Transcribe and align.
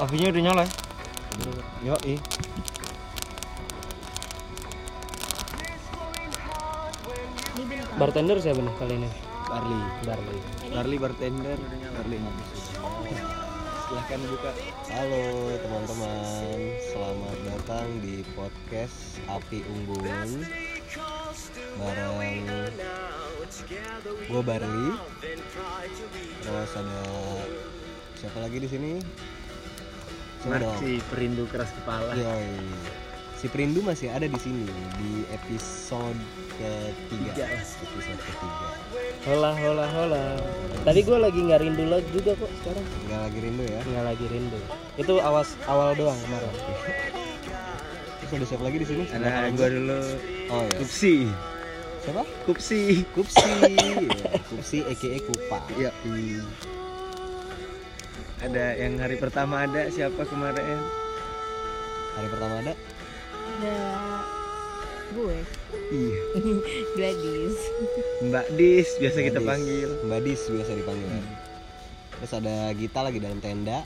Apinya 0.00 0.32
udah 0.32 0.42
nyala. 0.48 0.64
Yo, 1.84 1.92
ih. 2.08 2.16
Bartender 8.00 8.40
siapa 8.40 8.64
nih 8.64 8.74
kali 8.80 8.94
ini? 8.96 9.10
Barley. 9.44 9.82
Barley. 10.08 10.38
Barley 10.72 10.96
bartender. 10.96 11.58
Barley. 12.00 12.16
Silahkan 13.84 14.20
buka. 14.24 14.50
Halo 14.88 15.24
teman-teman, 15.60 16.56
selamat 16.80 17.38
datang 17.44 17.86
di 18.00 18.24
podcast 18.32 19.20
Api 19.28 19.60
Unggun 19.68 20.48
bareng 21.76 22.48
gue 24.32 24.42
Barley. 24.42 24.90
Terus 26.40 26.72
ada 26.72 27.02
siapa 28.16 28.38
lagi 28.40 28.58
di 28.64 28.68
sini? 28.70 28.92
Marci 30.48 31.04
perindu 31.12 31.44
keras 31.52 31.68
kepala. 31.76 32.16
Yoi. 32.16 32.48
Si 33.40 33.48
Perindu 33.48 33.80
masih 33.80 34.12
ada 34.12 34.28
di 34.28 34.36
sini 34.36 34.68
di 35.00 35.24
episode 35.32 36.16
ketiga. 36.60 37.32
Tiga. 37.32 37.44
Episode 37.56 38.20
ketiga. 38.20 38.66
Hola 39.24 39.56
hola 39.56 39.86
hola. 39.96 40.24
Tadi 40.84 41.00
gue 41.00 41.16
lagi 41.16 41.40
nggak 41.48 41.60
rindu 41.64 41.88
lo 41.88 42.04
juga 42.12 42.36
kok 42.36 42.52
sekarang. 42.60 42.84
Nggak 43.08 43.20
lagi 43.24 43.38
rindu 43.40 43.64
ya? 43.64 43.80
Nggak 43.80 44.04
lagi 44.12 44.26
rindu. 44.28 44.60
Itu 45.00 45.14
awas 45.24 45.56
awal 45.64 45.96
doang 45.96 46.20
kemarin. 46.20 46.52
Terus 48.20 48.30
ada 48.36 48.44
siapa 48.44 48.62
lagi 48.68 48.76
di 48.80 48.86
sini? 48.92 49.04
Ada 49.08 49.48
gua 49.56 49.68
dulu 49.72 50.00
Oh 50.52 50.62
ya. 50.68 50.76
Kupsi. 50.76 51.14
Siapa? 52.04 52.22
Kupsi. 52.44 52.80
Kupsi. 53.16 53.48
ya, 54.08 54.36
Kupsi 54.52 54.78
aka 54.84 55.08
Kupa. 55.24 55.58
Iya. 55.80 55.92
Ada 58.40 58.72
yang 58.74 58.96
hari 58.96 59.16
pertama 59.16 59.60
ada 59.60 59.84
siapa 59.88 60.24
kemarin? 60.24 60.80
Hari 62.10 62.28
pertama 62.28 62.54
ada 62.58 62.72
ada 63.52 63.76
gue 65.10 65.38
Iya. 65.90 66.18
Gladys 66.96 67.56
Mbak 68.22 68.46
Dis 68.54 68.88
biasa 68.96 69.18
kita 69.20 69.32
Mbak 69.34 69.42
Dis. 69.42 69.50
panggil. 69.50 69.88
Mbak 70.02 70.20
Dis 70.22 70.42
biasa 70.46 70.72
dipanggil. 70.72 71.10
Terus 72.14 72.32
ada 72.32 72.54
Gita 72.72 73.00
lagi 73.02 73.18
dalam 73.18 73.38
tenda 73.38 73.84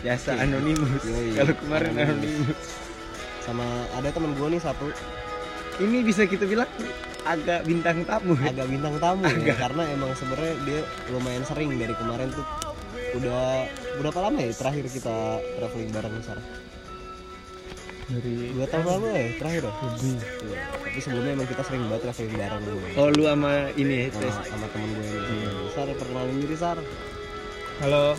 Biasa 0.00 0.36
anonimus. 0.36 1.02
Yoi. 1.02 1.32
Kalau 1.34 1.54
kemarin 1.56 1.90
Anonymous. 1.92 2.10
anonimus. 2.10 2.62
sama 3.40 3.66
ada 3.92 4.08
temen 4.08 4.32
gue 4.32 4.48
nih 4.48 4.62
satu 4.62 4.88
Ini 5.76 6.00
bisa 6.00 6.24
kita 6.24 6.44
bilang 6.44 6.70
agak 7.24 7.64
bintang 7.64 8.04
tamu. 8.04 8.32
ya? 8.36 8.50
agak 8.50 8.68
bintang 8.68 8.96
tamu 8.96 9.24
ya 9.40 9.54
karena 9.54 9.82
emang 9.90 10.12
sebenarnya 10.12 10.54
dia 10.62 10.80
lumayan 11.08 11.42
sering 11.42 11.72
dari 11.74 11.92
kemarin 11.94 12.28
tuh 12.30 12.44
udah 13.14 13.42
berapa 14.02 14.18
lama 14.26 14.38
ya 14.42 14.50
terakhir 14.54 14.84
kita 14.90 15.16
traveling 15.58 15.90
bareng 15.94 16.14
Sar? 16.26 16.38
Dari 18.04 18.52
Dua 18.52 18.66
tahun 18.68 18.84
lalu 18.84 19.06
ya 19.16 19.26
terakhir 19.40 19.62
ya? 19.64 19.72
Iya. 19.72 20.20
Tapi 20.84 20.98
sebelumnya 21.00 21.32
emang 21.40 21.48
kita 21.48 21.62
sering 21.64 21.82
banget 21.88 22.02
traveling 22.10 22.36
bareng 22.36 22.62
dulu. 22.68 22.78
Oh 23.00 23.08
lu 23.08 23.22
sama 23.24 23.52
ini 23.78 23.94
ya, 23.94 24.06
sama, 24.12 24.20
tes. 24.20 24.34
sama 24.50 24.66
temen 24.74 24.88
gue 24.92 25.06
ini. 25.08 25.46
Sar 25.72 25.88
perkenalin 25.94 26.36
diri 26.42 26.56
Sar. 26.58 26.78
Halo, 27.82 28.14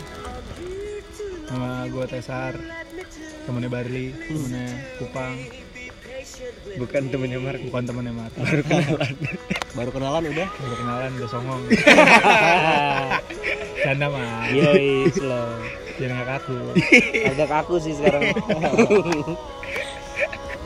nama 1.48 1.88
gue 1.88 2.04
Tesar, 2.12 2.60
temennya 3.48 3.72
Barli, 3.72 4.12
temennya 4.12 4.68
Kupang, 5.00 5.32
bukan 6.76 7.02
temennya 7.08 7.40
Mark. 7.40 7.64
bukan 7.64 7.82
temennya 7.88 8.12
Mar. 8.12 8.28
Baru 8.36 8.60
kenalan. 8.68 9.14
Baru 9.72 9.90
kenalan 9.96 10.22
udah. 10.28 10.48
Udah 10.60 10.76
kenalan, 10.76 11.10
udah 11.16 11.28
songong. 11.32 11.62
Canda 13.86 14.10
mah, 14.10 14.50
Yoi 14.50 15.06
slow. 15.14 15.62
biar 15.94 16.10
nggak 16.10 16.26
kaku. 16.26 16.58
Agak 17.30 17.48
kaku 17.54 17.74
sih 17.78 17.94
sekarang. 17.94 18.34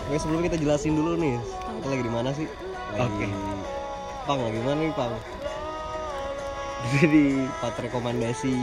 Oke 0.08 0.16
sebelum 0.16 0.40
kita 0.40 0.56
jelasin 0.56 0.96
dulu 0.96 1.20
nih, 1.20 1.36
kita 1.36 1.86
lagi 1.92 2.00
di 2.08 2.12
mana 2.16 2.32
sih? 2.32 2.48
Lagi 2.96 3.04
Oke. 3.04 3.26
Pang 4.24 4.40
lagi 4.40 4.60
mana 4.64 4.80
nih 4.80 4.92
Pang? 4.96 5.12
Jadi 6.96 7.44
Empat 7.44 7.76
rekomendasi 7.84 8.56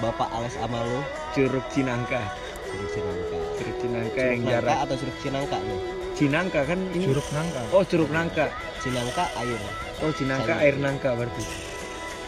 Bapak 0.00 0.32
Ales 0.32 0.56
Amalo 0.64 1.04
Curug 1.36 1.62
Cinangka. 1.68 2.24
Curug 2.72 2.88
Cinangka. 2.96 3.36
Curug 3.60 3.76
Cinangka 3.84 4.16
Curug 4.16 4.32
yang 4.32 4.40
Nangka 4.40 4.52
jarak 4.64 4.76
atau 4.88 4.94
Curug 4.96 5.16
Cinangka 5.20 5.56
nih? 5.60 5.80
Cinangka 6.16 6.60
kan 6.64 6.78
ini. 6.96 7.04
Curug 7.04 7.28
nangka. 7.36 7.60
Oh, 7.68 7.84
Curug 7.84 8.08
Nangka. 8.08 8.48
Cinangka 8.80 9.28
air. 9.36 9.60
Oh, 10.00 10.08
Cinangka 10.16 10.56
air 10.56 10.80
nangka 10.80 11.12
berarti. 11.12 11.69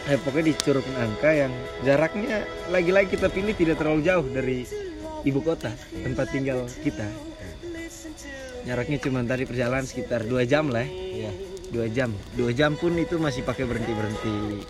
Eh, 0.03 0.19
pokoknya 0.19 0.51
di 0.51 0.55
Curug 0.59 0.83
Nangka 0.99 1.31
yang 1.31 1.51
jaraknya 1.87 2.43
lagi-lagi 2.67 3.15
kita 3.15 3.31
pilih 3.31 3.55
tidak 3.55 3.79
terlalu 3.79 4.03
jauh 4.03 4.27
dari 4.27 4.67
ibu 5.23 5.39
kota 5.39 5.71
tempat 5.95 6.27
tinggal 6.27 6.67
kita. 6.83 7.07
Jaraknya 8.67 8.99
cuma 8.99 9.23
tadi 9.23 9.47
perjalanan 9.47 9.87
sekitar 9.87 10.27
dua 10.27 10.43
jam 10.43 10.67
lah 10.67 10.83
ya. 10.83 11.27
Iya. 11.27 11.31
Dua 11.71 11.87
jam. 11.87 12.11
Dua 12.35 12.51
jam 12.51 12.75
pun 12.75 12.99
itu 12.99 13.15
masih 13.15 13.47
pakai 13.47 13.63
berhenti-berhenti. 13.63 14.67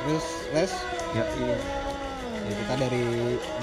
Terus 0.00 0.26
Les, 0.54 0.72
Ya, 1.10 1.26
iya. 1.26 1.58
ya 2.46 2.52
kita 2.54 2.74
dari 2.86 3.02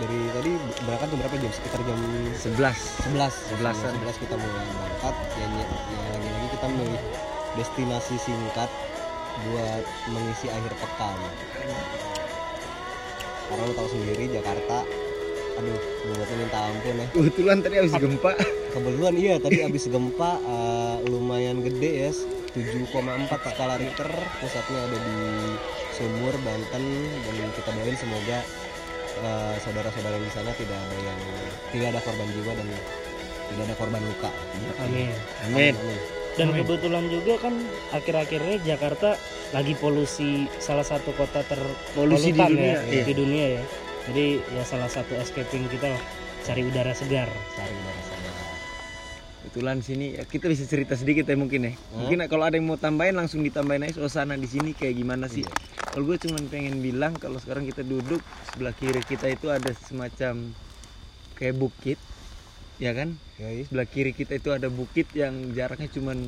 dari 0.04 0.20
tadi 0.36 0.52
berangkat 0.84 1.08
jam 1.16 1.20
berapa 1.24 1.36
jam? 1.40 1.52
Sekitar 1.56 1.80
jam 1.88 2.00
11. 2.44 2.76
11 3.08 3.32
Sebelasan. 3.56 3.92
11 4.04 4.24
kita 4.24 4.36
mulai 4.36 4.68
berangkat 4.68 5.16
ya, 5.16 5.46
ya, 5.48 5.64
ya 5.64 6.00
lagi-lagi 6.12 6.48
kita 6.60 6.66
memilih 6.76 7.04
destinasi 7.58 8.16
singkat 8.18 8.70
buat 9.50 9.84
mengisi 10.10 10.48
akhir 10.50 10.74
pekan 10.78 11.18
karena 13.48 13.64
lo 13.64 13.74
tahu 13.74 13.90
sendiri 13.90 14.24
Jakarta 14.32 14.84
aduh 15.58 15.80
buatnya 16.14 16.36
minta 16.38 16.60
ampun 16.70 16.96
ya 17.02 17.08
Kebetulan 17.10 17.58
tadi 17.66 17.76
habis 17.82 17.94
gempa. 17.98 18.32
kebetulan 18.74 19.14
iya 19.18 19.36
tadi 19.42 19.58
abis 19.66 19.90
gempa 19.90 20.38
eh, 20.38 20.96
lumayan 21.10 21.66
gede 21.66 21.92
ya 22.10 22.12
7,4 22.54 22.94
skala 23.30 23.78
Richter 23.78 24.10
pusatnya 24.42 24.80
ada 24.86 24.98
di 24.98 25.18
Sumur 25.94 26.34
Banten 26.46 26.86
dan 27.26 27.50
kita 27.58 27.70
doain 27.74 27.98
semoga 27.98 28.38
eh, 29.18 29.56
saudara-saudara 29.66 30.18
di 30.22 30.30
sana 30.30 30.54
tidak 30.54 30.78
ada 30.78 30.98
yang 31.02 31.20
tidak 31.74 31.88
ada 31.94 32.00
korban 32.06 32.28
jiwa 32.38 32.54
dan 32.54 32.68
tidak 33.50 33.64
ada 33.66 33.76
korban 33.82 34.02
luka 34.06 34.30
Amin. 34.86 35.14
Amin. 35.50 35.74
Amin. 35.74 36.17
Dan 36.38 36.54
kebetulan 36.54 37.10
juga 37.10 37.34
kan 37.42 37.54
akhir-akhirnya 37.98 38.62
Jakarta 38.62 39.18
lagi 39.58 39.74
polusi 39.74 40.46
salah 40.62 40.86
satu 40.86 41.10
kota 41.18 41.42
Polusi 41.98 42.30
di 42.30 42.38
terpolutan 42.38 42.50
dunia, 42.54 42.74
ya, 42.78 42.80
iya. 42.86 43.04
di 43.04 43.14
dunia 43.18 43.46
ya. 43.58 43.64
Jadi 44.08 44.26
ya 44.54 44.64
salah 44.64 44.88
satu 44.88 45.18
escaping 45.18 45.66
kita 45.68 45.90
lah 45.90 46.02
cari 46.46 46.62
udara 46.64 46.94
segar. 46.94 47.28
cari 47.58 47.74
udara 47.74 48.02
segar. 48.06 48.36
Kebetulan 49.48 49.78
sini 49.82 50.20
ya, 50.20 50.24
kita 50.28 50.46
bisa 50.52 50.64
cerita 50.70 50.94
sedikit 50.94 51.26
ya 51.26 51.36
mungkin 51.40 51.72
ya. 51.72 51.74
Mungkin 51.98 52.22
kalau 52.30 52.46
ada 52.46 52.56
yang 52.60 52.70
mau 52.70 52.78
tambahin 52.78 53.18
langsung 53.18 53.42
ditambahin 53.42 53.90
aja 53.90 53.98
suasana 53.98 54.38
di 54.38 54.46
sini 54.46 54.78
kayak 54.78 54.94
gimana 54.94 55.26
sih. 55.26 55.44
Kalau 55.92 56.06
gue 56.06 56.20
cuma 56.22 56.38
pengen 56.52 56.84
bilang 56.84 57.18
kalau 57.18 57.42
sekarang 57.42 57.66
kita 57.66 57.82
duduk 57.82 58.22
sebelah 58.54 58.76
kiri 58.78 59.02
kita 59.02 59.34
itu 59.34 59.50
ada 59.50 59.74
semacam 59.74 60.54
kayak 61.34 61.56
bukit. 61.58 61.98
Ya 62.78 62.94
kan? 62.94 63.18
Yoi. 63.42 63.66
Sebelah 63.66 63.88
kiri 63.90 64.14
kita 64.14 64.38
itu 64.38 64.54
ada 64.54 64.70
bukit 64.70 65.10
yang 65.14 65.52
jaraknya 65.52 65.90
cuma 65.90 66.14
10 66.14 66.28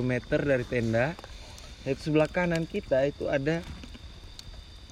meter 0.00 0.40
dari 0.40 0.64
tenda. 0.64 1.12
Dan 1.80 1.96
sebelah 1.96 2.28
kanan 2.28 2.64
kita 2.64 3.04
itu 3.04 3.28
ada 3.28 3.64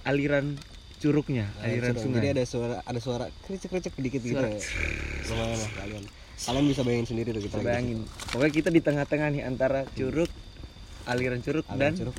aliran 0.04 0.56
curugnya, 0.98 1.46
Nah, 1.60 1.68
aliran 1.68 1.92
curug. 1.94 2.04
sungai. 2.04 2.18
Jadi 2.20 2.28
ada 2.32 2.44
suara 2.44 2.76
ada 2.82 3.00
suara 3.00 3.24
kricik-kricik 3.44 3.92
dikit 3.94 4.20
gitu 4.24 4.34
Suara 4.36 4.48
ya. 4.50 4.60
Lumayan 5.28 5.58
lah 5.60 5.70
kalian. 5.76 6.04
Kalian 6.38 6.64
bisa 6.70 6.80
bayangin 6.86 7.06
sendiri 7.06 7.28
tuh 7.34 7.42
kita 7.44 7.56
bayangin. 7.60 7.98
Pokoknya 8.30 8.52
kita 8.54 8.68
di 8.70 8.80
tengah-tengah 8.80 9.28
nih 9.30 9.42
antara 9.44 9.84
curug, 9.92 10.30
aliran 11.04 11.40
curug 11.42 11.66
Aliran 11.68 11.78
dan 11.78 11.92
curug 11.98 12.16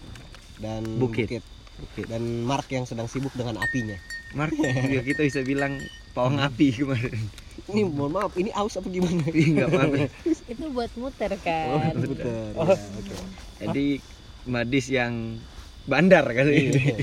dan 0.59 0.81
Bukit. 0.99 1.27
bukit. 1.79 2.05
Dan 2.05 2.43
Mark 2.43 2.67
yang 2.67 2.83
sedang 2.83 3.07
sibuk 3.07 3.31
dengan 3.31 3.57
apinya. 3.57 3.95
Mark 4.35 4.53
ya 4.59 5.01
kita 5.01 5.23
bisa 5.23 5.39
bilang 5.41 5.79
pawang 6.11 6.37
api 6.37 6.75
kemarin. 6.75 7.15
Ini 7.67 7.81
mohon 7.85 8.11
maaf, 8.11 8.31
ini 8.33 8.49
aus 8.51 8.73
apa 8.73 8.87
gimana? 8.87 9.19
Ih, 9.31 9.47
nggak 9.51 9.67
apa-apa. 9.67 9.97
itu 10.45 10.65
buat 10.69 10.91
muter 10.95 11.31
Oh, 11.31 11.39
kan 11.77 11.95
Betul. 11.97 12.45
ya, 12.49 12.63
oke. 12.95 13.15
Jadi 13.59 13.85
Madis 14.45 14.85
yang 14.87 15.35
bandar 15.83 16.23
kali 16.25 16.69
ini. 16.69 16.83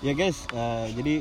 Ya 0.00 0.12
guys, 0.12 0.44
eh, 0.48 0.86
jadi 0.92 1.14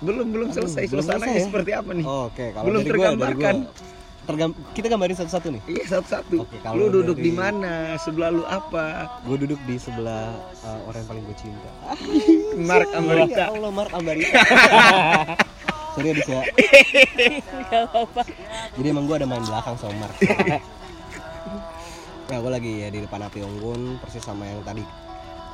belum 0.00 0.28
belum 0.28 0.48
Aduh, 0.48 0.62
selesai 0.62 0.86
belum 0.86 1.02
suasananya 1.02 1.24
selesai 1.26 1.40
ya? 1.40 1.46
seperti 1.46 1.70
apa 1.72 1.90
nih? 1.92 2.04
oh, 2.04 2.22
oke 2.26 2.44
kalau 2.52 2.64
Belum 2.64 2.80
dari 2.80 2.86
gua, 2.86 2.94
dari 2.94 3.00
tergambarkan. 3.10 3.56
gua. 3.58 3.98
Tergam 4.20 4.50
kita 4.70 4.86
gambarin 4.86 5.16
satu-satu 5.16 5.46
nih. 5.50 5.62
Iya 5.66 5.84
satu-satu. 5.90 6.36
Oke, 6.38 6.56
kalau 6.62 6.76
lu 6.78 6.86
duduk 6.92 7.16
dari- 7.16 7.26
di 7.26 7.32
mana? 7.32 7.72
Sebelah 7.96 8.30
lu 8.30 8.44
apa? 8.44 9.18
Gue 9.24 9.36
duduk 9.40 9.58
di 9.64 9.74
sebelah 9.74 10.30
eh, 10.60 10.78
orang 10.84 11.00
yang 11.00 11.08
paling 11.08 11.24
gue 11.24 11.36
cinta. 11.40 11.70
Mark 12.60 12.86
Ya 12.86 13.00
Amerika. 13.00 13.42
Allah, 13.48 13.70
Mark 13.72 13.90
Ambarita. 13.90 14.38
Sorry 15.94 16.08
Adis 16.14 16.28
ya. 16.30 16.42
Gak 17.70 17.82
apa-apa 17.90 18.22
Jadi 18.78 18.86
emang 18.86 19.04
gue 19.10 19.16
ada 19.18 19.26
main 19.26 19.42
belakang 19.42 19.74
sama 19.74 20.06
Mark. 20.06 20.16
Nah, 22.30 22.38
gue 22.38 22.52
lagi 22.54 22.72
ya 22.86 22.88
di 22.94 23.02
depan 23.02 23.26
api 23.26 23.42
unggun 23.42 23.98
persis 23.98 24.22
sama 24.22 24.46
yang 24.46 24.62
tadi 24.62 24.86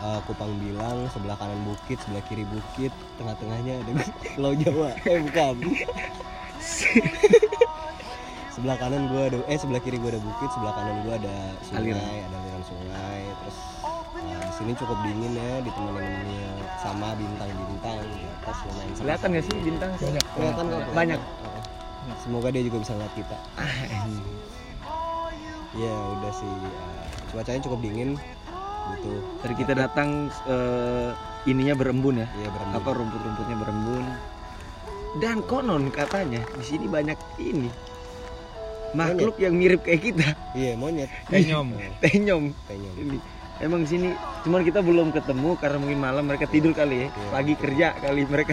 eh, 0.05 0.21
Kupang 0.29 0.53
Bilang 0.61 1.09
sebelah 1.09 1.33
kanan 1.41 1.57
bukit 1.65 1.97
sebelah 2.05 2.21
kiri 2.29 2.45
bukit 2.45 2.93
tengah-tengahnya 3.17 3.81
ada 3.81 3.93
Pulau 4.37 4.53
Jawa 4.53 4.93
eh 5.09 5.19
bukan 5.25 5.57
sebelah 8.53 8.77
kanan 8.77 9.09
gua 9.09 9.33
ada 9.33 9.41
eh 9.49 9.57
sebelah 9.57 9.81
kiri 9.81 9.97
gua 9.97 10.13
ada 10.13 10.21
bukit 10.21 10.49
sebelah 10.53 10.75
kanan 10.77 10.97
gua 11.05 11.15
ada 11.17 11.37
sungai 11.65 11.97
Aliran. 11.97 12.29
ada 12.29 12.37
aliran 12.45 12.63
sungai 12.69 13.21
terus 13.25 13.59
eh, 14.21 14.41
di 14.45 14.53
sini 14.61 14.73
cukup 14.77 14.99
dingin 15.01 15.33
ya 15.33 15.53
ditemenin 15.65 16.56
sama 16.87 17.19
bintang-bintang 17.19 17.99
di 17.99 18.23
atas 18.31 18.57
lumayan 18.63 18.91
kelihatan 18.95 19.29
gak 19.35 19.45
sih 19.51 19.57
bintang? 19.59 19.91
Banyak. 19.99 20.25
kelihatan. 20.39 20.65
Kok 20.71 20.95
Banyak. 20.95 21.21
Semoga 22.23 22.49
dia 22.55 22.63
juga 22.63 22.77
bisa 22.87 22.93
ngeliat 22.95 23.15
kita. 23.19 23.37
Ya 25.75 25.93
udah 25.93 26.33
sih. 26.33 26.47
Eh, 26.47 27.07
cuacanya 27.35 27.61
cukup 27.67 27.79
dingin. 27.83 28.11
Gitu. 28.97 29.13
Dari 29.43 29.55
kita 29.59 29.73
datang 29.75 30.31
eh, 30.47 31.11
ininya 31.51 31.75
berembun 31.75 32.23
ya? 32.23 32.27
Iya 32.39 32.49
berembun. 32.55 32.77
Apa 32.79 32.89
rumput-rumputnya 32.95 33.57
berembun? 33.59 34.05
Dan 35.19 35.37
konon 35.51 35.91
katanya 35.91 36.41
di 36.55 36.65
sini 36.65 36.87
banyak 36.87 37.19
ini. 37.43 37.69
Makhluk 38.95 39.43
yang 39.43 39.59
mirip 39.59 39.83
kayak 39.83 40.07
kita. 40.07 40.29
Iya 40.55 40.79
monyet. 40.79 41.11
Tenyom. 41.27 41.75
tenyom. 41.99 42.55
Kayaknya 42.71 42.91
ini 43.03 43.19
emang 43.59 43.85
di 43.85 43.89
sini 43.89 44.09
cuman 44.45 44.63
kita 44.63 44.85
belum 44.85 45.11
ketemu 45.11 45.57
karena 45.57 45.79
mungkin 45.81 46.01
malam 46.01 46.25
mereka 46.29 46.47
tidur 46.47 46.77
kali 46.77 47.05
ya. 47.05 47.07
Iya. 47.09 47.29
pagi 47.33 47.55
kerja 47.57 47.87
kali 47.97 48.23
mereka. 48.29 48.53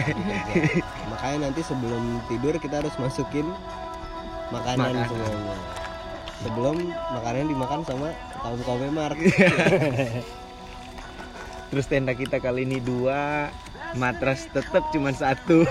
Makanya 1.12 1.38
nanti 1.50 1.60
sebelum 1.60 2.24
tidur 2.26 2.56
kita 2.56 2.80
harus 2.80 2.94
masukin 2.96 3.44
makanan 4.48 4.96
Makanan. 4.96 5.08
semuanya. 5.08 5.56
Sebelum 6.44 6.76
makanan 7.14 7.46
dimakan 7.48 7.80
sama 7.84 8.08
kaum 8.40 8.60
kaum 8.60 8.80
memar 8.80 9.12
terus 11.72 11.90
tenda 11.90 12.14
kita 12.14 12.38
kali 12.38 12.62
ini 12.62 12.78
dua 12.78 13.50
matras 13.94 14.46
tetap 14.50 14.90
cuma 14.90 15.10
satu. 15.10 15.62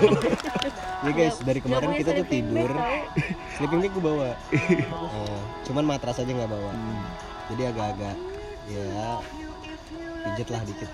Ya 1.04 1.12
guys 1.12 1.36
dari 1.44 1.60
kemarin 1.60 1.96
kita 1.96 2.16
tuh 2.16 2.28
tidur. 2.28 2.72
sleeping 3.60 3.80
bag 3.84 3.92
gue 3.92 4.04
bawa. 4.04 4.30
Eh, 5.14 5.40
cuman 5.68 5.84
matras 5.86 6.18
aja 6.18 6.28
nggak 6.28 6.50
bawa. 6.50 6.72
Hmm. 6.74 7.04
jadi 7.52 7.70
agak-agak 7.70 8.16
ya 8.72 8.86
pijet 10.24 10.48
lah 10.52 10.62
dikit. 10.64 10.90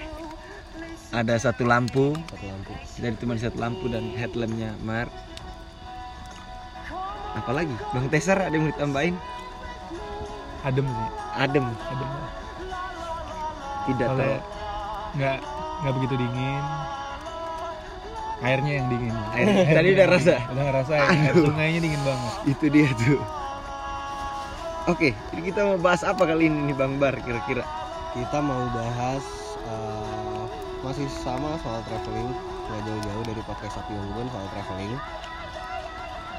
Ada 1.10 1.34
satu 1.50 1.66
lampu. 1.66 2.14
Satu 2.30 2.46
lampu. 2.46 2.74
Dari 3.02 3.16
cuma 3.18 3.34
satu 3.38 3.58
lampu 3.58 3.86
dan 3.90 4.14
headlampnya 4.14 4.78
Mar 4.86 5.10
apalagi 7.38 7.76
Bang 7.94 8.08
Tesar 8.10 8.38
ada 8.42 8.54
yang 8.54 8.68
mau 8.68 8.72
ditambahin? 8.74 9.16
Adem 10.66 10.86
sih. 10.86 11.10
adem. 11.40 11.66
Adem. 11.72 12.10
tidak 13.88 14.08
nggak 15.18 15.38
nggak 15.82 15.94
begitu 15.98 16.16
dingin. 16.20 16.64
Airnya 18.40 18.74
yang 18.80 18.88
dingin. 18.88 19.14
Air, 19.36 19.48
tadi 19.72 19.88
udah 19.98 20.08
rasa. 20.08 20.36
Udah 20.52 20.64
ngerasa 20.68 20.94
air 20.96 21.34
sungainya 21.36 21.80
dingin 21.84 22.02
banget. 22.04 22.34
itu 22.48 22.66
dia 22.72 22.88
tuh 22.96 23.20
oke 24.90 25.10
jadi 25.32 25.42
kita 25.54 25.60
mau 25.66 25.78
bahas 25.78 26.02
apa 26.02 26.26
kali 26.26 26.50
ini 26.50 26.74
nih 26.74 26.76
Bang 26.78 26.98
Bar 26.98 27.16
kira-kira? 27.22 27.64
Kita 28.18 28.42
mau 28.42 28.60
bahas 28.74 29.24
eh, 29.70 30.44
masih 30.82 31.06
sama 31.12 31.54
soal 31.62 31.86
traveling 31.86 32.34
nggak 32.70 32.82
jauh-jauh 32.86 33.24
dari 33.30 33.42
podcast 33.46 33.78
Sapi 33.78 33.94
Unggun 33.94 34.28
soal 34.34 34.48
traveling. 34.50 34.98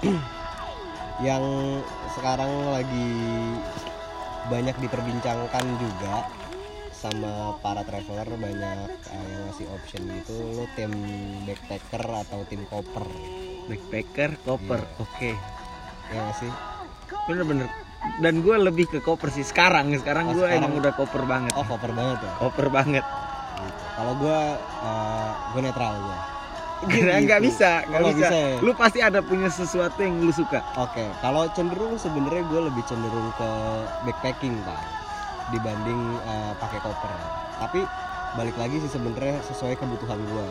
Yang 1.27 1.45
sekarang 2.17 2.51
lagi 2.75 3.09
banyak 4.49 4.77
diperbincangkan 4.83 5.65
juga 5.79 6.15
sama 6.97 7.55
para 7.65 7.85
traveler 7.87 8.29
banyak 8.37 8.89
eh, 9.15 9.25
yang 9.31 9.41
ngasih 9.49 9.67
option 9.73 10.03
gitu 10.21 10.35
lo 10.59 10.65
tim 10.77 10.93
backpacker 11.47 12.05
atau 12.27 12.41
tim 12.51 12.63
koper? 12.67 13.05
Backpacker 13.69 14.31
koper 14.43 14.81
Iya. 14.85 15.03
oke. 15.05 15.31
Ya 16.11 16.19
nggak 16.25 16.37
sih? 16.41 16.53
Bener-bener 17.29 17.69
dan 18.17 18.41
gue 18.41 18.57
lebih 18.57 18.87
ke 18.87 18.99
koper 18.99 19.29
sih 19.29 19.43
sekarang 19.43 19.93
sekarang 19.95 20.29
Oh, 20.29 20.35
gue 20.35 20.47
emang 20.49 20.73
udah 20.75 20.93
koper 20.93 21.25
banget 21.25 21.53
oh 21.53 21.63
koper 21.63 21.93
banget 21.93 22.19
ya 22.21 22.33
koper 22.39 22.69
banget 22.69 23.05
Gitu. 23.61 23.77
kalau 23.93 24.13
gue 24.17 24.39
eh, 24.81 25.31
gue 25.53 25.61
netral 25.61 25.95
gue 25.99 26.19
Karena 26.81 27.21
nggak 27.21 27.41
Gitu. 27.45 27.49
bisa 27.51 27.71
nggak 27.85 28.01
Oh, 28.01 28.09
bisa. 28.09 28.25
bisa 28.25 28.37
ya? 28.37 28.57
lu 28.59 28.73
pasti 28.73 28.99
ada 28.99 29.21
punya 29.21 29.49
sesuatu 29.49 30.01
yang 30.01 30.17
lu 30.19 30.33
suka 30.33 30.65
Oke, 30.75 31.05
kalau 31.21 31.45
cenderung 31.51 31.95
sebenarnya 31.95 32.41
gue 32.43 32.61
lebih 32.67 32.81
cenderung 32.85 33.29
ke 33.37 33.51
backpacking 34.03 34.57
pak 34.65 34.81
dibanding 35.51 35.99
eh, 36.23 36.53
pakai 36.57 36.79
koper. 36.79 37.11
Tapi 37.59 37.83
balik 38.33 38.55
lagi 38.55 38.79
sih 38.79 38.89
sebenarnya 38.89 39.43
sesuai 39.45 39.75
kebutuhan 39.75 40.23
gue. 40.23 40.47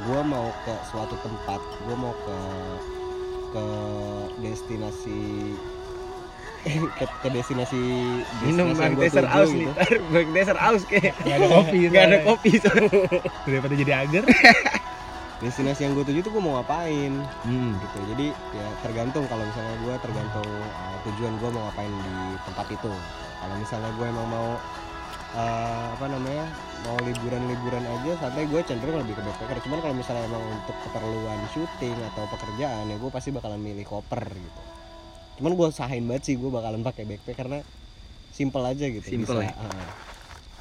Gue 0.00 0.20
mau 0.22 0.48
ke 0.62 0.70
suatu 0.86 1.18
tempat, 1.18 1.58
gue 1.58 1.96
mau 1.98 2.14
ke 2.16 2.38
ke 3.50 3.64
destinasi 4.38 5.52
ke, 6.66 7.04
ke 7.06 7.28
destinasi 7.30 7.80
minum 8.42 8.74
destinasi 8.74 8.78
yang 8.78 8.78
bang 8.78 8.92
gua 8.94 9.04
Desert 9.06 9.28
tuju 9.28 9.38
Aus 9.38 9.50
gitu. 9.50 9.58
nih 9.58 9.66
Ntar 9.68 9.92
bang 10.10 10.28
Desert 10.34 10.60
Aus 10.60 10.82
kayak 10.84 11.12
Nggak 11.22 11.36
ada 11.38 11.48
kopi. 11.48 11.78
nggak 11.90 12.04
ada 12.04 12.18
kopi. 12.26 12.50
Daripada 13.46 13.74
jadi 13.74 13.92
agar. 14.06 14.24
Destinasi 15.38 15.86
yang 15.86 15.94
gue 15.94 16.02
tuju 16.02 16.18
tuh 16.26 16.34
gue 16.34 16.42
mau 16.42 16.58
ngapain 16.58 17.14
hmm. 17.46 17.70
gitu 17.78 17.98
jadi 18.10 18.26
ya 18.34 18.66
tergantung 18.82 19.22
kalau 19.30 19.46
misalnya 19.46 19.74
gue 19.86 19.94
tergantung 20.02 20.50
uh, 20.50 20.98
tujuan 21.06 21.30
gue 21.38 21.50
mau 21.54 21.62
ngapain 21.70 21.94
di 21.94 22.16
tempat 22.42 22.66
itu 22.74 22.90
kalau 23.38 23.54
misalnya 23.54 23.90
gue 23.94 24.06
emang 24.10 24.26
mau 24.26 24.48
uh, 25.38 25.86
apa 25.94 26.06
namanya 26.10 26.42
mau 26.82 26.98
liburan-liburan 27.06 27.86
aja 27.86 28.18
santai 28.18 28.50
gue 28.50 28.60
cenderung 28.66 28.98
lebih 28.98 29.14
ke 29.14 29.22
backpacker 29.22 29.62
cuman 29.62 29.78
kalau 29.78 29.94
misalnya 29.94 30.26
emang 30.26 30.42
untuk 30.42 30.74
keperluan 30.90 31.38
syuting 31.54 31.94
atau 32.14 32.26
pekerjaan 32.34 32.90
ya 32.90 32.96
gue 32.98 33.10
pasti 33.14 33.30
bakalan 33.30 33.62
milih 33.62 33.86
koper 33.86 34.26
gitu 34.34 34.60
cuman 35.38 35.52
gue 35.54 35.68
sahin 35.70 36.04
banget 36.10 36.22
sih 36.26 36.34
gue 36.34 36.50
bakalan 36.50 36.82
pakai 36.82 37.06
backpack 37.06 37.38
karena 37.38 37.58
simple 38.34 38.62
aja 38.66 38.84
gitu 38.90 39.06
Simple 39.06 39.38
ya? 39.42 39.54
bisa 39.54 39.62
uh, 39.62 39.86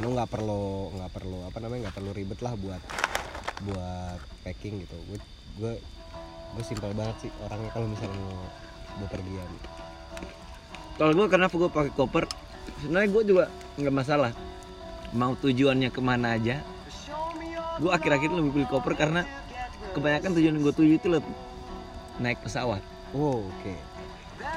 lu 0.05 0.13
nggak 0.13 0.29
perlu 0.29 0.93
nggak 0.93 1.11
perlu 1.13 1.37
apa 1.49 1.57
namanya 1.57 1.89
nggak 1.89 1.95
perlu 1.97 2.11
ribet 2.13 2.39
lah 2.45 2.53
buat 2.53 2.81
buat 3.65 4.21
packing 4.45 4.85
gitu. 4.85 4.97
Gue 5.09 5.17
gue 5.57 5.73
gue 6.53 6.63
simpel 6.63 6.93
banget 6.93 7.25
sih 7.25 7.31
orangnya 7.41 7.73
kalau 7.73 7.89
misalnya 7.89 8.21
mau 8.21 8.45
bepergian 9.01 9.49
kalau 10.97 11.13
gue 11.13 11.27
kenapa 11.29 11.53
gue 11.53 11.69
pakai 11.69 11.93
koper? 11.93 12.25
Sebenarnya 12.81 13.09
gue 13.13 13.23
juga 13.25 13.43
nggak 13.77 13.95
masalah. 13.95 14.33
Mau 15.13 15.37
tujuannya 15.37 15.89
ke 15.93 16.01
mana 16.01 16.37
aja. 16.37 16.61
Gue 17.77 17.93
akhir-akhir 17.93 18.33
lebih 18.33 18.51
pilih 18.53 18.69
koper 18.69 18.93
karena 18.97 19.21
kebanyakan 19.93 20.33
tujuan 20.37 20.57
gue 20.57 20.73
tuju 20.73 20.93
itu 20.97 21.07
lebih 21.09 21.33
naik 22.17 22.41
pesawat. 22.41 22.81
Oh 23.13 23.45
oke 23.45 23.96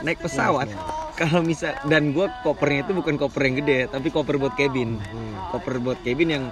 naik 0.01 0.19
pesawat. 0.21 0.69
Nice, 0.69 0.81
kalau 1.17 1.41
misal 1.41 1.77
dan 1.87 2.11
gue 2.11 2.27
kopernya 2.43 2.85
itu 2.85 2.93
bukan 2.97 3.15
koper 3.17 3.43
yang 3.45 3.57
gede 3.61 3.79
tapi 3.89 4.09
koper 4.09 4.37
buat 4.37 4.55
cabin. 4.55 4.97
Hmm. 4.97 5.35
koper 5.53 5.77
buat 5.79 5.99
cabin 6.01 6.29
yang 6.31 6.45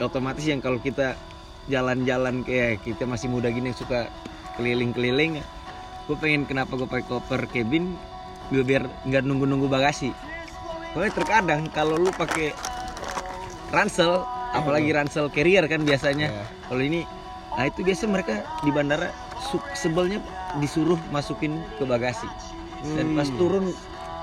otomatis 0.00 0.44
yang 0.44 0.58
kalau 0.58 0.78
kita 0.78 1.14
jalan-jalan 1.66 2.44
kayak 2.44 2.84
kita 2.84 3.04
masih 3.04 3.28
muda 3.28 3.48
gini 3.48 3.72
yang 3.72 3.78
suka 3.78 4.08
keliling-keliling 4.56 5.40
gue 6.04 6.16
pengen 6.20 6.44
kenapa 6.44 6.76
gue 6.76 6.84
pakai 6.84 7.06
koper 7.06 7.48
cabin? 7.48 7.96
Gue 8.52 8.60
biar 8.60 8.84
nggak 9.08 9.24
nunggu-nunggu 9.24 9.66
bagasi. 9.66 10.12
Soalnya 10.92 11.12
terkadang 11.16 11.60
kalau 11.72 11.96
lu 11.96 12.12
pakai 12.12 12.52
ransel 13.72 14.22
apalagi 14.54 14.94
ransel 14.94 15.26
carrier 15.28 15.66
kan 15.66 15.82
biasanya 15.82 16.30
Ya. 16.30 16.44
kalau 16.70 16.78
ini 16.78 17.02
nah 17.54 17.66
itu 17.66 17.82
biasa 17.82 18.06
mereka 18.06 18.34
di 18.62 18.70
bandara 18.70 19.10
sebelnya 19.74 20.18
disuruh 20.58 20.98
masukin 21.10 21.58
ke 21.74 21.82
bagasi 21.82 22.26
dan 22.86 23.06
pas 23.12 23.24
Hmm. 23.24 23.38
turun 23.38 23.64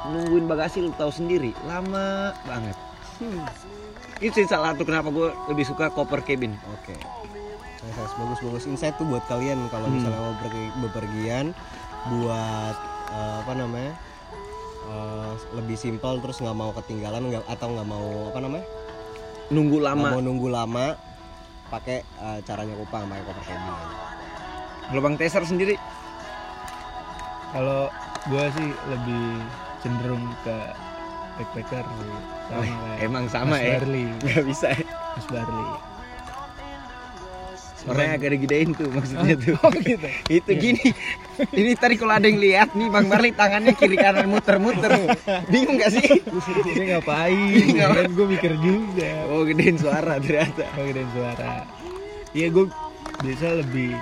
nungguin 0.04 0.46
bagasi 0.46 0.78
lu 0.80 0.94
tahu 0.94 1.10
sendiri 1.10 1.52
lama 1.64 2.38
banget 2.44 2.78
Hmm. 3.18 3.42
itu 4.20 4.46
salah 4.46 4.74
satu 4.74 4.84
kenapa 4.84 5.10
gue 5.10 5.30
lebih 5.48 5.62
suka 5.64 5.90
koper 5.90 6.22
cabin 6.22 6.54
oke 6.68 6.94
Nice, 7.82 7.98
nice. 7.98 8.14
bagus 8.14 8.40
bagus 8.40 8.64
insight 8.68 8.94
tuh 8.96 9.06
buat 9.06 9.26
kalian 9.26 9.66
kalau 9.68 9.86
Hmm. 9.86 9.98
misalnya 9.98 10.20
mau 10.20 10.36
pergi 10.38 10.64
bepergian 10.80 11.46
buat 12.08 12.78
eh, 13.12 13.36
apa 13.40 13.54
namanya 13.54 13.94
eh, 14.84 15.32
lebih 15.52 15.76
simpel 15.76 16.18
terus 16.20 16.38
nggak 16.38 16.54
mau 16.56 16.72
ketinggalan 16.72 17.22
nggak 17.28 17.44
atau 17.48 17.68
nggak 17.68 17.88
mau 17.88 18.08
apa 18.30 18.40
namanya 18.40 18.66
nunggu 19.50 19.78
lama 19.78 20.08
mau 20.10 20.22
nunggu 20.22 20.48
lama 20.48 20.86
pakai 21.68 22.02
eh, 22.02 22.40
caranya 22.42 22.74
kupang 22.76 23.06
pakai 23.06 23.24
koper 23.24 23.44
cabin 23.44 23.74
lubang 24.92 25.16
teser 25.16 25.42
sendiri 25.42 25.78
Kalau 27.52 27.92
gue 28.32 28.46
sih 28.56 28.70
lebih 28.88 29.26
cenderung 29.84 30.26
ke 30.48 30.56
backpacker. 31.40 31.86
Sama 32.48 32.64
kayak 32.64 32.98
emang 33.04 33.26
sama 33.28 33.56
Mas 33.58 33.64
ya 33.64 33.72
Barley. 33.80 34.06
nggak 34.24 34.44
bisa 34.48 34.68
ya. 34.72 34.86
Mas 35.16 35.28
Barley. 35.28 35.70
Orangnya 37.82 38.14
agak 38.14 38.30
digedein 38.38 38.70
tuh 38.78 38.94
maksudnya 38.94 39.34
tuh. 39.42 39.58
Oh 39.66 39.74
gitu. 39.74 40.08
itu 40.30 40.52
gini. 40.54 40.86
Ini 41.66 41.72
tadi 41.74 41.98
kalau 41.98 42.14
ada 42.14 42.30
yang 42.30 42.38
lihat 42.38 42.78
nih 42.78 42.94
Bang 42.94 43.10
Marli 43.10 43.34
tangannya 43.34 43.74
kiri 43.74 43.98
kanan 43.98 44.30
muter-muter. 44.30 45.18
Bingung 45.50 45.82
gak 45.82 45.98
sih? 45.98 46.22
Dia 46.62 47.02
ngapain? 47.02 47.74
Kan 47.74 48.14
gue 48.14 48.28
mikir 48.30 48.54
juga. 48.62 49.26
Oh 49.34 49.42
gedein 49.42 49.82
suara 49.82 50.22
ternyata. 50.22 50.70
Oh 50.78 50.86
gedein 50.86 51.10
suara. 51.10 51.66
Iya 52.38 52.48
gue 52.54 52.70
biasa 53.26 53.66
lebih 53.66 53.98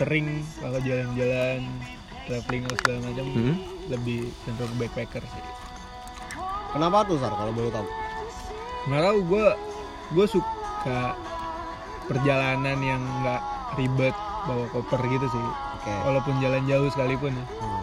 sering 0.00 0.42
kalau 0.58 0.80
jalan-jalan 0.80 1.60
traveling 2.26 2.62
atau 2.66 2.76
segala 2.80 2.98
macam 3.04 3.24
Hmm? 3.30 3.56
lebih 3.88 4.18
cenderung 4.44 4.76
backpacker 4.80 5.22
sih. 5.22 5.44
Kenapa 6.74 7.06
tuh 7.06 7.20
Sar 7.22 7.32
kalau 7.38 7.52
boleh 7.54 7.70
tahu? 7.70 7.86
Nggak 8.90 9.02
tahu 9.06 9.18
gue 9.30 9.46
gue 10.14 10.26
suka 10.28 11.00
perjalanan 12.10 12.78
yang 12.82 13.02
nggak 13.22 13.42
ribet 13.78 14.16
bawa 14.44 14.66
koper 14.74 15.00
gitu 15.08 15.26
sih. 15.30 15.46
Oke. 15.80 15.92
Walaupun 16.04 16.34
jalan 16.42 16.62
jauh 16.68 16.88
sekalipun 16.90 17.32
ya. 17.32 17.44
Hmm. 17.60 17.82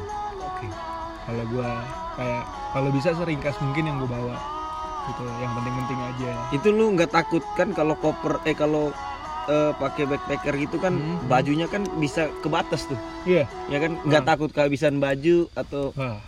Kalau 1.22 1.44
gue 1.48 1.70
kayak 2.18 2.44
kalau 2.74 2.90
bisa 2.92 3.10
seringkas 3.14 3.56
mungkin 3.62 3.88
yang 3.88 3.98
gue 4.02 4.10
bawa 4.10 4.36
gitu 5.10 5.24
yang 5.42 5.52
penting-penting 5.58 6.00
aja. 6.02 6.32
Itu 6.54 6.68
lu 6.70 6.94
nggak 6.94 7.10
takut 7.14 7.42
kan 7.58 7.74
kalau 7.74 7.98
koper 7.98 8.42
eh 8.46 8.54
kalau 8.54 8.94
eh, 9.44 9.72
pakai 9.74 10.04
backpacker 10.06 10.54
gitu 10.60 10.78
kan 10.78 10.92
Hmm. 10.92 11.26
bajunya 11.26 11.66
kan 11.66 11.82
bisa 11.96 12.30
kebatas 12.40 12.86
tuh. 12.86 13.00
Iya. 13.24 13.50
Ya 13.68 13.78
kan 13.78 13.98
nggak 14.00 14.24
takut 14.24 14.50
kehabisan 14.50 14.98
baju 14.98 15.50
atau 15.54 15.94
Wah. 15.94 16.20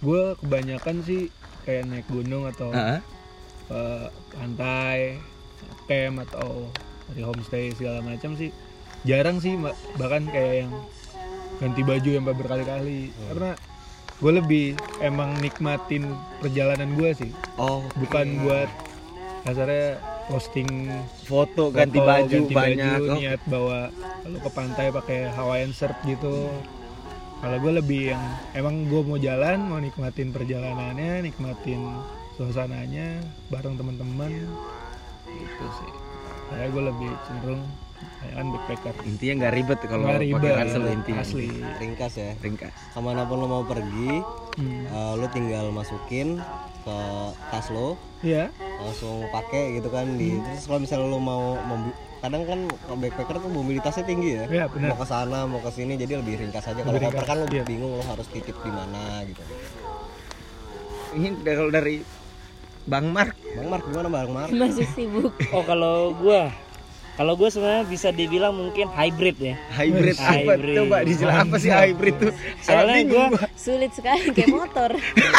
Gue 0.00 0.32
kebanyakan 0.38 1.02
sih 1.02 1.28
kayak 1.62 1.84
naik 1.86 2.06
gunung 2.06 2.46
atau 2.46 2.70
Heeh. 2.70 3.00
ke 3.66 3.82
pantai, 4.32 5.20
camp 5.84 6.24
atau 6.24 6.72
dari 7.06 7.20
homestay 7.20 7.68
segala 7.70 8.00
macam 8.00 8.32
sih 8.32 8.48
jarang 9.00 9.38
sih 9.38 9.56
bahkan 9.96 10.24
kayak 10.26 10.62
yang 10.62 10.72
ganti 11.56 11.82
baju 11.82 12.10
yang 12.10 12.22
berkali-kali 12.22 13.08
karena 13.28 13.50
gue 14.16 14.32
lebih 14.34 14.66
emang 15.00 15.32
nikmatin 15.38 16.04
perjalanan 16.38 16.92
gue 16.94 17.10
sih 17.14 17.32
Oh, 17.56 17.80
bukan 17.96 18.40
buat 18.40 18.68
kasarnya 19.42 19.96
posting 20.30 20.86
foto 21.26 21.74
ganti 21.74 21.98
foto, 21.98 22.06
baju 22.06 22.38
ganti 22.46 22.54
banyak. 22.54 22.98
baju, 23.02 23.10
Oh, 23.10 23.16
niat 23.18 23.40
bawa 23.50 23.78
kalau 24.22 24.38
ke 24.38 24.50
pantai 24.54 24.86
pakai 24.94 25.18
Hawaiian 25.34 25.74
shirt 25.74 25.98
gitu. 26.06 26.46
Kalau 27.40 27.56
gue 27.56 27.72
lebih 27.82 28.14
yang 28.14 28.22
emang 28.54 28.86
gue 28.86 29.00
mau 29.02 29.18
jalan 29.18 29.58
mau 29.66 29.80
nikmatin 29.82 30.30
perjalanannya 30.30 31.24
nikmatin 31.24 31.82
suasananya 32.38 33.18
bareng 33.50 33.74
teman-teman 33.74 34.30
gitu 35.26 35.66
sih. 35.82 35.92
Saya 36.52 36.68
gue 36.70 36.82
lebih 36.84 37.10
cenderung 37.26 37.64
kan 38.20 38.46
backpacker 38.52 38.94
Intinya 39.08 39.34
nggak 39.44 39.52
ribet 39.56 39.78
kalau 39.88 40.04
pakai 40.12 40.52
ransel 40.52 40.82
intinya. 40.92 41.24
asli 41.24 41.48
Ringkas 41.80 42.14
ya. 42.20 42.32
Ringkas. 42.44 42.72
Ke 42.92 43.00
mana 43.00 43.24
pun 43.24 43.40
lo 43.40 43.46
mau 43.48 43.64
pergi, 43.64 44.20
hmm. 44.60 44.84
eh, 44.92 45.12
lo 45.16 45.26
tinggal 45.32 45.72
masukin 45.72 46.36
ke 46.84 46.98
tas 47.52 47.66
lo, 47.72 47.96
ya 48.20 48.52
langsung 48.80 49.24
pakai 49.32 49.80
gitu 49.80 49.88
kan 49.88 50.20
di. 50.20 50.36
Terus 50.36 50.64
kalau 50.68 50.80
misalnya 50.84 51.08
lo 51.08 51.18
mau 51.20 51.44
kadang 52.20 52.44
kan 52.44 52.60
kalau 52.84 52.98
backpacker 53.00 53.36
tuh 53.40 53.48
mobilitasnya 53.48 54.04
tinggi 54.04 54.30
ya. 54.36 54.44
ya 54.52 54.64
benar 54.68 54.92
Mau 54.92 55.00
ke 55.00 55.06
sana, 55.08 55.38
mau 55.48 55.60
ke 55.64 55.70
sini, 55.72 55.96
jadi 55.96 56.20
lebih 56.20 56.36
ringkas 56.44 56.68
aja. 56.68 56.80
Kalau 56.84 57.00
koper 57.00 57.24
kan 57.24 57.36
lo 57.40 57.46
iya. 57.48 57.64
bingung 57.64 57.96
lo 57.96 58.04
harus 58.04 58.28
titip 58.28 58.56
di 58.60 58.70
mana 58.72 59.24
gitu. 59.24 59.40
Ini 61.16 61.42
kalau 61.42 61.72
dari 61.72 62.04
Bang 62.86 63.12
Mark 63.12 63.36
Bang 63.56 63.68
Mark 63.68 63.84
gimana 63.88 64.08
Bang 64.08 64.30
Mark? 64.32 64.50
Masih 64.52 64.86
sibuk. 64.92 65.34
Oh 65.50 65.64
kalau 65.64 66.14
gua 66.16 66.52
kalau 67.18 67.34
gue 67.36 67.50
sebenarnya 67.52 67.84
bisa 67.84 68.08
dibilang 68.10 68.54
mungkin 68.56 68.88
hybrid 68.88 69.36
ya. 69.36 69.54
hybrid 69.74 70.16
apa? 70.16 70.56
Hybrid. 70.56 70.76
Coba 70.78 70.96
dijelas 71.04 71.36
apa 71.42 71.56
sih 71.58 71.68
hybrid 71.68 72.14
tuh? 72.16 72.32
Soalnya 72.64 72.98
gua 73.06 73.24
Sulit 73.58 73.92
sekali 73.92 74.30
kayak 74.32 74.48
motor. 74.48 74.90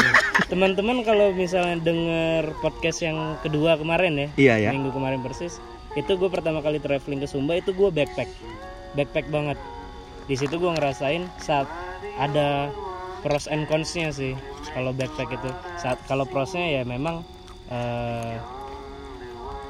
teman-teman 0.52 1.02
kalau 1.02 1.32
misalnya 1.32 1.80
denger 1.80 2.54
podcast 2.60 3.02
yang 3.02 3.18
kedua 3.42 3.80
kemarin 3.80 4.14
ya, 4.14 4.28
Iya 4.38 4.56
ya. 4.68 4.70
minggu 4.76 4.92
kemarin 4.92 5.24
persis, 5.24 5.58
itu 5.96 6.12
gue 6.16 6.30
pertama 6.30 6.60
kali 6.60 6.78
traveling 6.78 7.24
ke 7.24 7.28
Sumba 7.28 7.58
itu 7.58 7.72
gue 7.72 7.90
backpack, 7.90 8.30
backpack 8.94 9.28
banget. 9.32 9.58
Di 10.28 10.36
situ 10.38 10.60
gue 10.60 10.72
ngerasain 10.72 11.26
saat 11.40 11.66
ada 12.20 12.70
pros 13.24 13.48
and 13.48 13.66
consnya 13.66 14.12
sih 14.12 14.36
kalau 14.72 14.92
backpack 14.92 15.34
itu. 15.34 15.50
Saat 15.80 15.98
kalau 16.06 16.28
prosnya 16.28 16.68
ya 16.68 16.84
memang 16.86 17.24
eh, 17.68 18.36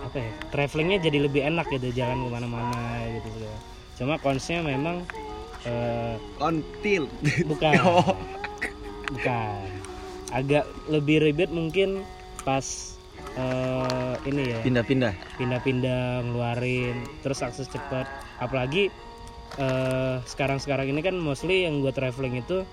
apa 0.01 0.17
ya, 0.17 0.31
travelingnya 0.49 0.97
jadi 0.99 1.17
lebih 1.21 1.41
enak 1.45 1.69
gitu, 1.69 1.93
jalan 1.93 2.17
ke 2.19 2.29
mana-mana 2.29 2.81
gitu. 3.11 3.27
segala. 3.31 3.57
Cuma 3.93 4.13
consnya 4.17 4.59
memang 4.59 5.05
Kontil. 6.35 7.05
bukan 7.45 7.73
Oh. 7.85 8.17
bukan 9.07 9.61
agak 10.31 10.63
lebih 10.87 11.19
ribet 11.21 11.49
mungkin 11.49 12.01
pas 12.41 12.95
eh, 13.35 14.15
ini 14.25 14.41
ya 14.49 14.59
Pindah-pindah. 14.61 15.13
pindah-pindah 15.37 16.03
ngeluarin 16.23 16.95
terus 17.21 17.39
akses 17.39 17.67
cepat 17.67 18.07
apalagi 18.37 18.87
eh, 19.55 20.15
sekarang-sekarang 20.23 20.87
ini 20.87 21.01
kan 21.01 21.13
mostly 21.13 21.61
yang 21.61 21.77
gue 21.79 21.91
traveling 21.91 22.39
itu 22.39 22.63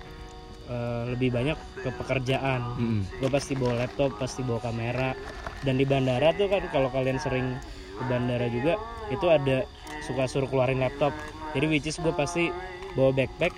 eh, 0.64 1.02
lebih 1.10 1.28
banyak 1.28 1.58
ke 1.76 1.90
pekerjaan 1.92 2.62
Mm. 2.78 3.02
gue 3.18 3.28
pasti 3.28 3.52
bawa 3.52 3.82
laptop 3.82 4.14
pasti 4.16 4.40
bawa 4.40 4.62
kamera 4.62 5.12
dan 5.66 5.74
di 5.74 5.86
bandara 5.86 6.30
tuh 6.36 6.46
kan 6.46 6.62
kalau 6.70 6.88
kalian 6.92 7.18
sering 7.18 7.58
ke 7.98 8.04
bandara 8.06 8.46
juga 8.46 8.78
itu 9.10 9.26
ada 9.26 9.66
suka 10.06 10.30
suruh 10.30 10.46
keluarin 10.46 10.78
laptop. 10.78 11.10
Jadi 11.56 11.66
which 11.66 11.88
is 11.88 11.98
gue 11.98 12.12
pasti 12.14 12.52
bawa 12.94 13.10
backpack 13.10 13.54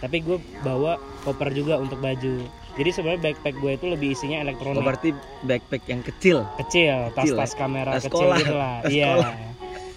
tapi 0.00 0.20
gue 0.20 0.36
bawa 0.64 0.96
koper 1.24 1.52
juga 1.52 1.80
untuk 1.80 2.00
baju. 2.00 2.44
Jadi 2.74 2.90
sebenarnya 2.90 3.22
backpack 3.30 3.54
gue 3.60 3.72
itu 3.76 3.86
lebih 3.86 4.08
isinya 4.16 4.42
Oh, 4.42 4.44
elektronik 4.48 4.82
berarti 4.82 5.10
backpack 5.46 5.84
yang 5.86 6.02
kecil. 6.02 6.38
kecil 6.58 7.12
Kecil 7.12 7.14
tas-tas 7.14 7.52
kamera 7.54 7.90
Tas 7.96 8.04
kecil 8.08 8.18
sekolah. 8.30 8.36
gitu 8.40 8.54
lah. 8.56 8.76
Tas 8.82 8.92
iya. 8.92 9.12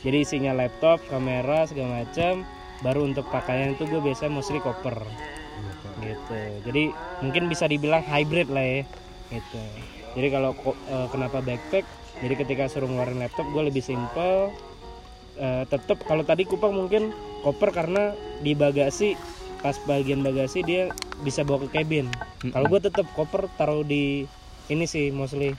jadi 0.05 0.17
isinya 0.21 0.51
laptop 0.53 1.01
kamera 1.09 1.65
segala 1.65 2.03
macam 2.05 2.45
baru 2.85 3.09
untuk 3.09 3.25
pakaian 3.33 3.73
itu 3.73 3.89
gue 3.89 4.01
biasa 4.03 4.29
mostly 4.29 4.59
koper. 4.61 5.01
Gitu. 6.03 6.39
Jadi 6.69 6.83
mungkin 7.25 7.49
bisa 7.49 7.65
dibilang 7.65 8.05
hybrid 8.05 8.51
lah 8.53 8.61
ya. 8.61 8.81
Gitu 9.33 9.63
jadi 10.17 10.27
kalau 10.33 10.51
eh, 10.73 11.07
kenapa 11.13 11.45
backpack? 11.45 11.85
Jadi 12.17 12.33
ketika 12.33 12.65
suruh 12.65 12.89
ngeluarin 12.89 13.21
laptop 13.21 13.45
gue 13.53 13.69
lebih 13.69 13.85
simple 13.85 14.49
Eh, 15.37 15.63
tetap 15.69 16.01
kalau 16.09 16.25
tadi 16.25 16.49
kupang 16.49 16.73
mungkin 16.73 17.13
koper 17.45 17.69
karena 17.69 18.17
di 18.41 18.57
bagasi 18.57 19.13
pas 19.61 19.77
bagian 19.85 20.25
bagasi 20.25 20.65
dia 20.65 20.89
bisa 21.21 21.45
bawa 21.45 21.69
ke 21.69 21.77
cabin. 21.77 22.09
Kalau 22.41 22.65
gue 22.65 22.81
tetap 22.81 23.05
koper 23.13 23.45
taruh 23.53 23.85
di 23.85 24.25
ini 24.67 24.85
sih 24.89 25.13
mostly 25.13 25.53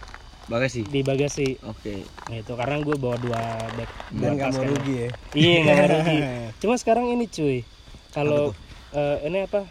Bagasi. 0.51 0.83
di 0.83 1.07
bagasi. 1.07 1.63
Oke. 1.63 2.03
gitu 2.27 2.59
karena 2.59 2.83
gue 2.83 2.97
bawa 2.99 3.23
dua 3.23 3.39
bag 3.79 3.91
Dan 4.11 4.19
dua 4.19 4.31
nggak 4.35 4.49
tas 4.51 4.57
mau 4.59 4.67
rugi 4.67 4.95
ya. 4.99 5.09
iya 5.39 5.57
nggak 5.63 5.77
mau 5.79 5.89
rugi. 5.95 6.19
Cuma 6.67 6.75
sekarang 6.75 7.07
ini 7.15 7.25
cuy. 7.31 7.59
Kalau 8.11 8.51
eh, 8.91 9.17
ini 9.31 9.39
apa? 9.47 9.63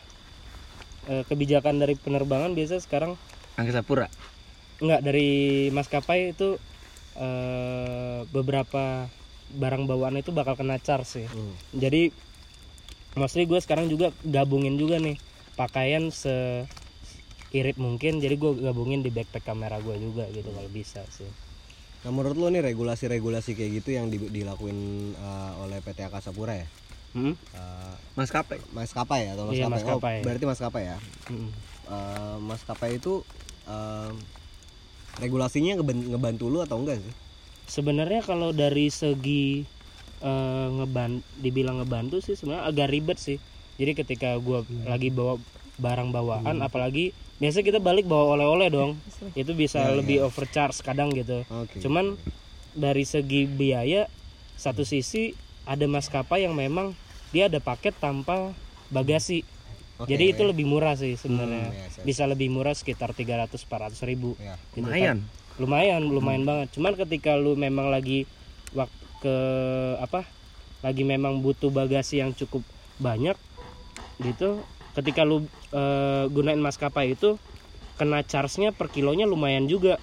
Eh, 1.12 1.24
kebijakan 1.28 1.84
dari 1.84 2.00
penerbangan 2.00 2.56
biasa 2.56 2.80
sekarang 2.80 3.20
Angkasa 3.60 3.84
Pura. 3.84 4.08
Nggak 4.78 5.02
dari 5.02 5.30
maskapai 5.70 6.32
itu 6.32 6.58
eh, 7.16 8.20
beberapa 8.30 9.10
barang 9.48 9.88
bawaan 9.88 10.20
itu 10.20 10.30
bakal 10.30 10.54
kena 10.54 10.78
charge 10.78 11.08
sih 11.08 11.28
Hmm. 11.28 11.56
jadi 11.74 12.12
mostly 13.16 13.50
gue 13.50 13.58
sekarang 13.58 13.90
juga 13.90 14.14
gabungin 14.22 14.78
juga 14.78 15.02
nih 15.02 15.18
pakaian 15.58 16.14
se 16.14 16.68
irit 17.50 17.80
mungkin 17.80 18.20
jadi 18.20 18.36
gue 18.36 18.62
gabungin 18.62 19.02
di 19.02 19.10
backpack 19.10 19.48
kamera 19.48 19.80
gue 19.80 19.98
juga 19.98 20.28
gitu 20.30 20.52
kalau 20.52 20.70
bisa 20.70 21.02
sih 21.10 21.28
Nah 22.06 22.14
menurut 22.14 22.38
lo 22.38 22.48
nih 22.48 22.62
regulasi-regulasi 22.62 23.58
kayak 23.58 23.82
gitu 23.82 23.90
yang 23.98 24.08
di- 24.08 24.30
dilakuin 24.30 24.78
eh, 25.12 25.52
oleh 25.66 25.82
PT 25.82 26.06
Akasa 26.06 26.30
Pura 26.30 26.54
ya? 26.54 26.70
Hmm? 27.18 27.34
Eh, 27.34 27.94
Maskapai. 28.14 28.62
maskapai 28.70 29.22
ya 29.26 29.32
atau 29.34 29.50
Iya, 29.50 29.66
maskapai? 29.66 29.98
Oh, 29.98 30.22
berarti 30.22 30.46
maskapai 30.46 30.84
ya. 30.86 30.98
Mm. 31.28 31.50
Eh, 31.90 32.38
maskapai 32.38 33.02
itu 33.02 33.26
eh, 33.66 34.12
regulasinya 35.18 35.78
ngebantu 35.82 36.46
lu 36.50 36.62
atau 36.62 36.82
enggak 36.82 37.02
sih? 37.02 37.14
sebenarnya 37.68 38.24
kalau 38.24 38.56
dari 38.56 38.88
segi 38.88 39.68
eh, 40.24 40.68
ngeban 40.80 41.22
dibilang 41.38 41.84
ngebantu 41.84 42.24
sih 42.24 42.34
sebenarnya 42.34 42.66
agak 42.66 42.88
ribet 42.90 43.20
sih. 43.20 43.38
Jadi 43.78 43.94
ketika 43.94 44.34
gua 44.42 44.66
lagi 44.90 45.14
bawa 45.14 45.38
barang 45.78 46.10
bawaan 46.10 46.66
apalagi 46.66 47.14
biasa 47.38 47.62
kita 47.62 47.78
balik 47.78 48.10
bawa 48.10 48.40
oleh-oleh 48.40 48.74
dong. 48.74 48.98
Itu 49.38 49.54
bisa 49.54 49.94
lebih 49.94 50.26
overcharge 50.26 50.82
kadang 50.82 51.14
gitu. 51.14 51.46
Oke. 51.54 51.78
cuman 51.84 52.18
dari 52.74 53.06
segi 53.06 53.46
biaya 53.46 54.10
satu 54.58 54.82
sisi 54.82 55.38
ada 55.70 55.86
maskapai 55.86 56.48
yang 56.48 56.58
memang 56.58 56.98
dia 57.30 57.46
ada 57.52 57.62
paket 57.62 57.94
tanpa 58.02 58.56
bagasi 58.90 59.46
Oke. 59.98 60.08
jadi 60.08 60.30
itu 60.32 60.44
lebih 60.44 60.64
murah 60.64 60.94
sih 60.94 61.14
sebenarnya 61.14 61.68
Hmm, 61.68 61.78
yes, 61.80 61.94
yes. 61.96 62.06
bisa 62.06 62.24
lebih 62.24 62.48
murah 62.48 62.72
sekitar 62.72 63.12
300-400 63.12 63.98
ribu 64.04 64.38
Ya. 64.38 64.54
Gitu. 64.72 64.86
Lumayan. 64.86 65.26
lumayan 65.58 66.02
lumayan 66.06 66.44
banget 66.44 66.68
cuman 66.72 66.94
ketika 66.96 67.34
lu 67.34 67.54
memang 67.54 67.90
lagi 67.90 68.30
wak- 68.72 68.94
ke 69.18 69.36
apa 69.98 70.22
lagi 70.80 71.02
memang 71.02 71.42
butuh 71.42 71.68
bagasi 71.68 72.22
yang 72.22 72.30
cukup 72.32 72.62
banyak 72.98 73.34
gitu 74.20 74.62
ketika 74.94 75.22
lu 75.22 75.42
eh, 75.72 76.24
gunain 76.28 76.58
maskapai 76.58 77.12
itu 77.12 77.42
kena 77.96 78.22
charge-nya 78.22 78.70
per 78.70 78.88
kilonya 78.88 79.26
lumayan 79.26 79.66
juga 79.66 79.98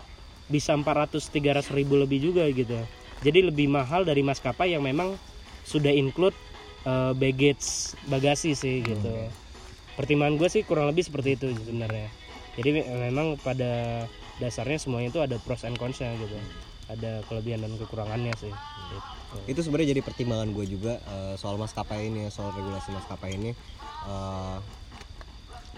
bisa 0.45 0.75
400 0.75 1.23
300 1.25 1.71
ribu 1.71 1.95
lebih 1.95 2.19
juga 2.21 2.43
gitu 2.49 2.75
jadi 3.23 3.47
lebih 3.47 3.67
mahal 3.69 4.03
dari 4.03 4.21
maskapai 4.21 4.71
yang 4.71 4.83
memang 4.83 5.15
sudah 5.63 5.91
include 5.91 6.35
eh, 6.83 7.13
baggage 7.15 7.63
bagasi 8.05 8.53
sih 8.53 8.83
gitu 8.83 9.31
pertimbangan 9.95 10.35
gue 10.39 10.49
sih 10.51 10.63
kurang 10.67 10.91
lebih 10.91 11.07
seperti 11.07 11.39
itu 11.39 11.55
sebenarnya. 11.55 12.11
Jadi 12.55 12.69
me- 12.71 12.89
memang 13.11 13.27
pada 13.39 14.05
dasarnya 14.39 14.79
semuanya 14.79 15.09
itu 15.11 15.21
ada 15.23 15.37
pros 15.43 15.63
and 15.67 15.79
cons-nya 15.79 16.15
gitu. 16.19 16.39
Ada 16.91 17.25
kelebihan 17.27 17.65
dan 17.65 17.75
kekurangannya 17.81 18.35
sih. 18.39 18.53
Gitu. 19.35 19.51
itu 19.51 19.67
sebenarnya 19.67 19.99
jadi 19.99 20.03
pertimbangan 20.07 20.55
gue 20.55 20.63
juga 20.71 21.03
eh, 21.03 21.35
soal 21.35 21.59
maskapai 21.59 22.07
ini 22.07 22.31
soal 22.31 22.55
regulasi 22.55 22.95
maskapai 22.95 23.35
ini. 23.35 23.51
Eh, 24.07 24.59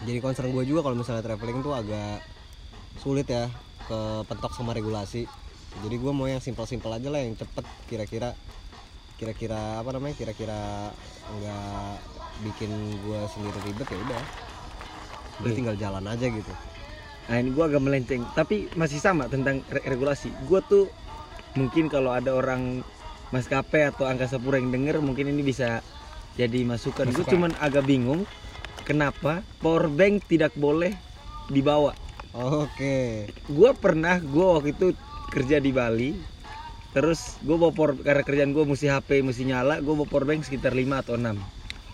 jadi 0.05 0.21
concern 0.21 0.53
gue 0.53 0.65
juga 0.69 0.85
kalau 0.85 0.97
misalnya 0.99 1.25
traveling 1.25 1.65
tuh 1.65 1.73
agak 1.73 2.21
sulit 3.01 3.25
ya 3.25 3.49
ke 3.89 3.99
pentok 4.29 4.53
sama 4.53 4.77
regulasi. 4.77 5.25
Jadi 5.81 5.97
gue 5.97 6.13
mau 6.13 6.29
yang 6.29 6.41
simpel-simpel 6.41 6.93
aja 6.93 7.09
lah 7.09 7.21
yang 7.25 7.33
cepet 7.37 7.65
kira-kira 7.89 8.37
kira-kira 9.17 9.81
apa 9.81 9.97
namanya 9.97 10.13
kira-kira 10.13 10.93
nggak 11.41 12.16
bikin 12.43 12.71
gue 13.01 13.21
sendiri 13.31 13.59
ribet 13.65 13.89
ya 13.89 13.99
udah 14.03 14.23
Udah 15.37 15.51
Iya. 15.53 15.57
tinggal 15.57 15.77
jalan 15.77 16.05
aja 16.05 16.27
gitu 16.27 16.53
Nah 17.27 17.43
ini 17.43 17.51
gue 17.51 17.65
agak 17.67 17.83
melenceng, 17.83 18.23
tapi 18.33 18.71
masih 18.79 19.03
sama 19.03 19.27
tentang 19.27 19.59
re- 19.67 19.83
regulasi. 19.83 20.31
Gue 20.47 20.63
tuh 20.63 20.87
mungkin 21.59 21.91
kalau 21.91 22.15
ada 22.15 22.31
orang 22.31 22.87
maskapai 23.35 23.91
atau 23.91 24.07
angkasa 24.07 24.39
pura 24.39 24.63
yang 24.63 24.71
denger, 24.71 25.03
mungkin 25.03 25.35
ini 25.35 25.43
bisa 25.43 25.83
jadi 26.39 26.63
masukan. 26.63 27.11
Gue 27.11 27.27
cuman 27.27 27.59
agak 27.59 27.83
bingung 27.83 28.23
kenapa 28.87 29.43
power 29.59 29.91
bank 29.91 30.31
tidak 30.31 30.55
boleh 30.55 30.95
dibawa. 31.51 31.99
oke 32.31 33.27
Gue 33.51 33.71
pernah, 33.75 34.23
gue 34.23 34.47
waktu 34.47 34.71
itu 34.71 34.95
kerja 35.27 35.59
di 35.59 35.75
Bali, 35.75 36.15
terus 36.95 37.43
gue 37.43 37.59
bawa 37.59 37.75
power, 37.75 37.99
karena 37.99 38.23
kerjaan 38.23 38.55
gue 38.55 38.63
mesti 38.63 38.87
HP 38.87 39.27
mesti 39.27 39.43
nyala, 39.43 39.83
gue 39.83 39.95
bawa 39.99 40.07
power 40.07 40.31
bank 40.31 40.47
sekitar 40.47 40.71
5 40.71 41.03
atau 41.03 41.19
6 41.19 41.35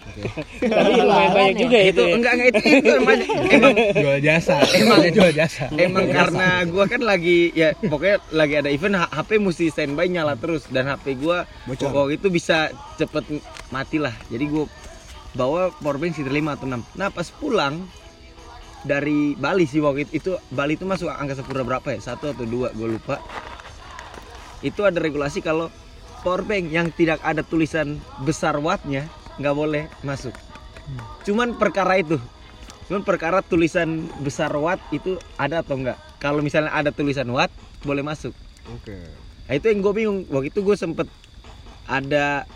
oke 0.02 0.28
tapi 0.76 0.90
lumayan 0.98 1.30
banyak 1.34 1.56
juga 1.58 1.76
ya 1.78 1.86
itu 1.88 1.90
itu 1.92 2.02
ya. 2.02 2.14
enggak 2.18 2.32
enggak 2.32 2.48
itu, 2.50 2.60
itu 2.62 2.90
emang, 2.92 3.18
emang 3.50 3.72
jual 3.94 4.18
jasa 4.18 4.56
emang 4.74 4.98
jual 5.16 5.32
jasa 5.32 5.64
Emang 5.72 6.06
karena 6.08 6.48
gua 6.68 6.84
kan 6.86 7.02
lagi 7.02 7.50
ya 7.56 7.74
pokoknya 7.74 8.16
lagi 8.30 8.54
ada 8.60 8.70
event 8.70 8.96
HP 9.08 9.30
mesti 9.40 9.66
standby 9.72 10.06
nyala 10.06 10.36
terus 10.36 10.68
dan 10.68 10.86
HP 10.86 11.18
gua 11.18 11.48
Bocor. 11.66 11.90
waktu 11.90 12.20
itu 12.20 12.28
bisa 12.28 12.70
cepet 13.00 13.42
mati 13.72 13.98
lah. 13.98 14.12
Jadi 14.28 14.44
gua 14.46 14.64
bawa 15.32 15.72
powerbank 15.80 16.12
sekitar 16.12 16.34
5 16.36 16.56
atau 16.60 16.66
6. 16.68 17.00
Nah, 17.00 17.08
pas 17.08 17.28
pulang 17.32 17.74
dari 18.84 19.32
Bali 19.38 19.64
sih 19.64 19.80
waktu 19.80 20.04
itu, 20.04 20.12
itu 20.20 20.30
Bali 20.52 20.76
itu 20.76 20.84
masuk 20.84 21.08
angkasa 21.08 21.40
pura 21.40 21.64
berapa 21.64 21.88
ya? 21.88 22.00
Satu 22.12 22.36
atau 22.36 22.44
dua, 22.44 22.68
gue 22.76 23.00
lupa. 23.00 23.16
Itu 24.60 24.84
ada 24.84 25.00
regulasi 25.00 25.40
kalau 25.40 25.72
powerbank 26.22 26.68
yang 26.68 26.92
tidak 26.92 27.18
ada 27.24 27.40
tulisan 27.40 27.98
besar 28.22 28.60
wattnya 28.60 29.08
nggak 29.38 29.54
boleh 29.56 29.84
masuk. 30.02 30.34
Cuman 31.22 31.54
perkara 31.54 31.96
itu, 31.96 32.18
cuman 32.90 33.06
perkara 33.06 33.38
tulisan 33.40 34.10
besar 34.20 34.50
watt 34.58 34.82
itu 34.90 35.16
ada 35.38 35.62
atau 35.62 35.78
enggak? 35.78 35.96
Kalau 36.18 36.42
misalnya 36.42 36.74
ada 36.74 36.90
tulisan 36.90 37.30
watt 37.30 37.50
boleh 37.82 38.02
masuk. 38.02 38.34
oke 38.68 39.22
Nah, 39.42 39.58
itu 39.58 39.68
yang 39.68 39.84
gue 39.84 39.92
bingung. 39.92 40.18
Waktu 40.30 40.48
itu 40.48 40.64
gue 40.64 40.76
sempet 40.78 41.10
ada 41.84 42.46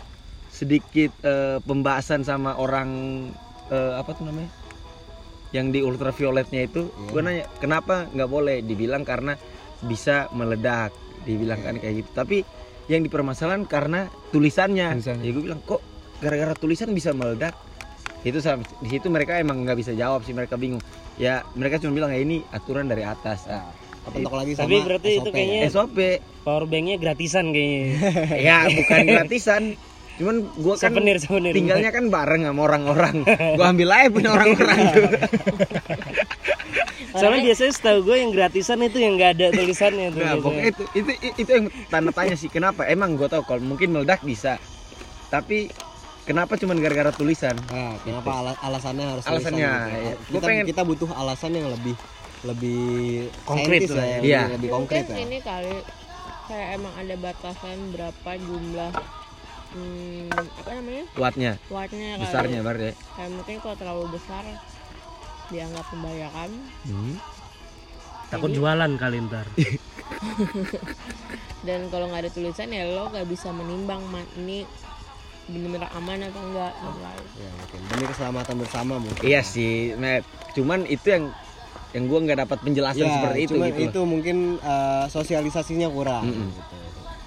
sedikit 0.49 1.13
eh, 1.21 1.59
pembahasan 1.61 2.23
sama 2.23 2.55
orang 2.57 2.89
eh, 3.69 3.93
apa 3.93 4.17
tuh 4.17 4.25
namanya? 4.25 4.49
Yang 5.53 5.67
di 5.77 5.79
ultravioletnya 5.83 6.65
itu, 6.65 6.89
Iya. 6.89 7.09
gue 7.11 7.21
nanya 7.21 7.45
kenapa 7.61 8.07
nggak 8.11 8.29
boleh? 8.31 8.57
Dibilang 8.63 9.03
karena 9.05 9.35
bisa 9.85 10.25
meledak. 10.33 10.89
Dibilang 11.27 11.59
kan 11.61 11.77
kayak 11.77 12.01
gitu. 12.01 12.09
Tapi 12.15 12.37
yang 12.87 13.03
dipermasalahan 13.03 13.67
karena 13.67 14.07
tulisannya. 14.31 14.97
Tulisannya. 14.97 15.23
Ya 15.27 15.31
gue 15.35 15.43
bilang 15.43 15.61
kok 15.67 15.83
gara-gara 16.19 16.53
tulisan 16.57 16.91
bisa 16.93 17.13
meledak? 17.13 17.53
Itu 18.25 18.41
di 18.83 18.89
situ 18.89 19.07
mereka 19.07 19.37
emang 19.39 19.63
nggak 19.63 19.77
bisa 19.77 19.91
jawab 19.93 20.25
sih 20.25 20.33
mereka 20.33 20.57
bingung. 20.57 20.81
Ya 21.17 21.45
mereka 21.53 21.81
cuma 21.81 21.93
bilang 21.95 22.11
ya 22.13 22.19
ini 22.21 22.43
aturan 22.53 22.89
dari 22.89 23.05
atas. 23.05 23.47
Ah, 23.47 23.69
Kepentok 24.07 24.33
lagi 24.39 24.51
sama 24.55 24.71
Tapi 24.71 24.77
berarti 24.87 25.09
itu 25.19 25.27
SOP. 25.27 25.35
kayaknya 25.35 25.59
SOP 25.67 25.97
power 26.47 26.63
banknya 26.63 26.95
gratisan 26.95 27.51
kayaknya 27.51 27.91
ya 28.47 28.57
bukan 28.71 28.99
gratisan 29.19 29.63
cuman 30.17 30.35
gua 30.63 30.79
kan 30.79 30.95
souvenir 30.95 31.19
souvenir 31.19 31.51
tinggalnya 31.51 31.91
kan 31.91 32.07
bareng 32.07 32.47
sama 32.47 32.61
orang-orang 32.71 33.15
gua 33.59 33.65
ambil 33.75 33.91
aja 33.91 34.07
punya 34.07 34.29
orang-orang 34.31 34.79
tuh 34.95 35.03
soalnya 37.17 37.41
biasanya 37.49 37.73
setahu 37.73 37.99
gue 38.05 38.17
yang 38.21 38.31
gratisan 38.33 38.77
itu 38.85 38.97
yang 39.01 39.17
nggak 39.17 39.31
ada 39.37 39.47
tulisannya 39.53 40.07
tuh 40.13 40.21
nah 40.21 40.33
pokoknya 40.39 40.65
itu 40.73 40.83
itu 40.95 41.11
itu 41.37 41.49
yang 41.51 41.65
tanda 41.91 42.11
tanya 42.15 42.35
sih 42.39 42.49
kenapa 42.49 42.87
emang 42.87 43.13
gua 43.19 43.27
tahu 43.29 43.43
kalau 43.45 43.61
mungkin 43.61 43.93
meledak 43.93 44.23
bisa 44.23 44.57
tapi 45.27 45.67
kenapa 46.27 46.53
cuman 46.53 46.77
gara-gara 46.77 47.09
tulisan 47.09 47.55
Nah, 47.65 47.95
kenapa 47.97 48.29
ala- 48.35 48.59
alasannya 48.59 49.05
harus 49.07 49.23
Alasannya, 49.23 49.63
tulisan 49.63 49.87
gitu? 49.87 49.97
iya. 49.97 50.13
Kita, 50.29 50.45
pengen- 50.45 50.67
kita 50.67 50.81
butuh 50.83 51.09
alasan 51.11 51.51
yang 51.53 51.67
lebih 51.69 51.95
lebih 52.39 52.85
Konkret 53.41 53.81
lah 53.89 53.97
ya, 53.97 54.05
ya. 54.05 54.13
lebih, 54.13 54.27
Iya. 54.27 54.41
lebih 54.53 54.69
konkret 54.69 55.03
mungkin 55.03 55.15
ya. 55.15 55.25
ini 55.25 55.37
kali 55.39 55.75
kayak 56.45 56.67
emang 56.75 56.93
ada 56.93 57.15
batasan 57.17 57.77
berapa 57.89 58.29
jumlah 58.37 58.91
hmm, 59.69 60.29
apa 60.55 60.69
namanya 60.71 61.03
wattnya 61.13 61.51
wattnya 61.67 62.09
kali. 62.13 62.23
besarnya 62.23 62.59
bar 62.61 62.77
ya 62.77 62.93
kayak 63.11 63.31
mungkin 63.33 63.55
kalau 63.57 63.75
terlalu 63.75 64.05
besar 64.13 64.43
dianggap 65.47 65.85
membahayakan 65.89 66.49
Hmm. 66.85 67.15
takut 68.27 68.51
jualan 68.53 68.91
kali 68.95 69.17
ntar 69.25 69.47
dan 71.63 71.79
kalau 71.89 72.05
nggak 72.07 72.21
ada 72.21 72.31
tulisan 72.31 72.69
ya 72.69 72.83
lo 72.87 73.09
nggak 73.09 73.27
bisa 73.27 73.49
menimbang 73.49 74.03
ini 74.37 74.63
benar-benar 75.47 75.89
aman 75.93 76.17
atau 76.21 76.41
enggak 76.43 76.71
gitu 76.75 76.99
kali. 76.99 77.23
Ya, 77.37 77.49
mungkin 77.53 77.79
demi 77.87 78.05
keselamatan 78.05 78.55
bersama 78.57 78.93
mungkin. 78.97 79.21
iya 79.21 79.41
sih 79.41 79.73
Matt. 79.95 80.23
cuman 80.51 80.79
itu 80.85 81.07
yang 81.07 81.23
yang 81.91 82.03
gua 82.05 82.19
nggak 82.19 82.39
dapat 82.43 82.57
penjelasan 82.61 82.99
Ya, 83.01 83.13
seperti 83.13 83.39
itu 83.41 83.51
cuman 83.53 83.67
gitu 83.67 83.79
loh. 83.79 83.87
itu 83.87 84.01
mungkin 84.03 84.37
eh, 84.59 85.05
sosialisasinya 85.07 85.87
kurang 85.87 86.25
Mm-mm. 86.25 86.49
gitu. 86.49 86.75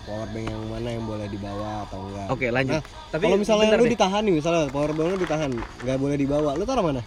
Powerbank 0.03 0.43
yang 0.45 0.63
mana 0.67 0.89
yang 0.91 1.05
boleh 1.05 1.27
dibawa 1.27 1.87
atau 1.87 1.99
enggak. 2.03 2.27
oke 2.29 2.47
lanjut 2.51 2.75
Nah, 2.77 2.83
kalau 3.17 3.37
misalnya 3.37 3.73
lu 3.73 3.85
deh. 3.85 3.93
ditahan 3.93 4.23
nih, 4.23 4.35
misalnya 4.35 4.63
powerbank 4.69 5.07
lu 5.09 5.19
ditahan, 5.19 5.51
nggak 5.81 5.97
boleh 5.97 6.17
dibawa, 6.17 6.51
lu 6.55 6.65
taruh 6.65 6.83
mana? 6.83 7.03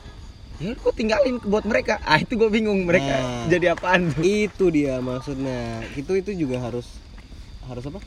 ya 0.56 0.70
gua 0.78 0.94
tinggalin 0.94 1.42
buat 1.42 1.62
mereka 1.64 1.98
ah 2.00 2.16
itu 2.16 2.34
gua 2.34 2.48
bingung 2.48 2.86
mereka 2.86 3.10
Nah. 3.12 3.46
jadi 3.50 3.74
apaan 3.74 4.08
tuh 4.08 4.22
itu 4.22 4.66
dia 4.70 4.98
maksudnya. 4.98 5.82
Itu 5.94 6.14
itu 6.14 6.32
juga 6.32 6.58
harus 6.60 6.88
harus 7.64 7.84
apa? 7.84 8.00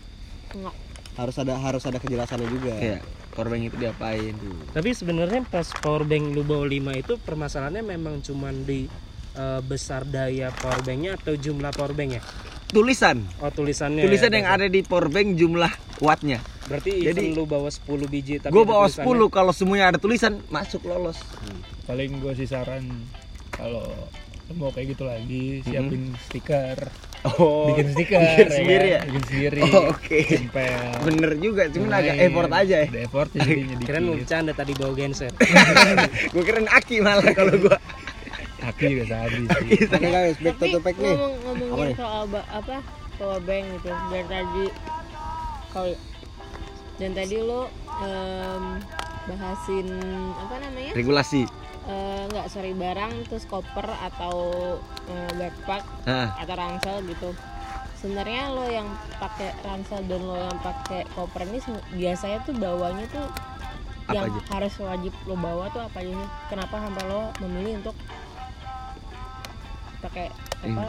Enggak. 0.52 0.74
Harus 1.16 1.36
ada 1.36 1.56
harus 1.56 1.82
ada 1.82 1.96
kejelasannya 1.96 2.48
juga. 2.48 2.72
Iya, 2.76 2.98
powerbank 3.32 3.62
itu 3.66 3.76
diapain? 3.76 4.34
tapi 4.70 4.92
sebenarnya 4.92 5.44
pas 5.44 5.68
power 5.74 6.04
bank 6.04 6.32
lu 6.32 6.42
bawa 6.42 6.64
5 6.64 6.72
itu 6.96 7.12
permasalahannya 7.18 7.84
memang 7.86 8.20
cuman 8.20 8.64
di 8.64 8.88
eh, 9.32 9.60
besar 9.62 10.04
daya 10.04 10.48
power 10.50 10.80
banknya 10.80 11.16
atau 11.16 11.32
jumlah 11.34 11.68
power 11.70 11.92
banknya 11.92 12.24
Tulisan. 12.66 13.22
oh 13.38 13.48
tulisannya 13.48 14.02
Tulisan 14.02 14.28
ya, 14.28 14.36
yang 14.36 14.48
ada 14.50 14.66
di 14.66 14.80
powerbank 14.80 15.36
jumlah 15.36 15.68
wattnya. 15.98 16.40
berarti 16.64 16.98
Jadi- 16.98 17.30
lu 17.30 17.44
bawa 17.44 17.68
10 17.68 17.84
biji 18.06 18.40
tapi 18.40 18.50
Gue 18.50 18.62
ada 18.62 18.72
bawa 18.72 18.84
tulisannya. 18.86 19.28
10 19.28 19.28
kalau 19.30 19.52
semuanya 19.52 19.84
ada 19.86 19.98
tulisan 19.98 20.40
masuk 20.48 20.82
lolos. 20.82 21.20
paling 21.84 22.16
gue 22.18 22.32
sih 22.34 22.48
saran 22.48 22.88
kalau 23.50 23.84
mau 24.48 24.70
kayak 24.70 24.94
gitu 24.94 25.02
lagi 25.02 25.44
siapin 25.62 26.14
stiker 26.22 26.78
Oh. 27.28 27.66
bikin 27.66 27.90
stiker 27.90 28.22
bikin 28.22 28.46
ya 28.46 28.54
sendiri 28.54 28.86
kan? 28.86 28.94
ya? 28.94 29.00
bikin 29.04 29.22
sendiri 29.24 29.60
Oh, 29.66 29.90
oke. 29.90 30.18
tempel 30.22 30.90
Bener 31.02 31.30
juga, 31.36 31.62
cuman 31.66 31.90
agak 31.92 32.14
effort 32.20 32.52
aja 32.52 32.76
ya. 32.76 32.86
ada 32.86 33.00
effort 33.02 33.30
jadinya 33.32 33.74
dikit 33.74 33.82
kira 33.84 33.98
lu 33.98 34.12
bercanda 34.14 34.52
tadi 34.52 34.72
bawa 34.72 34.92
genset 34.94 35.34
gue 36.32 36.42
keren 36.44 36.68
aki 36.68 36.96
malah 37.00 37.26
kalau 37.28 37.50
gue. 37.52 37.76
tapi 38.56 38.86
biasa 38.96 39.14
habis 39.20 39.42
sih 39.42 39.78
Oke 39.84 40.06
guys, 40.06 40.36
back 40.36 40.54
to 40.54 40.58
tapi 40.60 40.72
topic 40.72 40.94
nih. 40.96 41.06
ngomong 41.08 41.32
Apa 41.32 41.46
ngomongin 41.48 41.82
nih? 41.84 41.96
soal 41.96 42.22
ba- 42.26 42.48
apa 42.48 42.76
power 43.16 43.40
bank 43.40 43.64
gitu 43.72 43.90
dari 44.06 44.26
tadi 44.28 44.64
kalau 45.68 45.92
dan 46.96 47.10
tadi 47.12 47.36
lo 47.38 47.62
em, 47.98 48.64
bahasin 49.26 49.86
apa 50.38 50.54
namanya 50.60 50.92
Regulasi. 50.94 51.42
Eh, 51.86 52.22
nggak 52.26 52.50
sorry 52.50 52.74
barang 52.74 53.30
terus 53.30 53.46
koper 53.46 53.86
atau 53.86 54.34
eh, 55.06 55.30
backpack 55.38 55.86
Nah, 56.02 56.34
atau 56.34 56.54
ransel 56.54 56.98
gitu. 57.06 57.30
Sebenarnya 57.96 58.50
lo 58.50 58.66
yang 58.66 58.90
pakai 59.16 59.54
ransel 59.62 60.02
dan 60.04 60.20
lo 60.20 60.34
yang 60.36 60.58
pakai 60.60 61.06
koper 61.14 61.46
ini 61.46 61.62
biasanya 61.94 62.42
tuh 62.42 62.54
bawanya 62.54 63.06
tuh 63.08 63.26
Apa 64.04 64.12
yang 64.12 64.24
aja? 64.28 64.40
harus 64.52 64.74
wajib 64.78 65.14
lo 65.24 65.34
bawa 65.34 65.70
tuh 65.70 65.82
apa 65.82 65.98
aja 65.98 66.10
sih? 66.10 66.28
Kenapa 66.46 66.74
sampai 66.78 67.04
lo 67.06 67.20
memilih 67.40 67.78
untuk 67.80 67.96
pakai 69.96 70.26
apa 70.62 70.82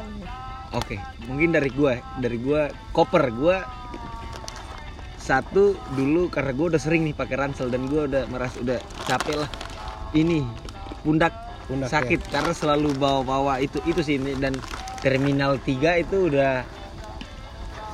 oke. 0.73 0.95
Mungkin 1.25 1.49
dari 1.49 1.69
gue, 1.69 1.93
dari 2.17 2.37
gue 2.37 2.61
koper 2.91 3.29
gue 3.31 3.57
satu 5.17 5.75
dulu 5.91 6.29
karena 6.29 6.51
gue 6.53 6.65
udah 6.73 6.81
sering 6.81 7.03
nih 7.03 7.13
pakai 7.13 7.35
ransel 7.35 7.67
dan 7.67 7.85
gue 7.85 8.01
udah 8.03 8.23
merasa 8.27 8.57
udah 8.59 8.77
capek 9.05 9.35
lah. 9.37 9.49
Ini 10.11 10.39
pundak, 11.01 11.33
Pundak, 11.67 11.89
sakit 11.91 12.19
karena 12.31 12.53
selalu 12.55 12.95
bawa-bawa 12.97 13.59
itu 13.59 13.77
itu 13.85 14.01
sih 14.01 14.15
ini. 14.17 14.37
dan 14.39 14.55
terminal 15.03 15.61
3 15.61 16.03
itu 16.03 16.31
udah 16.31 16.65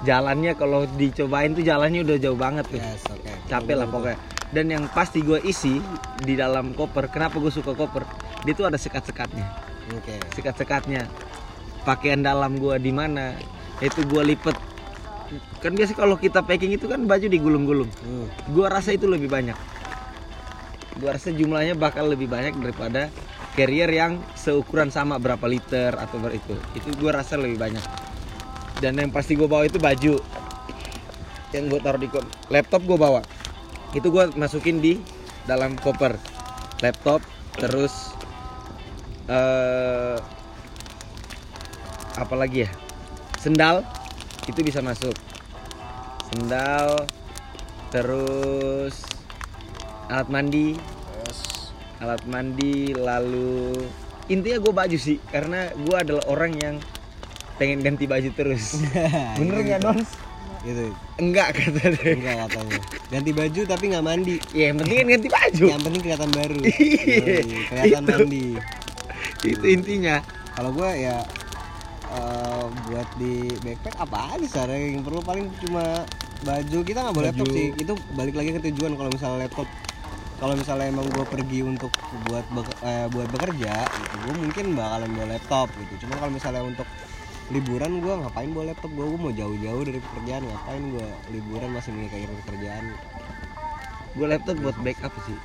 jalannya 0.03 0.53
kalau 0.55 0.83
dicobain 0.99 1.55
tuh 1.55 1.63
jalannya 1.63 2.03
udah 2.03 2.17
jauh 2.19 2.37
banget 2.39 2.65
tuh. 2.67 2.79
Yes 2.79 3.03
oke. 3.07 3.31
Capek 3.47 3.75
lah 3.75 3.87
pokoknya. 3.87 4.19
dan 4.53 4.69
yang 4.69 4.85
pasti 4.93 5.25
gue 5.25 5.41
isi 5.49 5.81
di 6.21 6.37
dalam 6.37 6.77
koper 6.77 7.09
kenapa 7.09 7.41
gue 7.41 7.49
suka 7.49 7.73
koper? 7.73 8.05
Dia 8.45 8.53
tuh 8.53 8.69
ada 8.69 8.77
sekat-sekatnya. 8.77 9.47
Oke. 9.91 10.15
Sekat-sekatnya. 10.35 11.07
Pakaian 11.83 12.23
dalam 12.23 12.55
gua 12.55 12.79
di 12.79 12.95
mana 12.95 13.35
itu 13.83 14.07
gua 14.07 14.23
lipet. 14.23 14.55
Kan 15.59 15.75
biasa 15.75 15.95
kalau 15.97 16.15
kita 16.15 16.39
packing 16.39 16.75
itu 16.75 16.87
kan 16.87 17.03
baju 17.03 17.27
digulung-gulung. 17.27 17.91
Hmm. 18.03 18.27
gua 18.55 18.71
rasa 18.71 18.95
itu 18.95 19.03
lebih 19.09 19.27
banyak 19.27 19.55
gua 20.99 21.17
rasa 21.17 21.33
jumlahnya 21.33 21.73
bakal 21.77 22.09
lebih 22.09 22.29
banyak 22.29 22.53
daripada 22.57 23.09
carrier 23.53 23.89
yang 23.89 24.21
seukuran 24.33 24.89
sama 24.89 25.21
berapa 25.21 25.45
liter 25.45 25.93
atau 25.97 26.17
ber 26.17 26.37
itu. 26.37 26.57
Itu 26.77 26.89
gua 26.97 27.21
rasa 27.21 27.37
lebih 27.37 27.57
banyak. 27.57 27.85
Dan 28.81 28.97
yang 28.99 29.13
pasti 29.13 29.37
gua 29.37 29.47
bawa 29.49 29.63
itu 29.69 29.77
baju. 29.77 30.17
Yang 31.53 31.63
gua 31.69 31.79
taruh 31.81 32.01
di 32.01 32.09
laptop 32.49 32.81
gua 32.85 32.97
bawa. 32.97 33.21
Itu 33.93 34.09
gua 34.09 34.29
masukin 34.33 34.81
di 34.81 34.97
dalam 35.45 35.77
koper. 35.77 36.17
Laptop 36.81 37.21
terus 37.57 38.11
eh 39.29 40.17
apa 42.13 42.35
lagi 42.37 42.65
ya? 42.65 42.71
Sendal 43.41 43.85
itu 44.45 44.59
bisa 44.61 44.81
masuk. 44.83 45.13
Sendal 46.33 47.07
terus 47.93 49.05
alat 50.11 50.27
mandi. 50.27 50.75
Alat 52.03 52.23
mandi 52.27 52.91
lalu 52.91 53.79
intinya 54.31 54.57
gue 54.59 54.73
baju 54.75 54.97
sih 54.97 55.19
karena 55.31 55.71
gue 55.75 55.95
adalah 55.95 56.23
orang 56.31 56.51
yang 56.55 56.75
pengen 57.59 57.79
ganti 57.83 58.07
baju 58.07 58.29
terus. 58.35 58.79
Bener 59.39 59.57
nggak 59.63 59.81
dons 59.83 60.09
gitu. 60.63 60.95
Enggak 61.19 61.59
kata 61.59 61.91
dia. 61.91 62.11
Enggak 62.15 62.35
katanya. 62.47 62.79
Ganti 63.11 63.31
baju 63.35 63.61
tapi 63.67 63.83
nggak 63.91 64.05
mandi. 64.05 64.35
Ya 64.55 64.71
yang 64.71 64.77
penting 64.79 64.95
kan 64.95 65.07
ganti 65.11 65.29
baju. 65.29 65.63
Yang 65.67 65.81
penting 65.83 66.01
kelihatan 66.01 66.29
baru. 66.31 66.57
Iya, 66.63 67.59
kelihatan 67.67 68.03
mandi. 68.07 68.45
Itu 69.43 69.65
intinya. 69.67 70.15
Kalau 70.55 70.69
gue 70.71 70.89
ya 70.95 71.17
eh, 72.13 72.63
buat 72.87 73.09
di 73.19 73.33
backpack 73.59 73.95
apa 73.99 74.17
aja 74.39 74.47
cara 74.63 74.73
yang 74.75 75.03
perlu. 75.03 75.19
Paling 75.19 75.51
cuma 75.67 76.07
baju. 76.47 76.77
Kita 76.83 76.99
nggak 77.03 77.15
Baju. 77.15 77.27
laptop 77.27 77.47
sih. 77.51 77.67
Itu 77.75 77.93
balik 78.15 78.35
lagi 78.39 78.49
ke 78.55 78.59
tujuan. 78.71 78.95
Kalau 78.95 79.09
misalnya 79.11 79.37
laptop 79.47 79.67
kalau 80.43 80.59
misalnya 80.59 80.91
emang 80.91 81.07
gue 81.07 81.23
pergi 81.23 81.63
untuk 81.63 81.87
buat 82.27 82.43
bek- 82.51 82.79
eh, 82.83 83.07
buat 83.15 83.31
bekerja 83.31 83.87
gitu 83.87 84.15
gue 84.27 84.35
mungkin 84.43 84.65
bakalan 84.75 85.07
bawa 85.15 85.27
laptop 85.39 85.71
gitu. 85.79 86.03
Cuma 86.03 86.19
kalau 86.19 86.35
misalnya 86.35 86.63
untuk 86.67 86.87
liburan 87.47 88.03
gue 88.03 88.11
ngapain 88.11 88.51
bawa 88.51 88.75
laptop? 88.75 88.91
Gue 88.91 89.07
gue 89.07 89.19
mau 89.23 89.31
jauh-jauh 89.31 89.83
dari 89.87 90.03
pekerjaan 90.03 90.43
ngapain 90.43 90.83
gue 90.83 91.07
liburan 91.31 91.69
masih 91.71 91.95
mikirin 91.95 92.27
pekerjaan? 92.43 92.91
Gue 94.19 94.27
laptop 94.27 94.59
buat 94.59 94.75
backup 94.83 95.15
sih. 95.23 95.37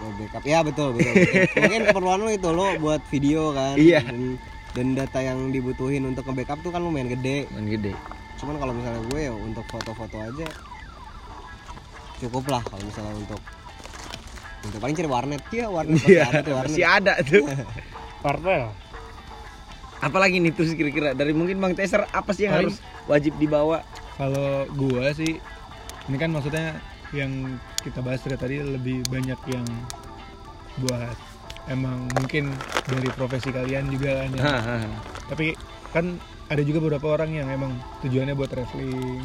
Buat 0.00 0.14
backup. 0.24 0.42
Ya 0.48 0.58
betul 0.64 0.96
betul. 0.96 1.12
Mungkin, 1.12 1.44
mungkin 1.68 1.80
keperluan 1.92 2.20
lo 2.24 2.30
itu 2.32 2.48
lo 2.56 2.66
buat 2.80 3.04
video 3.12 3.52
kan. 3.52 3.76
Iya. 3.76 4.00
dan, 4.00 4.40
dan 4.72 4.86
data 4.96 5.20
yang 5.20 5.52
dibutuhin 5.52 6.08
untuk 6.08 6.24
nge-backup 6.24 6.64
tuh 6.64 6.72
kan 6.72 6.80
lumayan 6.80 7.12
gede. 7.12 7.52
Main 7.52 7.68
gede. 7.68 7.92
Cuman 8.40 8.56
kalau 8.56 8.72
misalnya 8.72 9.04
gue 9.12 9.20
ya 9.28 9.32
untuk 9.36 9.68
foto-foto 9.68 10.16
aja 10.24 10.48
cukup 12.22 12.44
lah 12.54 12.62
kalau 12.62 12.86
misalnya 12.86 13.18
untuk 13.18 13.42
untuk 14.62 14.78
paling 14.78 14.94
cari 14.94 15.06
warnet 15.06 15.42
ya 15.48 15.66
warnet 15.66 15.98
Iya, 16.04 16.22
ada 16.24 16.40
tuh 16.40 16.52
warnet 16.54 16.70
masih 16.70 16.86
ada 16.86 17.14
tuh. 17.20 17.44
Parpel. 18.24 18.62
Apalagi 19.98 20.38
nih 20.38 20.50
tuh 20.50 20.66
kira-kira 20.68 21.12
dari 21.12 21.30
mungkin 21.30 21.58
Bang 21.58 21.74
Teser 21.74 22.06
apa 22.06 22.30
sih 22.30 22.46
yang 22.46 22.54
Paling- 22.56 22.70
harus 22.70 22.76
wajib 23.06 23.34
dibawa? 23.36 23.86
Kalau 24.14 24.66
gua 24.72 25.10
sih 25.12 25.38
ini 26.04 26.16
kan 26.16 26.30
maksudnya 26.30 26.78
yang 27.10 27.30
kita 27.80 28.00
bahas 28.00 28.18
dari 28.20 28.34
tadi 28.36 28.56
lebih 28.58 29.06
banyak 29.06 29.38
yang 29.46 29.66
buat 30.80 31.14
emang 31.66 32.10
mungkin 32.12 32.50
dari 32.84 33.06
profesi 33.10 33.50
kalian 33.50 33.86
juga 33.88 34.22
kan 34.22 34.30
ya. 34.32 34.42
Tapi 35.28 35.54
kan 35.90 36.18
ada 36.48 36.62
juga 36.62 36.82
beberapa 36.82 37.14
orang 37.14 37.30
yang 37.32 37.48
emang 37.48 37.70
tujuannya 38.00 38.34
buat 38.34 38.50
traveling. 38.50 39.22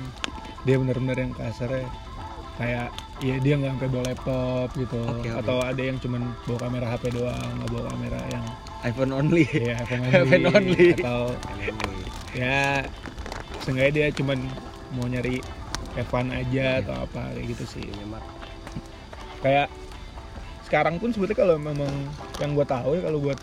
Dia 0.63 0.77
benar-benar 0.77 1.17
yang 1.17 1.33
kasarnya 1.33 1.87
kayak 2.55 2.89
ya 3.19 3.35
dia 3.37 3.53
nggak 3.55 3.71
sampai 3.73 3.89
bawa 3.89 4.03
laptop 4.05 4.67
gitu 4.73 5.01
Oke, 5.01 5.27
oke. 5.27 5.39
atau 5.41 5.57
ada 5.59 5.81
yang 5.81 5.97
cuman 5.97 6.21
bawa 6.45 6.59
kamera 6.61 6.85
HP 6.87 7.03
doang 7.11 7.49
nggak 7.57 7.69
bawa 7.69 7.83
kamera 7.89 8.19
yang 8.29 8.45
iPhone 8.79 9.11
only. 9.11 9.45
ya 9.49 9.75
iPhone 9.83 10.01
iPhone 10.05 10.45
only. 10.47 10.87
atau 10.95 11.21
ya 12.31 12.85
seenggaknya 13.59 13.91
dia 13.91 14.07
cuman 14.13 14.37
mau 14.93 15.05
nyari 15.05 15.41
Evan 15.95 16.29
aja 16.29 16.77
atau 16.79 16.95
apa 17.03 17.33
kayak 17.33 17.45
gitu 17.51 17.63
sih 17.67 17.85
kayak 19.39 19.67
sekarang 20.63 20.99
pun 20.99 21.09
sebetulnya 21.09 21.39
kalau 21.39 21.55
memang 21.57 21.89
yang 22.37 22.51
gue 22.53 22.67
tahu 22.67 22.89
ya 22.93 23.01
kalau 23.01 23.19
buat 23.19 23.39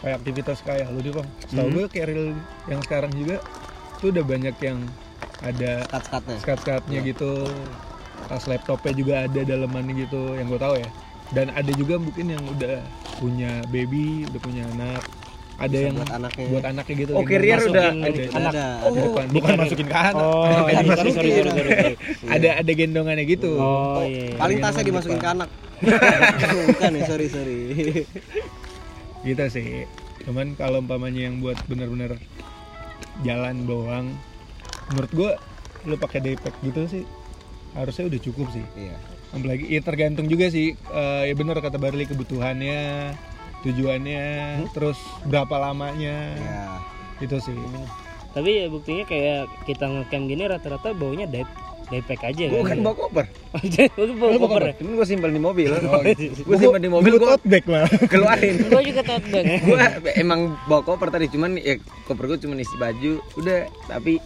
kayak 0.00 0.20
aktivitas 0.20 0.58
kayak 0.60 0.90
lu 0.90 1.00
deh 1.00 1.12
bang 1.12 1.28
Hmm. 1.48 1.70
gue 1.70 1.86
carrier 1.88 2.34
yang 2.66 2.80
sekarang 2.82 3.14
juga 3.14 3.38
tuh 3.96 4.10
udah 4.10 4.24
banyak 4.26 4.56
yang 4.58 4.78
ada 5.40 5.86
skat-skatnya 5.86 6.36
skat-skatnya 6.40 6.98
gitu 7.06 7.46
tas 8.24 8.44
laptopnya 8.44 8.92
juga 8.92 9.14
ada 9.22 9.40
dalemannya 9.40 9.94
gitu 10.00 10.34
yang 10.34 10.46
gue 10.46 10.58
tahu 10.58 10.74
ya. 10.76 10.88
Dan 11.30 11.48
ada 11.50 11.72
juga 11.72 11.96
mungkin 11.96 12.30
yang 12.30 12.42
udah 12.46 12.84
punya 13.16 13.50
baby 13.68 14.24
udah 14.26 14.40
punya 14.40 14.64
anak. 14.70 15.02
Ada 15.54 15.70
Bisa 15.70 15.86
yang 15.86 15.94
buat 15.94 16.10
anaknya. 16.12 16.46
buat 16.50 16.64
anaknya 16.66 16.94
gitu 16.98 17.12
Oh, 17.14 17.22
carrier 17.22 17.58
udah- 17.60 17.70
ada, 17.70 17.84
Masukin 17.94 18.26
ada, 18.34 18.48
ada, 18.50 18.66
Oh, 18.82 18.90
bukan, 18.90 19.26
bukan. 19.30 19.54
masukin 19.56 19.86
ke 19.86 19.96
anak. 19.96 20.14
Oh, 20.18 20.42
Bukan 20.42 20.72
iya, 20.74 20.82
sorry, 20.90 21.10
sorry, 21.12 21.30
sorry, 21.30 21.50
sorry, 21.54 21.94
ada 22.26 22.48
ada 22.58 22.72
gendongannya 22.74 23.24
gitu. 23.24 23.50
Oh, 23.54 24.02
iya. 24.02 24.34
paling 24.34 24.58
Ada 24.58 24.64
tasnya 24.68 24.84
dimasukin 24.84 25.16
ke 25.16 25.28
anak. 25.30 25.48
Bukan 26.68 26.90
ya 26.92 27.02
sorry 27.06 27.26
sorry. 27.28 27.60
Gitu 29.22 29.44
sih. 29.48 29.86
Cuman 30.22 30.46
kalau 30.54 30.80
umpamanya 30.80 31.22
yang 31.24 31.38
buat 31.38 31.56
bener-bener 31.64 32.18
jalan 33.22 33.62
doang 33.62 34.06
menurut 34.90 35.12
gua 35.12 35.30
lu 35.82 35.94
pakai 35.94 36.18
daypack 36.18 36.50
gitu 36.60 36.82
sih 36.90 37.04
harusnya 37.74 38.06
udah 38.06 38.20
cukup 38.22 38.46
sih 38.50 38.64
iya 38.74 38.96
apalagi 39.30 39.66
ya 39.66 39.80
tergantung 39.82 40.26
juga 40.26 40.46
sih 40.46 40.72
eh, 40.74 41.22
ya 41.26 41.34
bener 41.34 41.58
kata 41.58 41.76
Barli 41.76 42.06
kebutuhannya 42.06 43.12
tujuannya 43.62 44.24
terus 44.70 44.96
berapa 45.24 45.58
lamanya 45.58 46.16
ya 46.36 46.62
itu 47.18 47.38
sih 47.40 47.56
Tapi 48.30 48.50
ya 48.50 48.66
buktinya 48.66 49.06
kayak 49.06 49.46
kita 49.62 49.86
ngecamp 49.86 50.26
gini 50.26 50.42
rata-rata 50.44 50.90
baunya 50.90 51.22
day 51.24 51.46
daypack 51.86 52.34
aja 52.34 52.50
Gue 52.50 52.66
kan. 52.66 52.74
kan 52.74 52.78
bawa 52.82 52.96
koper. 52.96 53.26
Gue 53.94 54.06
bawa 54.18 54.34
koper. 54.40 54.62
ya? 54.64 54.74
Ini 54.82 54.90
gue 54.90 55.06
simpan 55.06 55.30
di 55.30 55.38
mobil. 55.38 55.70
Oh, 55.70 56.02
gue 56.02 56.56
simpan 56.58 56.80
di 56.82 56.90
mobil 56.90 57.14
gue 57.14 57.28
tote 57.28 57.46
bag 57.46 57.62
malah 57.62 57.86
keluarin. 58.10 58.58
gue 58.58 58.82
juga 58.82 59.02
tote 59.06 59.26
bag 59.30 59.44
gue 59.70 59.78
emang 60.18 60.58
bawa 60.66 60.82
koper 60.82 61.14
tadi 61.14 61.30
cuman 61.30 61.54
ya 61.54 61.78
koper 62.04 62.26
gue 62.26 62.38
cuma 62.42 62.58
isi 62.58 62.74
baju 62.74 63.22
udah 63.38 63.70
tapi 63.86 64.18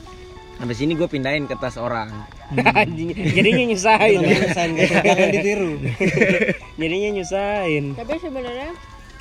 sampai 0.56 0.72
sini 0.72 0.96
gue 0.96 1.04
pindahin 1.04 1.44
ke 1.44 1.54
tas 1.54 1.76
orang 1.76 2.08
Anjing, 2.80 3.12
Jadinya 3.12 3.64
nyusahin. 3.66 4.20
Jangan 4.24 5.28
ditiru 5.30 5.72
Jadinya 6.80 7.08
nyusahin. 7.12 7.84
tapi 7.92 8.14
sebenarnya 8.16 8.72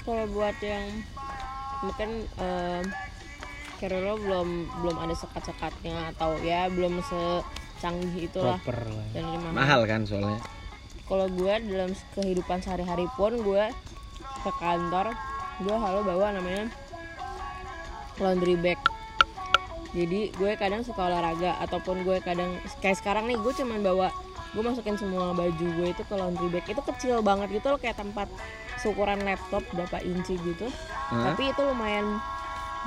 kalau 0.01 0.23
buat 0.31 0.55
yang 0.59 0.87
mungkin 1.83 2.09
em, 2.39 2.83
carrier 3.77 4.01
lo 4.01 4.15
belum 4.17 4.47
belum 4.81 4.95
ada 4.97 5.13
sekat-sekatnya 5.13 6.15
atau 6.15 6.39
ya 6.41 6.71
belum 6.71 7.03
secanggih 7.03 8.25
itulah 8.25 8.57
Proper. 8.63 8.87
lah. 8.87 9.07
dan 9.11 9.23
mahal. 9.27 9.51
mahal 9.53 9.79
kan 9.83 10.01
soalnya 10.01 10.39
Kalau 11.03 11.27
gue 11.29 11.53
dalam 11.67 11.91
kehidupan 12.13 12.59
sehari-hari 12.59 13.07
pun 13.13 13.35
gue 13.37 13.65
ke 14.41 14.51
kantor 14.57 15.11
gue 15.59 15.75
selalu 15.75 16.01
bawa 16.05 16.27
namanya 16.33 16.65
laundry 18.17 18.55
bag. 18.55 18.79
Jadi 19.97 20.29
gue 20.31 20.51
kadang 20.53 20.85
suka 20.85 21.01
olahraga 21.03 21.57
ataupun 21.59 22.05
gue 22.05 22.21
kadang 22.21 22.53
kayak 22.77 23.01
sekarang 23.01 23.25
nih 23.25 23.35
gue 23.35 23.49
cuman 23.51 23.81
bawa 23.81 24.07
gue 24.47 24.61
masukin 24.61 24.95
semua 24.95 25.33
baju 25.33 25.65
gue 25.73 25.87
itu 25.89 26.03
ke 26.03 26.13
laundry 26.13 26.47
bag 26.47 26.65
itu 26.65 26.79
kecil 26.79 27.19
banget 27.19 27.51
gitu 27.51 27.67
loh 27.67 27.75
kayak 27.75 27.97
tempat 27.97 28.29
seukuran 28.77 29.19
laptop 29.21 29.59
berapa 29.69 29.99
inci 29.99 30.39
gitu 30.39 30.71
Hah? 31.11 31.33
tapi 31.33 31.51
itu 31.51 31.61
lumayan 31.61 32.15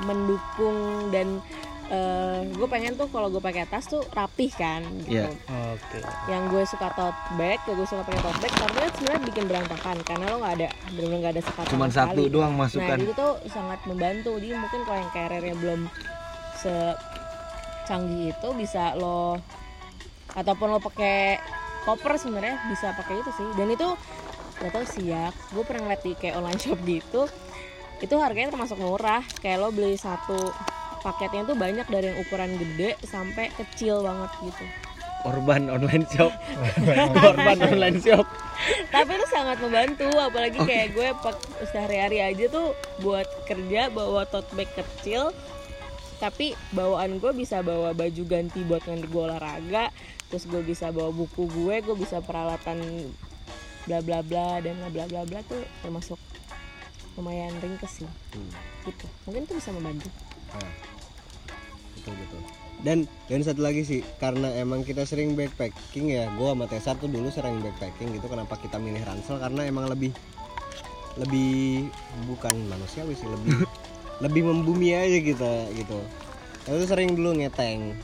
mendukung 0.00 0.78
dan 1.10 1.44
eh, 1.90 2.48
gue 2.48 2.64
pengen 2.64 2.96
tuh 2.96 3.10
kalau 3.10 3.28
gue 3.28 3.42
pakai 3.42 3.68
tas 3.68 3.84
tuh 3.84 4.00
rapih 4.08 4.48
kan 4.54 4.80
gitu 5.04 5.20
Iya. 5.20 5.28
Oke. 5.76 5.98
yang 6.26 6.48
gue 6.48 6.62
suka 6.64 6.88
tote 6.94 7.18
bag, 7.36 7.60
gue 7.66 7.84
suka 7.84 8.06
pakai 8.06 8.22
tote 8.22 8.38
bag, 8.40 8.52
tapi 8.56 8.76
kan 8.78 8.90
sebenarnya 8.96 9.22
bikin 9.28 9.44
berantakan 9.44 9.96
karena 10.00 10.24
lo 10.26 10.36
nggak 10.40 10.54
ada 10.56 10.68
benar-benar 10.88 11.18
nggak 11.20 11.34
ada 11.34 11.42
sekat 11.44 11.64
cuman 11.68 11.90
satu 11.90 12.22
sekali. 12.22 12.32
doang 12.32 12.52
Nah 12.54 12.60
masukan 12.64 12.96
itu 12.96 13.12
tuh 13.12 13.32
sangat 13.46 13.80
membantu. 13.84 14.30
Jadi 14.38 14.48
mungkin 14.56 14.80
kalau 14.86 14.98
yang 14.98 15.12
carrier-nya 15.12 15.54
belum 15.58 15.80
secanggih 16.60 18.36
itu 18.36 18.48
bisa 18.54 18.94
lo 18.94 19.40
ataupun 20.36 20.76
lo 20.76 20.78
pakai 20.78 21.40
koper 21.82 22.20
sebenarnya 22.20 22.60
bisa 22.70 22.92
pakai 22.94 23.24
itu 23.24 23.30
sih. 23.34 23.48
Dan 23.56 23.72
itu 23.72 23.88
gak 24.60 24.70
tau 24.76 24.84
sih 24.84 25.08
ya 25.08 25.32
gue 25.56 25.64
pernah 25.64 25.88
ngeliat 25.88 26.02
di 26.04 26.12
kayak 26.12 26.36
online 26.36 26.60
shop 26.64 26.78
gitu 26.84 27.22
itu 28.00 28.14
harganya 28.16 28.52
termasuk 28.52 28.80
murah. 28.80 29.24
Kayak 29.44 29.56
lo 29.60 29.68
beli 29.72 29.96
satu 29.96 30.52
paketnya 31.00 31.48
tuh 31.48 31.56
banyak 31.56 31.86
dari 31.88 32.12
yang 32.12 32.18
ukuran 32.20 32.56
gede 32.56 32.96
sampai 33.04 33.52
kecil 33.56 34.04
banget 34.04 34.30
gitu. 34.44 34.64
Korban 35.20 35.68
online 35.68 36.08
shop. 36.08 36.32
Korban 37.24 37.58
online 37.60 38.00
shop. 38.00 38.24
Tapi 38.88 39.10
itu 39.16 39.26
sangat 39.28 39.60
membantu 39.60 40.08
apalagi 40.16 40.58
kayak 40.64 40.96
gue 40.96 41.08
pak 41.20 41.36
sehari-hari 41.72 42.24
aja 42.24 42.44
tuh 42.48 42.72
buat 43.04 43.28
kerja 43.44 43.92
bawa 43.92 44.24
tote 44.28 44.52
bag 44.56 44.68
kecil 44.72 45.32
tapi 46.20 46.52
bawaan 46.76 47.16
gue 47.16 47.32
bisa 47.32 47.64
bawa 47.64 47.96
baju 47.96 48.22
ganti 48.28 48.60
buat 48.68 48.84
nanti 48.84 49.08
gue 49.08 49.22
olahraga 49.24 49.88
terus 50.28 50.44
gue 50.44 50.60
bisa 50.60 50.92
bawa 50.92 51.10
buku 51.10 51.48
gue 51.48 51.80
gue 51.80 51.96
bisa 51.96 52.20
peralatan 52.20 53.08
bla 53.88 54.04
bla 54.04 54.20
bla 54.20 54.60
dan 54.60 54.76
bla 54.78 54.90
bla 54.92 55.04
bla 55.08 55.22
bla 55.24 55.40
tuh 55.48 55.64
termasuk 55.80 56.20
lumayan 57.18 57.52
ringkes 57.58 58.02
sih. 58.02 58.10
Gitu. 58.86 59.06
Mungkin 59.26 59.44
itu 59.44 59.54
bisa 59.58 59.70
membantu. 59.74 60.08
Betul 61.98 62.14
betul. 62.16 62.40
Dan 62.80 62.98
dan 63.28 63.40
satu 63.44 63.60
lagi 63.60 63.84
sih 63.84 64.00
karena 64.16 64.56
emang 64.56 64.86
kita 64.88 65.04
sering 65.04 65.36
backpacking 65.36 66.16
ya 66.16 66.32
gua 66.40 66.56
sama 66.56 66.64
Tesar 66.64 66.96
tuh 66.96 67.12
dulu 67.12 67.28
sering 67.28 67.60
backpacking 67.60 68.16
gitu 68.16 68.24
kenapa 68.24 68.56
kita 68.56 68.80
milih 68.80 69.04
ransel? 69.04 69.36
Karena 69.36 69.68
emang 69.68 69.84
lebih 69.90 70.16
lebih 71.20 71.90
bukan 72.24 72.54
manusiawi 72.70 73.12
sih 73.12 73.28
lebih 73.28 73.66
lebih 74.20 74.42
membumi 74.44 74.92
aja 74.92 75.18
kita 75.18 75.52
gitu. 75.74 75.98
Kita 76.62 76.76
tuh 76.76 76.88
sering 76.88 77.16
dulu 77.16 77.34
ngeteng. 77.36 77.96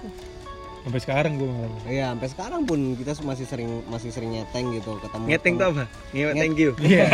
Sampai 0.87 1.01
sekarang 1.03 1.35
gue 1.35 1.51
malah. 1.51 1.83
Iya, 1.85 2.15
sampai 2.15 2.29
sekarang 2.31 2.61
pun 2.63 2.79
kita 2.95 3.19
masih 3.21 3.43
sering 3.43 3.83
masih 3.87 4.15
sering 4.15 4.39
ngeteng 4.39 4.71
gitu 4.71 4.97
ketemu. 5.03 5.25
ngeteng 5.29 5.55
tuh 5.59 5.67
apa? 5.75 5.85
Ngewe 6.15 6.31
Nget- 6.31 6.39
thank 6.39 6.57
you. 6.57 6.71
Iya. 6.79 7.07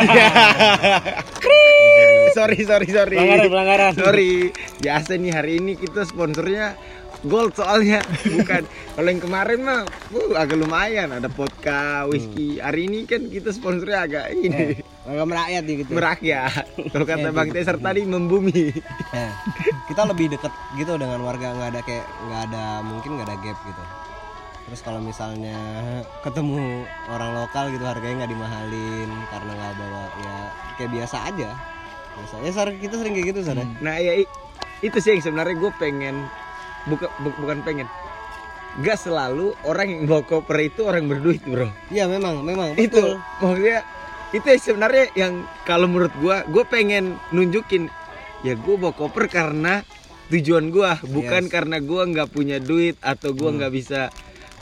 sorry 2.33 2.59
sorry 2.63 2.89
sorry. 2.89 3.17
Pelanggaran, 3.17 3.49
pelanggaran. 3.49 3.93
sorry. 3.97 4.33
Biasa 4.79 5.17
nih 5.17 5.33
hari 5.33 5.53
ini 5.59 5.73
kita 5.75 6.05
sponsornya 6.05 6.77
gold 7.23 7.55
soalnya 7.55 8.03
bukan 8.27 8.67
kalau 8.99 9.09
yang 9.09 9.23
kemarin 9.23 9.59
mah 9.63 9.81
uh, 9.87 10.35
agak 10.35 10.59
lumayan 10.59 11.15
ada 11.15 11.31
vodka 11.31 12.07
whisky 12.11 12.59
hari 12.59 12.91
ini 12.91 13.07
kan 13.07 13.31
kita 13.31 13.55
sponsornya 13.55 14.07
agak 14.07 14.27
ini 14.35 14.83
Agak 15.03 15.27
merakyat 15.27 15.65
gitu. 15.67 15.91
merakyat 15.99 16.65
kalau 16.95 17.03
kata 17.03 17.35
bang 17.35 17.51
Tesar 17.51 17.75
tadi 17.83 18.07
membumi 18.07 18.71
Nah, 19.11 19.35
kita 19.91 20.07
lebih 20.07 20.31
deket 20.31 20.55
gitu 20.79 20.95
dengan 20.95 21.19
warga 21.27 21.51
nggak 21.59 21.69
ada 21.75 21.81
kayak 21.83 22.07
nggak 22.07 22.43
ada 22.51 22.65
mungkin 22.87 23.19
nggak 23.19 23.29
ada 23.29 23.37
gap 23.43 23.59
gitu. 23.67 23.83
Terus 24.63 24.81
kalau 24.87 25.03
misalnya 25.03 25.59
ketemu 26.23 26.87
orang 27.11 27.35
lokal 27.35 27.75
gitu 27.75 27.83
harganya 27.83 28.25
nggak 28.25 28.33
dimahalin 28.33 29.11
karena 29.29 29.53
nggak 29.59 29.73
bawa 29.75 30.03
ya 30.23 30.37
kayak 30.79 30.91
biasa 30.95 31.17
aja. 31.35 31.51
Biasa. 32.15 32.35
Ya 32.47 32.51
Sar, 32.55 32.69
kita 32.79 32.95
sering 32.97 33.13
kayak 33.19 33.27
gitu 33.35 33.41
Sar. 33.43 33.59
ya? 33.59 33.67
nah 33.83 33.99
ya 33.99 34.23
itu 34.87 34.99
sih 35.03 35.19
yang 35.19 35.23
sebenarnya 35.27 35.59
gue 35.59 35.73
pengen 35.83 36.17
buka, 36.85 37.07
bu- 37.19 37.39
bukan 37.39 37.61
pengen 37.63 37.89
Gak 38.73 38.97
selalu 38.99 39.53
orang 39.69 39.85
yang 39.87 40.03
bawa 40.09 40.25
koper 40.25 40.57
itu 40.63 40.81
orang 40.83 41.05
berduit 41.05 41.45
bro 41.45 41.69
Iya 41.89 42.09
memang 42.09 42.41
memang 42.41 42.73
itu 42.81 42.97
betul. 42.97 43.21
maksudnya 43.39 43.79
itu 44.33 44.47
yang 44.49 44.63
sebenarnya 44.63 45.05
yang 45.13 45.33
kalau 45.63 45.85
menurut 45.85 46.15
gua 46.17 46.41
gue 46.43 46.65
pengen 46.65 47.21
nunjukin 47.31 47.93
ya 48.41 48.57
gue 48.57 48.75
bawa 48.75 48.91
koper 48.91 49.29
karena 49.29 49.85
tujuan 50.29 50.73
gua 50.73 50.97
bukan 51.05 51.45
Yes. 51.45 51.53
karena 51.53 51.77
gua 51.79 52.09
nggak 52.09 52.33
punya 52.33 52.57
duit 52.57 52.97
atau 52.99 53.37
gua 53.37 53.53
nggak 53.53 53.69
bisa 53.69 54.09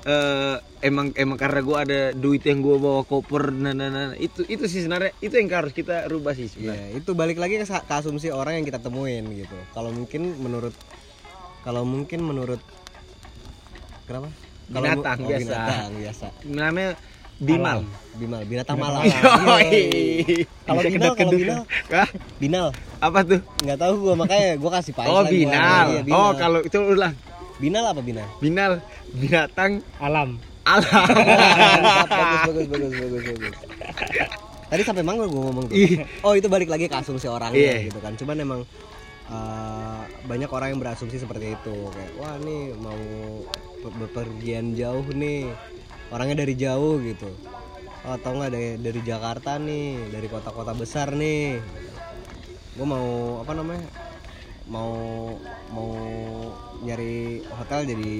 eh, 0.03 0.59
emang 0.83 1.15
emang 1.15 1.39
karena 1.39 1.61
gua 1.63 1.87
ada 1.87 2.11
duit 2.11 2.43
yang 2.43 2.59
gua 2.59 2.77
bawa 2.77 3.03
koper 3.05 3.55
nah, 3.55 3.71
nah, 3.71 3.87
nah. 3.87 4.11
itu 4.19 4.43
itu 4.45 4.67
sih 4.67 4.83
sebenarnya 4.83 5.15
itu 5.21 5.31
yang 5.31 5.47
harus 5.55 5.71
kita 5.71 6.11
rubah 6.11 6.35
sih 6.35 6.51
sebenarnya 6.51 6.91
Iya, 6.91 6.99
itu 6.99 7.11
balik 7.15 7.39
lagi 7.39 7.55
ke, 7.57 7.67
ke 7.69 7.95
asumsi 7.95 8.29
orang 8.29 8.59
yang 8.59 8.67
kita 8.67 8.83
temuin 8.83 9.23
gitu. 9.31 9.55
Kalau 9.71 9.95
mungkin 9.95 10.35
menurut 10.37 10.75
kalau 11.61 11.83
mungkin 11.83 12.21
menurut 12.21 12.61
kenapa? 14.05 14.29
Kalau 14.67 14.81
mu- 14.81 14.87
Binatang 14.95 15.19
oh, 15.19 15.27
biasa. 15.27 15.43
Binatang 15.43 15.91
biasa. 15.97 16.27
namanya 16.47 16.91
Bimal 17.37 17.79
Bimal, 18.13 18.45
binatang 18.45 18.77
malam. 18.77 19.01
Kalau 20.69 20.81
binal, 20.85 21.13
kalau 21.17 21.33
binal, 21.33 21.61
Hah? 21.89 22.09
binal. 22.37 22.67
apa 23.01 23.19
tuh 23.25 23.41
Nggak 23.59 23.79
tahu 23.81 23.93
gua 23.99 24.15
makanya 24.15 24.49
gua 24.55 24.71
kasih 24.77 24.93
pahit 24.93 25.09
oh 25.09 25.25
lagi, 25.25 25.33
binal 25.41 25.87
Iya, 25.89 26.01
oh 26.13 26.31
kalau 26.37 26.61
itu 26.61 26.77
ulang 26.77 27.17
binal 27.57 27.85
apa 27.87 28.01
binal? 28.01 28.29
binal 28.39 28.73
binatang 29.11 29.81
alam 29.97 30.37
alam 30.63 30.85
bagus, 32.45 32.69
bagus, 32.69 32.93
bagus, 32.93 32.93
bagus, 32.93 33.23
bagus. 33.25 33.55
Tadi 34.69 34.83
sampai 34.85 35.03
mana 35.03 35.25
gua 35.25 35.43
ngomong 35.43 35.65
tuh? 35.67 35.77
Oh 36.21 36.37
itu 36.37 36.47
balik 36.47 36.69
lagi 36.69 36.87
ke 36.87 36.95
asumsi 36.95 37.25
orangnya 37.27 37.57
Iya. 37.57 37.89
gitu 37.89 37.99
kan. 37.99 38.13
Cuman 38.15 38.37
emang 38.37 38.61
eh, 39.31 40.01
banyak 40.27 40.51
orang 40.51 40.75
yang 40.75 40.81
berasumsi 40.83 41.17
seperti 41.17 41.55
itu. 41.55 41.77
Kayak 41.95 42.13
wah 42.19 42.37
nih 42.43 42.75
mau 42.77 43.01
be- 43.81 43.97
bepergian 44.05 44.75
jauh 44.75 45.07
nih. 45.11 45.51
Orangnya 46.11 46.43
dari 46.43 46.55
jauh 46.59 46.99
gitu. 47.01 47.31
Oh, 48.01 48.17
atau 48.17 48.33
nggak 48.33 48.51
dari 48.51 48.69
dari 48.81 49.01
Jakarta 49.05 49.61
nih 49.61 50.11
dari 50.11 50.27
kota-kota 50.27 50.75
besar 50.75 51.15
nih. 51.15 51.61
Gue 52.75 52.87
mau 52.87 53.39
apa 53.45 53.53
namanya 53.55 53.87
mau 54.71 54.93
mau 55.71 55.91
nyari 56.81 57.45
hotel 57.45 57.85
jadi 57.87 58.13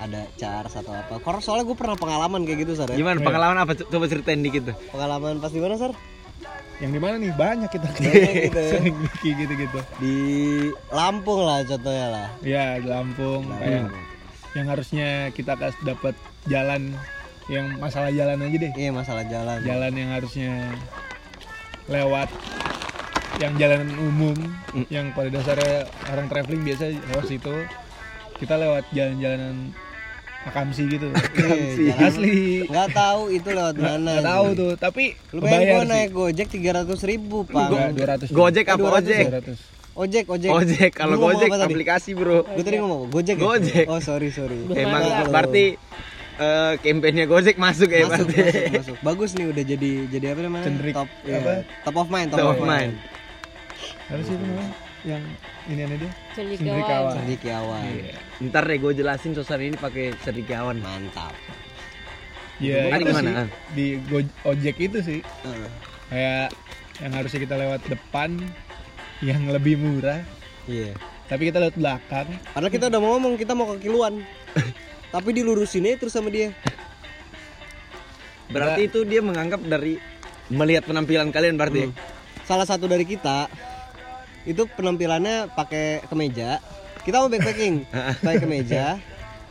ada 0.00 0.24
charge 0.36 0.74
atau 0.80 0.92
apa. 0.96 1.20
Karena 1.20 1.40
soalnya 1.40 1.64
gue 1.68 1.76
pernah 1.76 1.96
pengalaman 1.96 2.44
kayak 2.44 2.58
gitu 2.64 2.72
Sar 2.76 2.88
ya. 2.88 2.96
gimana? 2.96 3.20
Pengalaman 3.20 3.58
apa? 3.60 3.72
Coba 3.76 4.04
ceritain 4.08 4.40
dikit 4.40 4.72
tuh. 4.72 4.76
Pengalaman 4.92 5.40
pas 5.40 5.52
di 5.52 5.60
mana 5.60 5.76
Sar 5.76 5.92
yang 6.80 6.90
di 6.90 7.00
mana 7.00 7.14
nih? 7.20 7.32
Banyak 7.36 7.68
kita. 7.68 7.86
Banyak 7.92 8.34
gitu 8.48 8.58
ya. 8.60 8.70
sering 8.76 8.96
kayak 9.20 9.34
gitu 9.44 9.52
gitu 9.66 9.80
di 10.00 10.16
Lampung 10.88 11.40
lah 11.44 11.60
contohnya 11.64 12.06
lah. 12.08 12.28
Ya 12.40 12.80
di 12.80 12.88
Lampung. 12.88 13.44
Kayak 13.60 13.92
yang 14.56 14.66
harusnya 14.66 15.08
kita 15.30 15.54
dapat 15.84 16.14
jalan 16.48 16.96
yang 17.46 17.76
masalah 17.78 18.10
jalan 18.14 18.40
aja 18.40 18.56
deh. 18.56 18.72
Iya 18.74 18.90
masalah 18.94 19.24
jalan. 19.28 19.58
Jalan 19.62 19.92
yang 19.92 20.10
harusnya 20.16 20.52
lewat 21.90 22.30
yang 23.40 23.56
jalanan 23.56 23.90
umum 23.96 24.36
Mm. 24.70 24.86
yang 24.86 25.06
pada 25.10 25.26
dasarnya 25.34 25.88
orang 26.14 26.30
traveling 26.30 26.62
biasa 26.62 26.94
lewat 27.10 27.26
situ. 27.26 27.54
Kita 28.38 28.54
lewat 28.56 28.86
jalan-jalanan 28.94 29.74
akamsi 30.42 30.82
gitu 30.88 31.06
Iya, 31.12 31.92
jalan- 31.92 32.06
asli 32.06 32.32
nggak 32.64 32.88
tahu 32.90 33.22
itu 33.28 33.48
lewat 33.48 33.76
mana 33.76 33.98
nggak 34.10 34.24
tahu 34.26 34.46
tuh 34.54 34.72
tapi 34.74 35.04
lu 35.30 35.38
bayar 35.38 35.60
gua 35.60 35.78
sih 35.78 35.88
naik 35.90 36.10
gojek 36.10 36.46
tiga 36.48 36.70
ratus 36.74 37.00
ribu 37.02 37.44
pak 37.44 37.68
Enggak, 37.68 38.26
200 38.26 38.32
Gojek 38.32 38.66
apa 38.66 38.80
200 38.80 38.96
ojek? 38.96 39.20
ya? 39.20 39.30
200 39.36 39.54
ojek 39.92 40.24
ojek 40.26 40.50
Ojek, 40.50 40.90
kalau 40.92 41.16
Gojek 41.18 41.48
apa 41.50 41.66
aplikasi 41.66 42.10
bro. 42.12 42.40
gue 42.46 42.62
tadi 42.62 42.78
ngomong 42.78 43.00
apa? 43.02 43.12
gojek 43.12 43.36
ya? 43.36 43.42
Gojek. 43.42 43.84
oh 43.86 44.00
sorry 44.00 44.28
sorry 44.30 44.56
Emang 44.72 45.02
Betul. 45.02 45.28
berarti 45.28 45.64
eh 46.40 46.72
kampanyenya 46.78 47.26
Gojek 47.26 47.56
masuk 47.56 47.90
ya 47.90 48.08
masuk, 48.08 48.26
berarti. 48.26 48.40
masuk, 48.40 48.72
masuk. 48.72 48.96
bagus 49.02 49.30
nih 49.34 49.46
udah 49.46 49.64
jadi 49.66 49.90
jadi 50.08 50.26
apa 50.30 50.40
namanya 50.40 50.64
Cenderik, 50.64 50.94
top 50.94 51.04
apa? 51.04 51.28
iya, 51.28 51.40
top 51.84 51.96
of 51.96 52.08
mind 52.08 52.28
top, 52.28 52.38
Top 52.38 52.48
of 52.50 52.58
mind, 52.58 52.70
mind. 52.70 52.92
apa 54.08 54.22
sih 54.22 54.34
itu 54.34 54.46
yang 55.02 55.22
ini 55.66 55.80
aneh 55.80 55.98
dia. 55.98 56.12
Cendekiawan. 56.32 57.14
Cendekiawan 57.14 57.82
Iya. 57.86 58.16
Ntar 58.42 58.62
deh 58.64 58.76
gue 58.76 58.92
jelasin 58.94 59.32
suasana 59.32 59.62
ini 59.62 59.74
pakai 59.74 60.12
cendekiawan. 60.20 60.76
mantap 60.78 61.32
ya 62.60 62.86
Tadi 62.86 63.00
itu 63.00 63.08
gimana? 63.10 63.30
sih 63.32 63.48
di 63.72 63.86
Go- 64.04 64.36
ojek 64.44 64.76
itu 64.78 64.98
sih 65.00 65.20
Heeh. 65.24 65.70
kayak 66.06 66.48
yang 67.00 67.12
harusnya 67.14 67.40
kita 67.40 67.56
lewat 67.56 67.80
depan 67.86 68.36
yang 69.20 69.48
lebih 69.48 69.80
murah 69.80 70.20
iya 70.66 70.92
tapi 71.24 71.48
kita 71.48 71.56
lewat 71.58 71.72
belakang 71.74 72.28
padahal 72.52 72.68
kita 72.68 72.92
udah 72.92 73.00
mau 73.00 73.16
ngomong 73.16 73.34
kita 73.34 73.56
mau 73.56 73.64
ke 73.72 73.80
kiluan 73.80 74.20
tapi 75.14 75.28
dilurusin 75.32 75.88
aja 75.88 75.96
terus 75.98 76.12
sama 76.12 76.28
dia 76.28 76.52
Berarti 78.46 78.90
itu 78.90 79.06
dia 79.06 79.22
menganggap 79.22 79.62
dari 79.62 79.96
melihat 80.50 80.82
penampilan 80.82 81.30
kalian 81.30 81.54
berarti. 81.54 81.86
Hmm. 81.86 81.94
salah 82.42 82.66
satu 82.66 82.84
dari 82.84 83.06
kita 83.06 83.46
itu 84.50 84.62
penampilannya 84.68 85.54
pakai 85.54 86.02
kemeja 86.04 86.58
kita 87.00 87.16
mau 87.16 87.30
backpacking 87.30 87.86
pakai 88.24 88.38
kemeja 88.38 88.98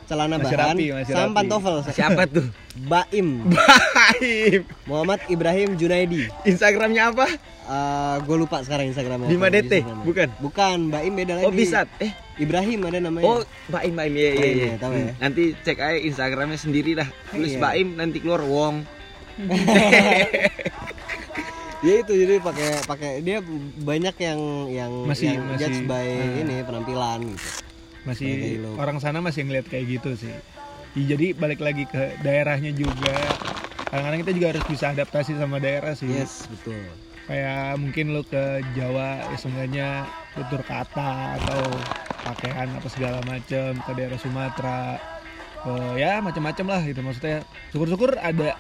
celana 0.05 0.41
Masih 0.41 0.57
bahan 0.57 0.73
rapi, 0.73 0.85
masih 0.89 1.13
sama 1.13 1.21
rapi. 1.23 1.35
pantofel 1.37 1.75
Siapa 1.87 2.21
tuh? 2.25 2.49
Baim 2.81 3.45
Baim. 3.97 4.61
Muhammad 4.83 5.21
Ibrahim 5.27 5.77
Junaidi 5.77 6.25
Instagramnya 6.43 7.13
apa? 7.13 7.27
gue 8.25 8.33
lupa 8.33 8.65
sekarang 8.65 8.89
Instagramnya 8.89 9.29
Bima 9.29 9.53
DT, 9.53 9.85
bukan? 10.01 10.25
bukan 10.41 10.89
Baim 10.89 11.13
beda 11.13 11.37
lagi 11.37 11.45
Oh 11.45 11.53
bisa. 11.53 11.85
Eh, 12.01 12.09
Ibrahim 12.41 12.89
ada 12.89 12.97
namanya 12.97 13.29
oh 13.29 13.45
Baim 13.69 13.93
Baim 13.93 14.09
ya 14.17 14.25
ya 14.25 14.33
Baim, 14.33 14.57
ya. 14.57 14.65
ya, 14.65 14.75
tahu 14.81 14.93
ya. 14.97 15.11
Nanti 15.21 15.43
cek 15.61 15.77
aja 15.77 15.97
Instagramnya 16.01 16.57
sendiri 16.57 16.97
dah. 16.97 17.05
Tulis 17.29 17.53
Iya. 17.53 17.61
Baim 17.61 17.87
nanti 17.93 18.17
keluar 18.17 18.41
Wong. 18.41 18.81
ya 21.79 21.93
itu 22.03 22.11
jadi 22.11 22.43
pakai 22.43 22.69
pakai 22.83 23.11
dia 23.23 23.39
banyak 23.79 24.15
yang 24.19 24.39
yang 24.67 24.91
Masih- 25.07 25.31
yang 25.31 25.47
masih- 25.47 25.59
judge 25.63 25.79
by 25.87 26.07
ah. 26.07 26.41
ini 26.43 26.55
penampilan 26.63 27.19
gitu. 27.31 27.49
Masih 28.03 28.31
orang 28.79 28.97
sana 28.99 29.19
masih 29.19 29.43
ngeliat 29.47 29.67
kayak 29.67 29.99
gitu 29.99 30.15
sih. 30.15 30.31
Ya, 30.97 31.15
jadi 31.15 31.37
balik 31.37 31.61
lagi 31.61 31.85
ke 31.85 32.17
daerahnya 32.25 32.73
juga. 32.73 33.13
Kadang-kadang 33.89 34.19
kita 34.25 34.33
juga 34.35 34.47
harus 34.55 34.65
bisa 34.65 34.85
adaptasi 34.91 35.37
sama 35.37 35.57
daerah 35.61 35.93
sih. 35.93 36.09
Yes 36.09 36.47
betul. 36.49 36.79
Kayak 37.29 37.77
mungkin 37.77 38.05
lu 38.17 38.25
ke 38.25 38.65
Jawa 38.73 39.21
ya 39.29 39.37
seenggaknya 39.37 39.87
tutur 40.33 40.65
kata 40.65 41.37
atau 41.37 41.61
pakaian 42.25 42.67
apa 42.73 42.87
segala 42.89 43.21
macem 43.23 43.77
ke 43.77 43.91
daerah 43.93 44.17
Sumatera. 44.17 44.97
Ke 45.61 45.73
ya 45.99 46.23
macam-macam 46.25 46.65
lah 46.65 46.81
gitu. 46.87 46.99
Maksudnya 47.05 47.45
syukur-syukur 47.69 48.17
ada 48.17 48.57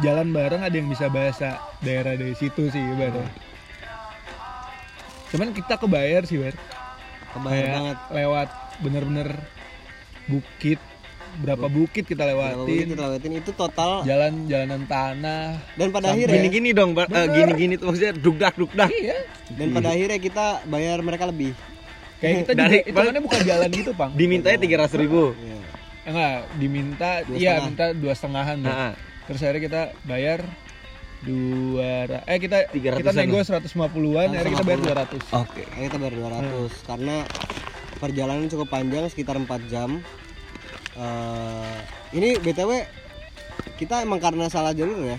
jalan 0.00 0.28
bareng 0.30 0.60
ada 0.60 0.72
yang 0.72 0.86
bisa 0.86 1.06
bahasa 1.06 1.48
daerah 1.78 2.12
dari 2.12 2.32
situ 2.32 2.68
sih 2.68 2.80
ibaratnya 2.80 3.28
cuman 5.30 5.48
kita 5.50 5.74
kebayar 5.76 6.22
sih 6.24 6.36
ber 6.36 6.54
kebayar 7.30 7.54
kayak 7.54 7.70
banget. 7.72 7.98
lewat 8.10 8.48
bener-bener 8.80 9.28
bukit. 10.26 10.80
Berapa 11.30 11.70
bukit 11.70 12.02
kita 12.04 12.26
Berapa 12.26 12.42
menit 12.58 12.58
lewatin 12.58 12.86
kita 12.90 13.02
lewatin? 13.06 13.30
Itu 13.38 13.50
total 13.54 14.02
jalan 14.02 14.32
jalanan 14.44 14.82
tanah 14.84 15.46
dan 15.78 15.88
pada 15.90 16.10
akhirnya 16.10 16.34
Gini-gini 16.36 16.74
dong, 16.74 16.90
Ba- 16.90 17.06
eh, 17.06 17.26
gini-gini 17.30 17.78
tuh 17.78 17.86
maksudnya 17.86 18.12
dugdak 18.12 18.54
dugdak. 18.56 18.90
iya. 18.92 19.14
Dan 19.48 19.70
pada 19.70 19.94
akhirnya 19.94 20.18
kita 20.18 20.46
bayar 20.66 20.98
mereka 21.00 21.30
lebih. 21.30 21.54
Kayak 22.18 22.34
kita 22.42 22.52
Dari- 22.58 22.82
juga 22.82 22.90
hitungannya 22.90 23.22
bukan 23.22 23.40
jalan 23.46 23.68
gitu 23.70 23.90
pang. 23.94 24.10
Dimintanya 24.10 24.58
tiga 24.58 24.76
ratus 24.82 24.96
ribu. 24.98 25.22
Iya. 25.38 25.58
enggak 26.02 26.34
diminta 26.58 27.10
Dua 27.22 27.36
iya 27.36 27.50
setengah. 27.52 27.66
minta 27.68 27.84
dua 27.94 28.12
setengahan. 28.12 28.56
Nah, 28.58 28.92
terus 29.30 29.40
akhirnya 29.40 29.62
kita 29.62 29.82
bayar 30.02 30.42
dua 31.20 32.08
eh 32.26 32.38
kita 32.38 32.66
300-an 32.66 32.98
kita 32.98 33.12
nego 33.14 33.38
lah. 33.38 33.60
150-an 33.60 34.28
akhirnya 34.32 34.52
kita 34.52 34.64
bayar 34.64 34.80
200 35.06 35.22
oke. 35.38 35.62
Akhirnya 35.62 35.86
kita 35.86 35.98
bayar 35.98 36.14
200 36.18 36.82
karena 36.82 37.16
perjalanan 37.96 38.46
cukup 38.48 38.68
panjang 38.68 39.04
sekitar 39.06 39.36
4 39.36 39.46
jam. 39.68 40.00
Eh, 40.92 41.76
ini 42.12 42.34
BTW 42.36 42.70
kita 43.76 44.02
emang 44.02 44.18
karena 44.18 44.48
salah 44.48 44.72
jalur 44.72 44.98
ya. 44.98 45.18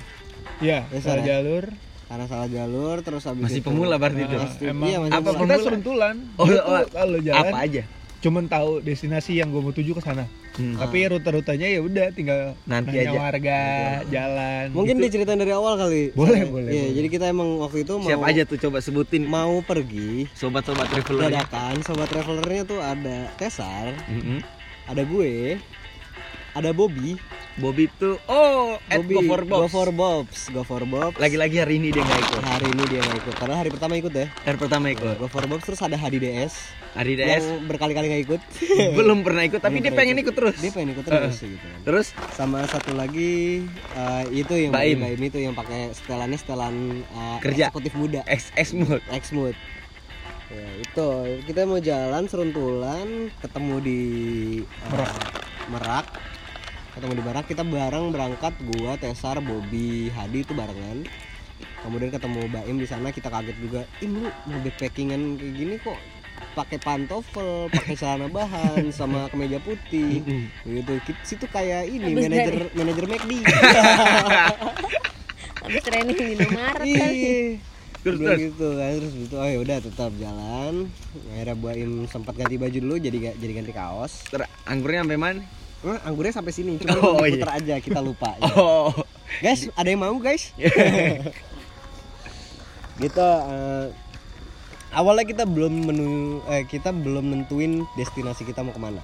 iya 0.60 0.80
Ya, 0.86 1.00
salah 1.00 1.17
salah. 1.17 1.24
jalur 1.24 1.65
Karena 2.04 2.26
salah 2.28 2.50
jalur 2.50 2.95
terus 3.00 3.24
habis 3.24 3.39
Masih 3.41 3.62
itu- 3.62 3.69
pemula 3.71 3.95
berarti 3.95 4.21
itu. 4.21 4.36
Nah, 4.36 4.43
Pasti- 4.43 4.67
emang 4.67 4.88
iya, 4.89 4.97
masih 5.00 5.13
apa 5.15 5.30
pemula. 5.32 5.41
kita 5.47 5.63
seruntulan 5.63 6.15
Oh, 6.36 6.43
oh, 6.43 6.84
kalau 6.91 7.17
jalan 7.24 7.39
Apa 7.47 7.58
aja? 7.63 7.84
Cuman 8.21 8.45
tahu 8.45 8.79
destinasi 8.79 9.36
yang 9.36 9.49
gue 9.49 9.60
mau 9.60 9.71
tuju 9.71 9.91
ke 9.91 10.01
sana 10.01 10.25
Hmm. 10.51 10.75
tapi 10.75 11.07
rute-rutenya 11.07 11.63
ya 11.65 11.79
udah 11.79 12.12
tinggal 12.12 12.60
Nanti 12.65 12.91
nanya 12.93 13.07
aja. 13.07 13.19
warga 13.23 13.60
jalan 14.05 14.65
Mungkin 14.69 14.99
gitu. 14.99 15.05
diceritain 15.07 15.39
dari 15.39 15.49
awal 15.49 15.79
kali. 15.79 16.12
Boleh, 16.12 16.43
boleh, 16.43 16.67
Iya, 16.67 16.81
boleh. 16.84 16.91
jadi 16.91 17.07
kita 17.10 17.25
emang 17.25 17.55
waktu 17.57 17.77
itu 17.81 17.95
mau 17.95 18.03
Siapa 18.03 18.25
aja 18.27 18.43
tuh 18.43 18.60
coba 18.60 18.77
sebutin 18.77 19.23
mau 19.23 19.63
pergi 19.63 20.27
sobat-sobat 20.34 20.91
traveler. 20.91 21.31
dadakan 21.31 21.75
sobat 21.81 22.05
travelernya 22.05 22.63
tuh 22.65 22.77
ada 22.77 23.31
Tesar, 23.34 23.95
Mm-mm. 24.05 24.43
ada 24.86 25.01
gue, 25.01 25.55
ada 26.51 26.69
Bobby, 26.69 27.15
Bobby 27.59 27.91
tuh 27.99 28.15
oh, 28.31 28.79
Bobby 28.87 29.15
go 29.19 29.21
for 29.27 29.43
box. 29.43 29.59
Go 29.59 29.67
for 29.67 29.89
Bobs, 29.91 30.39
Go 30.55 30.61
for 30.63 30.83
Bobs. 30.87 31.17
Lagi-lagi 31.19 31.59
hari 31.59 31.83
ini 31.83 31.91
dia 31.91 31.99
nggak 31.99 32.21
ikut. 32.23 32.41
Hari 32.47 32.67
ini 32.71 32.83
dia 32.87 32.99
nggak 33.03 33.17
ikut 33.27 33.35
karena 33.35 33.55
hari 33.59 33.69
pertama 33.75 33.93
ikut 33.99 34.13
ya. 34.15 34.27
Hari 34.47 34.57
pertama 34.57 34.85
ikut. 34.87 35.15
Go 35.19 35.27
for 35.27 35.43
Bobs 35.51 35.63
terus 35.67 35.81
ada 35.83 35.99
Hadi 35.99 36.17
DS 36.23 36.53
yang 36.91 37.07
DS 37.07 37.45
berkali-kali 37.67 38.05
nggak 38.11 38.23
ikut. 38.27 38.41
belum 38.99 39.23
pernah 39.23 39.43
ikut 39.47 39.59
tapi 39.63 39.83
dia 39.83 39.91
pengen 39.91 40.19
ikut 40.19 40.35
terus. 40.35 40.55
Dia 40.59 40.71
pengen 40.71 40.95
ikut 40.95 41.05
terus 41.07 41.35
gitu 41.39 41.59
kan. 41.59 41.79
Terus 41.87 42.07
Sama 42.35 42.63
satu 42.67 42.95
lagi 42.95 43.63
eh, 43.95 44.23
itu 44.31 44.53
yang 44.55 44.71
Baim. 44.71 44.99
Baim 44.99 45.19
itu 45.19 45.37
yang 45.39 45.55
pakai 45.55 45.91
setelannya 45.91 46.39
setelan 46.39 47.03
eh, 47.03 47.37
Kerja. 47.43 47.67
eksekutif 47.71 47.93
muda. 47.95 48.21
X 48.27 48.51
X 48.55 48.71
mood. 48.75 49.03
Exmood. 49.11 49.55
Ya, 50.51 50.67
itu 50.83 51.07
kita 51.47 51.63
mau 51.63 51.79
jalan 51.79 52.27
seruntulan 52.27 53.31
ketemu 53.39 53.75
di 53.79 53.99
eh, 54.67 55.15
Merak. 55.71 56.07
Ketemu 56.91 57.13
di 57.15 57.23
Merak 57.23 57.45
kita 57.47 57.63
bareng 57.63 58.12
berangkat 58.12 58.54
gua, 58.67 58.99
Tesar, 58.99 59.39
Bobby, 59.39 60.12
Hadi 60.12 60.43
itu 60.43 60.51
barengan. 60.51 61.08
Kemudian 61.82 62.12
ketemu 62.13 62.45
Baim 62.51 62.77
di 62.77 62.88
sana 62.89 63.10
kita 63.10 63.32
kaget 63.32 63.58
juga. 63.58 63.82
Ih 64.04 64.10
lu 64.12 64.27
mau 64.27 64.60
backpackingan 64.62 65.39
kayak 65.39 65.54
gini 65.56 65.75
kok 65.82 65.97
pakai 66.58 66.77
pantofel, 66.82 67.69
pakai 67.69 67.95
celana 67.95 68.27
bahan 68.27 68.91
sama 68.91 69.30
kemeja 69.32 69.62
putih. 69.63 70.19
Gitu. 70.67 70.93
Situ 71.23 71.45
kayak 71.47 71.88
ini 71.88 72.12
Habis 72.12 72.23
manajer 72.27 72.56
manajer 72.75 73.06
McD. 73.08 73.32
habis 75.62 75.82
training 75.86 76.17
di 76.17 76.25
Indomaret 76.36 76.82
Iya. 76.84 77.38
Terus, 78.01 78.17
terus. 78.17 78.38
gitu 78.49 78.67
kan 78.82 78.91
terus 78.97 79.13
gitu 79.13 79.36
oh 79.38 79.45
ya 79.45 79.58
udah 79.62 79.77
tetap 79.77 80.12
jalan 80.17 80.89
akhirnya 81.30 81.54
Baim 81.54 81.91
sempat 82.10 82.34
ganti 82.34 82.58
baju 82.58 82.77
dulu 82.82 82.95
jadi 82.97 83.38
jadi 83.38 83.54
ganti 83.62 83.69
kaos 83.69 84.25
Ter 84.25 84.49
anggurnya 84.65 85.06
sampai 85.06 85.21
mana? 85.21 85.41
Anggurnya 85.82 86.32
sampai 86.32 86.54
sini 86.54 86.78
cuma 86.78 86.94
Oh, 87.02 87.26
iya. 87.26 87.41
aja 87.50 87.76
kita 87.82 88.00
lupa 88.00 88.38
ya. 88.38 88.46
Oh. 88.54 88.94
guys 89.39 89.72
ada 89.74 89.88
yang 89.88 90.04
mau 90.04 90.13
guys 90.20 90.52
gitu 93.02 93.24
eh, 93.24 93.88
awalnya 94.91 95.24
kita 95.24 95.44
belum 95.48 95.88
menu 95.88 96.44
eh, 96.46 96.67
kita 96.67 96.91
belum 96.91 97.32
nentuin 97.32 97.88
destinasi 97.96 98.44
kita 98.44 98.62
mau 98.62 98.70
ke 98.70 98.78
mana 98.78 99.02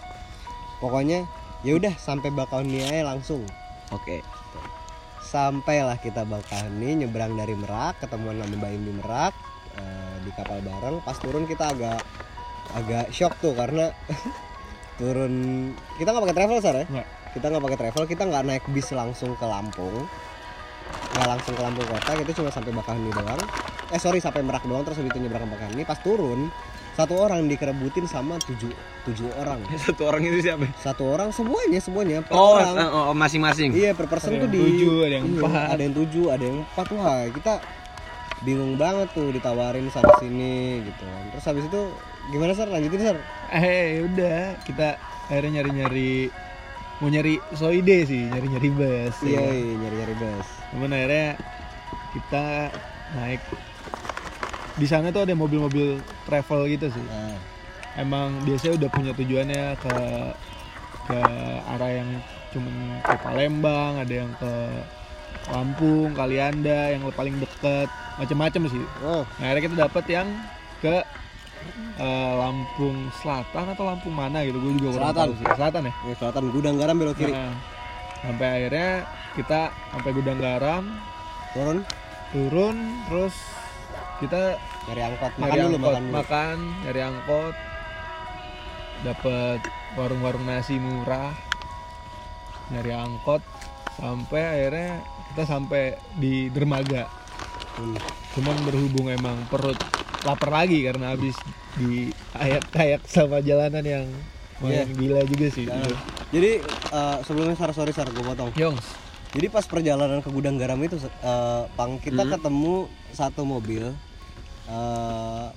pokoknya 0.78 1.26
ya 1.66 1.74
udah 1.74 1.96
sampai 1.98 2.30
Bakauheni 2.30 2.86
aja 2.86 3.08
langsung 3.08 3.42
Oke. 3.90 4.22
sampailah 5.24 5.98
kita 5.98 6.22
Bakauheni 6.24 7.02
nyebrang 7.02 7.34
dari 7.34 7.56
Merak 7.56 7.98
ketemuan 7.98 8.38
sama 8.38 8.56
Baim 8.60 8.84
di 8.84 8.94
Merak 8.94 9.34
eh, 9.80 10.16
di 10.22 10.30
kapal 10.36 10.62
bareng 10.62 11.02
pas 11.02 11.18
turun 11.18 11.48
kita 11.48 11.74
agak 11.74 12.04
agak 12.76 13.10
shock 13.10 13.34
tuh 13.40 13.56
karena 13.56 13.90
turun 14.98 15.34
kita 15.96 16.10
nggak 16.10 16.24
pakai 16.24 16.36
travel 16.36 16.58
sar 16.60 16.76
ya 16.76 16.86
Nggak. 16.88 17.08
kita 17.32 17.46
nggak 17.48 17.64
pakai 17.64 17.78
travel 17.80 18.04
kita 18.06 18.24
nggak 18.24 18.44
naik 18.44 18.64
bis 18.68 18.90
langsung 18.92 19.32
ke 19.34 19.46
Lampung 19.46 19.96
nggak 21.14 21.28
langsung 21.28 21.54
ke 21.54 21.62
Lampung 21.62 21.86
kota 21.86 22.12
kita 22.16 22.32
cuma 22.34 22.50
sampai 22.50 22.72
Bakauheni 22.72 23.12
doang 23.12 23.42
eh 23.88 23.98
sorry 23.98 24.18
sampai 24.18 24.42
Merak 24.42 24.64
doang 24.64 24.82
terus 24.82 24.98
habis 24.98 25.10
itu 25.10 25.20
nyebrang 25.20 25.44
ke 25.44 25.50
Bakauheni 25.50 25.84
pas 25.84 25.98
turun 25.98 26.50
satu 26.94 27.14
orang 27.16 27.46
dikerebutin 27.46 28.10
sama 28.10 28.42
tujuh 28.42 28.74
tujuh 29.06 29.30
orang 29.38 29.62
Satu 29.86 30.10
orang 30.10 30.26
itu 30.26 30.42
siapa? 30.42 30.66
satu 30.76 31.06
orang 31.08 31.30
semuanya 31.30 31.78
semuanya 31.78 32.26
per 32.26 32.34
Oh, 32.34 32.58
orang 32.58 32.74
eh, 32.74 32.90
oh, 32.90 33.14
masing-masing. 33.14 33.70
Iya 33.70 33.94
per 33.94 34.10
person 34.10 34.34
Ada 34.34 34.42
tuh 34.42 34.50
di 34.50 34.58
tujuh, 34.58 35.06
ada 35.06 35.14
yang 35.16 35.28
iya, 35.30 35.38
empat. 35.38 35.66
ada 35.70 35.82
yang 35.86 35.94
tujuh, 35.94 36.26
ada 36.28 36.42
yang 36.42 36.58
empat 36.66 36.88
wah 36.92 37.22
kita 37.30 37.54
bingung 38.40 38.74
banget 38.76 39.14
tuh 39.14 39.30
ditawarin 39.30 39.86
sana 39.90 40.10
sini 40.18 40.82
gitu. 40.84 41.06
Terus 41.32 41.46
habis 41.46 41.66
itu 41.66 41.82
gimana 42.28 42.52
sar? 42.54 42.68
Lanjutin 42.68 43.02
sar? 43.02 43.18
eh 43.50 44.04
udah. 44.04 44.60
Kita 44.64 45.00
akhirnya 45.28 45.62
nyari-nyari 45.62 46.32
mau 46.98 47.14
nyari 47.14 47.38
soide 47.54 48.10
sih 48.10 48.26
nyari-nyari 48.26 48.70
bus 48.74 49.16
Iya 49.22 49.38
ya. 49.38 49.54
iya, 49.54 49.74
nyari 49.78 49.96
nyari 50.02 50.16
bus. 50.18 50.48
Cuman 50.74 50.90
akhirnya 50.92 51.28
kita 52.12 52.46
naik. 53.14 53.42
Di 54.78 54.86
sana 54.86 55.10
tuh 55.10 55.26
ada 55.26 55.34
mobil-mobil 55.34 55.98
travel 56.26 56.70
gitu 56.70 56.90
sih. 56.90 57.06
Nah, 57.06 57.38
emang 57.98 58.42
biasanya 58.46 58.78
udah 58.78 58.90
punya 58.90 59.12
tujuannya 59.14 59.66
ke 59.80 59.96
ke 61.08 61.20
arah 61.72 61.92
yang 61.94 62.10
cuman 62.52 62.74
ke 63.02 63.16
Palembang 63.22 63.94
ada 63.98 64.14
yang 64.14 64.32
ke 64.38 64.52
Lampung 65.48 66.12
Kalianda 66.12 66.92
yang 66.92 67.08
paling 67.14 67.40
deket. 67.40 67.88
Macam-macam 68.18 68.62
sih. 68.68 68.84
Oh 69.06 69.24
nah, 69.38 69.44
akhirnya 69.48 69.64
kita 69.70 69.76
dapat 69.88 70.04
yang 70.10 70.28
ke 70.82 70.96
eh, 71.98 72.34
Lampung 72.38 73.10
Selatan 73.20 73.66
atau 73.74 73.84
Lampung 73.88 74.16
mana 74.16 74.44
gitu? 74.44 74.58
Gue 74.60 74.74
juga 74.80 74.98
kurang 74.98 75.14
Selatan. 75.14 75.26
tahu 75.28 75.34
sih. 75.38 75.46
Selatan 75.56 75.82
ya? 75.82 75.94
Ini 75.94 76.14
selatan 76.18 76.44
gudang 76.52 76.76
garam 76.80 76.96
belok 76.98 77.16
kiri. 77.18 77.34
Nah, 77.34 77.54
sampai 78.24 78.48
akhirnya 78.48 78.90
kita 79.36 79.62
sampai 79.94 80.12
gudang 80.16 80.40
garam. 80.40 80.84
Turun. 81.54 81.78
Turun 82.36 82.76
terus 83.08 83.36
kita 84.18 84.42
nyari 84.90 85.02
angkot, 85.14 85.32
makan 85.38 85.48
nyari 85.48 85.60
dulu 85.62 85.76
angkot. 85.78 85.86
makan 85.88 86.04
dulu. 86.04 86.16
makan 86.18 86.58
nyari 86.84 87.02
angkot. 87.06 87.56
Dapat 89.06 89.60
warung-warung 89.94 90.46
nasi 90.50 90.76
murah. 90.82 91.32
Nyari 92.74 92.92
angkot. 92.92 93.42
Sampai 93.98 94.42
akhirnya 94.46 95.02
kita 95.34 95.44
sampai 95.46 95.84
di 96.18 96.50
dermaga. 96.50 97.28
Hmm. 97.78 97.94
cuman 98.34 98.58
berhubung 98.66 99.06
emang 99.06 99.38
perut 99.54 99.78
lapar 100.24 100.50
lagi 100.50 100.82
karena 100.82 101.12
habis 101.12 101.36
di 101.76 102.10
ayak-ayak 102.34 103.06
sama 103.06 103.38
jalanan 103.40 103.82
yang 103.82 104.06
lumayan 104.58 104.90
gila 104.92 105.22
juga 105.24 105.48
sih 105.48 105.66
Nah, 105.66 105.78
gitu. 105.78 105.94
Jadi 106.30 106.52
eh, 106.66 107.18
sebelumnya 107.22 107.56
sar 107.56 107.72
sorry 107.72 107.92
sar 107.92 108.08
gue 108.08 108.20
potong. 108.20 108.50
Yongs 108.54 109.06
Jadi 109.28 109.48
pas 109.48 109.62
perjalanan 109.62 110.18
ke 110.18 110.30
gudang 110.30 110.56
garam 110.56 110.80
itu 110.80 110.98
eh, 110.98 111.64
pang 111.72 111.98
kita 111.98 112.24
Hmm. 112.24 112.32
ketemu 112.34 112.76
satu 113.12 113.44
mobil. 113.44 113.94
Eh, 114.66 115.48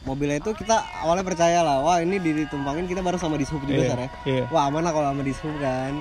mobilnya 0.00 0.40
itu 0.40 0.50
kita 0.52 0.72
awalnya 0.98 1.20
percaya 1.20 1.60
lah, 1.60 1.78
wah 1.78 2.00
ini 2.00 2.16
ditumpangin 2.16 2.88
kita 2.88 2.98
bareng 2.98 3.20
sama 3.20 3.36
dishub 3.36 3.60
juga 3.60 3.76
Iya, 3.76 3.90
Sar, 3.90 4.00
ya. 4.00 4.08
iya. 4.24 4.44
Wah 4.48 4.66
aman 4.66 4.80
lah 4.80 4.90
kalau 4.90 5.06
sama 5.06 5.22
dishub 5.22 5.52
kan. 5.60 5.92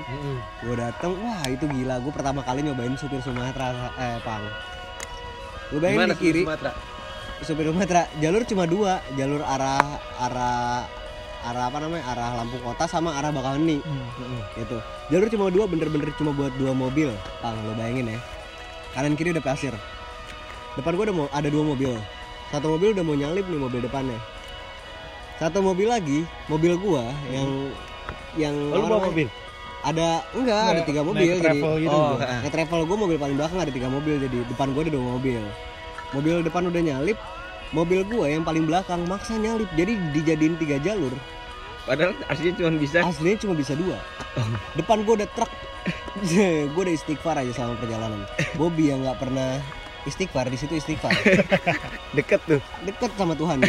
Gue 0.64 0.74
dateng, 0.74 1.12
wah 1.20 1.43
itu 1.45 1.66
gila. 1.68 2.00
Gue 2.00 2.10
pertama 2.10 2.39
kali 2.39 2.64
nyobain 2.64 2.95
supir 2.95 3.20
Sumatera, 3.20 3.70
eh 3.93 4.18
pang. 4.24 4.45
Gue 5.68 5.78
bayangin 5.78 6.00
Gimana 6.00 6.16
di 6.16 6.18
kiri, 6.18 6.41
Sumatera? 6.41 6.72
Supir 7.41 7.65
Sumatera 7.65 8.07
jalur 8.17 8.43
cuma 8.43 8.63
dua, 8.63 8.99
jalur 9.13 9.39
arah 9.39 9.79
arah 10.19 10.83
arah 11.39 11.63
apa 11.65 11.77
namanya 11.79 12.03
arah 12.05 12.29
lampu 12.35 12.59
kota 12.59 12.83
sama 12.83 13.15
arah 13.15 13.31
Bakaheni 13.31 13.79
Hmm. 13.79 14.43
gitu. 14.55 14.77
Jalur 15.07 15.27
cuma 15.27 15.45
dua 15.47 15.65
bener-bener 15.65 16.11
cuma 16.13 16.31
buat 16.31 16.51
dua 16.53 16.71
mobil. 16.73 17.09
Pang 17.39 17.55
lo 17.63 17.71
bayangin 17.73 18.11
ya. 18.11 18.19
Kanan 18.91 19.15
kiri 19.15 19.31
udah 19.31 19.41
pasir. 19.41 19.71
Depan 20.75 20.93
gua 20.93 21.05
udah 21.05 21.15
mau 21.15 21.27
ada 21.29 21.47
dua 21.47 21.63
mobil. 21.65 21.95
Satu 22.49 22.65
mobil 22.69 22.91
udah 22.91 23.03
mau 23.03 23.15
nyalip 23.15 23.45
nih 23.45 23.55
mobil 23.57 23.79
depannya. 23.79 24.19
Satu 25.37 25.61
mobil 25.61 25.87
lagi 25.87 26.27
mobil 26.45 26.75
gua 26.75 27.07
yang 27.29 27.71
yang 28.35 28.55
Oh, 28.69 28.77
lu 28.77 28.87
bawa 28.89 29.07
mobil? 29.07 29.27
ada 29.79 30.27
enggak 30.35 30.59
ada 30.59 30.71
Nggak, 30.75 30.85
tiga 30.85 30.99
naik 30.99 31.07
mobil 31.07 31.23
jadi 31.25 31.39
travel 31.41 31.73
gitu. 31.79 31.95
Oh, 31.95 32.11
gua. 32.11 32.27
ah. 32.27 32.39
Nge 32.43 32.49
travel 32.51 32.81
gue 32.83 32.97
mobil 32.99 33.17
paling 33.17 33.35
belakang 33.39 33.59
ada 33.59 33.71
tiga 33.71 33.87
mobil 33.87 34.15
jadi 34.19 34.37
depan 34.45 34.67
gue 34.69 34.81
ada 34.83 34.91
dua 34.91 35.05
mobil 35.07 35.41
mobil 36.16 36.41
depan 36.41 36.66
udah 36.70 36.82
nyalip 36.82 37.18
mobil 37.72 38.01
gue 38.05 38.28
yang 38.34 38.41
paling 38.45 38.66
belakang 38.66 39.05
maksa 39.05 39.38
nyalip. 39.38 39.70
Jadi 39.78 39.97
dijadiin 40.14 40.55
tiga 40.57 40.78
jalur. 40.82 41.14
Padahal 41.86 42.14
aslinya 42.30 42.53
cuma 42.62 42.70
bisa. 42.78 43.01
Aslinya 43.01 43.38
cuma 43.41 43.53
bisa 43.57 43.74
dua. 43.74 43.97
Depan 44.78 45.05
gue 45.05 45.14
udah 45.24 45.30
truk. 45.34 45.51
Gue 46.76 46.82
udah 46.86 46.93
istighfar 46.93 47.39
aja 47.39 47.49
selama 47.55 47.80
perjalanan. 47.80 48.22
Bobby 48.60 48.91
yang 48.91 49.01
nggak 49.01 49.16
pernah 49.16 49.57
istighfar 50.03 50.51
di 50.51 50.60
situ 50.60 50.76
istighfar. 50.76 51.16
Deket 52.18 52.43
tuh. 52.45 52.62
deket 52.86 53.12
sama 53.18 53.34
Tuhan. 53.34 53.64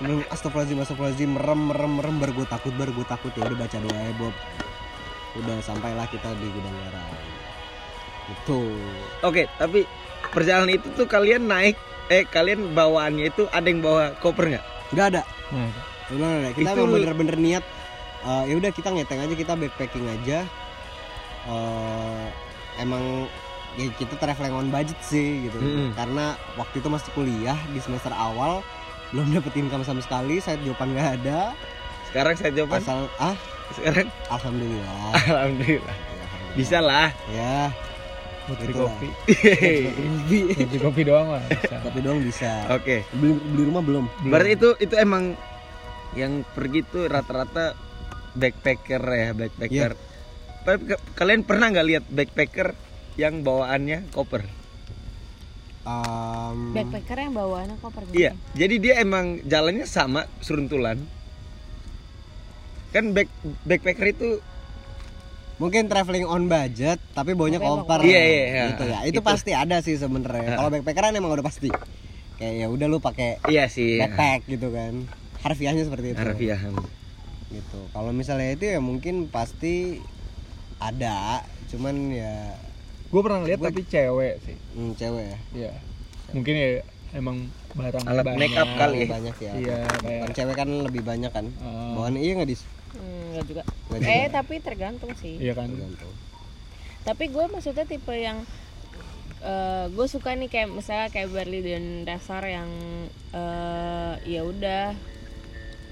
Ya. 0.00 0.16
Astagfirullahaladzim 0.32 0.80
astagfirullahaladzim. 0.80 1.30
Merem 1.36 1.60
merem 1.68 1.92
merem. 2.00 2.14
Baru 2.16 2.32
gue 2.40 2.46
takut 2.48 2.72
baru 2.72 2.88
gue 2.96 3.04
takut 3.04 3.32
ya. 3.36 3.44
Udah 3.44 3.58
baca 3.60 3.76
doa 3.84 4.00
ya 4.00 4.12
Bob. 4.16 4.34
Udah 5.44 5.56
sampailah 5.60 6.08
kita 6.08 6.32
di 6.40 6.48
gudang 6.48 6.72
garam 6.72 7.20
itu 8.30 8.60
Oke, 9.26 9.50
tapi 9.58 9.84
perjalanan 10.30 10.70
itu 10.70 10.86
tuh 10.92 11.04
kalian 11.04 11.44
naik 11.44 11.74
eh 12.06 12.24
kalian 12.24 12.70
bawaannya 12.70 13.28
itu 13.28 13.46
ada 13.48 13.64
yang 13.64 13.80
bawa 13.80 14.14
koper 14.16 14.50
nggak? 14.50 14.64
nggak 14.90 15.06
ada 15.08 15.22
Nah, 15.50 15.70
Bener, 16.08 16.50
kita 16.52 16.72
Itu- 16.72 16.86
bener-bener 16.88 17.36
niat 17.36 17.64
eh, 18.20 18.44
ya 18.44 18.54
udah 18.56 18.70
kita 18.70 18.88
ngeteng 18.88 19.20
aja 19.20 19.32
kita 19.32 19.52
backpacking 19.54 20.06
aja 20.08 20.46
Eh, 21.40 22.26
emang 22.76 23.24
ya 23.72 23.88
kita 23.92 24.12
traveling 24.14 24.52
on 24.52 24.68
budget 24.68 24.98
sih 25.00 25.46
gitu 25.46 25.56
Mm-mm. 25.56 25.94
karena 25.94 26.36
waktu 26.54 26.78
itu 26.78 26.88
masih 26.88 27.08
kuliah 27.12 27.56
di 27.66 27.78
semester 27.78 28.12
awal 28.12 28.60
belum 29.08 29.32
dapet 29.32 29.56
income 29.56 29.80
sama 29.80 29.98
sekali 30.00 30.36
saya 30.38 30.60
jawaban 30.60 30.92
nggak 30.92 31.10
ada 31.18 31.56
Sekarang 32.04 32.34
saya 32.34 32.50
jawaban. 32.52 32.78
asal 32.78 33.08
ah 33.16 33.36
Sekarang 33.72 34.10
alhamdulillah 34.28 35.10
alhamdulillah. 35.32 35.96
Alhamdulillah. 35.96 35.96
Bisa 36.52 36.78
lah. 36.78 37.08
ya 37.30 37.70
buat 38.50 38.58
beli 38.60 38.74
kopi. 38.74 39.08
beli 40.26 40.78
kopi 40.84 41.02
doang 41.06 41.28
lah. 41.30 41.42
kopi 41.86 42.00
doang 42.02 42.18
bisa 42.18 42.66
Oke. 42.68 43.06
beli, 43.14 43.38
beli 43.38 43.62
rumah 43.64 43.82
belum 43.82 44.04
Belum. 44.20 44.30
Berarti 44.30 44.50
itu 44.52 44.68
itu 44.82 44.94
emang 44.98 45.38
yang 46.18 46.42
pergi 46.42 46.82
tuh 46.82 47.06
rata-rata 47.06 47.78
backpacker 48.34 48.98
ya, 49.00 49.30
backpacker. 49.30 49.92
Tapi 50.60 50.82
ke- 50.84 51.02
kalian 51.14 51.46
pernah 51.46 51.70
nggak 51.70 51.86
lihat 51.86 52.04
backpacker 52.10 52.74
yang 53.14 53.46
bawaannya 53.46 54.10
koper? 54.10 54.42
Em, 55.80 56.58
backpacker 56.74 57.16
yang 57.16 57.32
bawaannya 57.32 57.76
koper 57.78 58.02
gitu 58.10 58.18
Iya. 58.18 58.32
Jadi 58.52 58.74
dia 58.82 58.94
emang 58.98 59.40
jalannya 59.46 59.86
sama 59.86 60.26
seruntulan. 60.42 60.98
Kan 62.90 63.14
back 63.14 63.30
backpacker 63.62 64.06
itu 64.10 64.28
mungkin 65.60 65.86
traveling 65.86 66.24
on 66.24 66.48
budget 66.48 66.96
tapi 67.12 67.36
emang 67.36 67.60
koper 67.60 68.00
Iya, 68.00 68.16
iya, 68.18 68.44
iya. 68.48 68.64
gitu 68.70 68.84
ya 68.86 68.98
itu 69.04 69.12
Itu. 69.14 69.20
pasti 69.22 69.52
ada 69.52 69.76
sih 69.78 69.94
sebenarnya 69.94 70.56
kalau 70.56 70.68
backpackeran 70.70 71.12
emang 71.12 71.30
udah 71.30 71.44
pasti 71.44 71.68
kayak 72.34 72.54
ya 72.56 72.66
udah 72.66 72.86
lu 72.86 72.96
pakai 72.98 73.36
iya 73.46 73.68
sih. 73.68 74.00
backpack 74.00 74.48
gitu 74.48 74.72
kan 74.72 75.04
harfiahnya 75.38 75.84
seperti 75.84 76.06
itu 76.10 76.18
Harfiahan. 76.18 76.72
gitu 77.50 77.80
kalau 77.90 78.10
misalnya 78.10 78.50
itu 78.50 78.64
ya 78.66 78.80
mungkin 78.80 79.28
pasti 79.28 80.00
ada 80.78 81.44
cuman 81.68 81.94
ya 82.10 82.56
Gue 83.10 83.20
pernah 83.20 83.42
lihat 83.42 83.58
tapi 83.58 83.82
cewek 83.84 84.38
sih. 84.40 84.56
hmm, 84.72 84.94
cewek 84.94 85.24
ya 85.26 85.38
Iya. 85.52 85.72
Mungkin 86.30 86.54
ya 86.54 86.68
emang 87.12 87.36
barang 87.72 88.06
Alat 88.06 88.22
banyak. 88.24 88.38
make 88.38 88.54
up 88.54 88.70
kali 88.72 88.98
ya? 89.00 89.08
banyak 89.10 89.36
ya 89.36 89.52
Iya, 89.52 89.78
kan 89.82 89.98
kayak 90.00 90.22
cewek 90.32 90.54
kan 90.56 90.68
lebih 90.80 91.02
banyak 91.02 91.28
kan 91.28 91.46
eh, 91.50 91.90
bawaan 91.92 92.16
iya 92.16 92.32
nggak 92.32 92.48
dis 92.48 92.64
Hmm, 92.90 93.19
nggak 93.30 93.46
juga 93.46 93.62
Nggak 93.88 94.00
eh 94.02 94.18
juga. 94.20 94.34
tapi 94.34 94.54
tergantung 94.58 95.12
sih 95.14 95.34
iya 95.36 95.52
kan. 95.52 95.66
Tergantung. 95.66 96.12
tapi 97.00 97.24
gue 97.26 97.44
maksudnya 97.46 97.84
tipe 97.84 98.12
yang 98.12 98.42
gue 99.88 100.06
suka 100.06 100.34
nih 100.34 100.46
kayak 100.46 100.68
misalnya 100.68 101.08
kayak 101.08 101.30
Barley 101.30 101.64
dan 101.64 101.84
Dasar 102.04 102.44
yang 102.44 102.68
eh, 103.32 104.14
ya 104.28 104.42
udah 104.42 104.92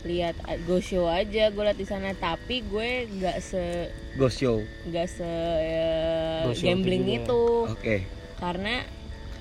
lihat 0.01 0.37
go 0.63 0.79
show 0.79 1.07
aja 1.07 1.49
gue 1.49 1.59
lihat 1.61 1.75
di 1.75 1.83
sana 1.83 2.13
tapi 2.13 2.61
gue 2.63 2.89
nggak 3.11 3.39
se 3.41 3.89
Go 4.15 4.29
show. 4.29 4.61
nggak 4.85 5.09
se 5.09 5.25
eh, 5.25 6.45
show 6.53 6.61
gambling 6.63 7.03
itu 7.19 7.43
Oke. 7.67 8.05
karena 8.37 8.85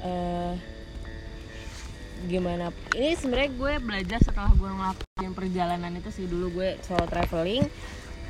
eh, 0.02 0.54
gimana. 2.26 2.74
Ini 2.98 3.14
sebenarnya 3.14 3.52
gue 3.54 3.74
belajar 3.86 4.20
setelah 4.26 4.50
gue 4.58 4.70
ngelakuin 4.70 5.34
perjalanan 5.38 5.94
itu 5.94 6.10
sih. 6.10 6.26
Dulu 6.26 6.58
gue 6.58 6.70
solo 6.82 7.06
traveling 7.06 7.70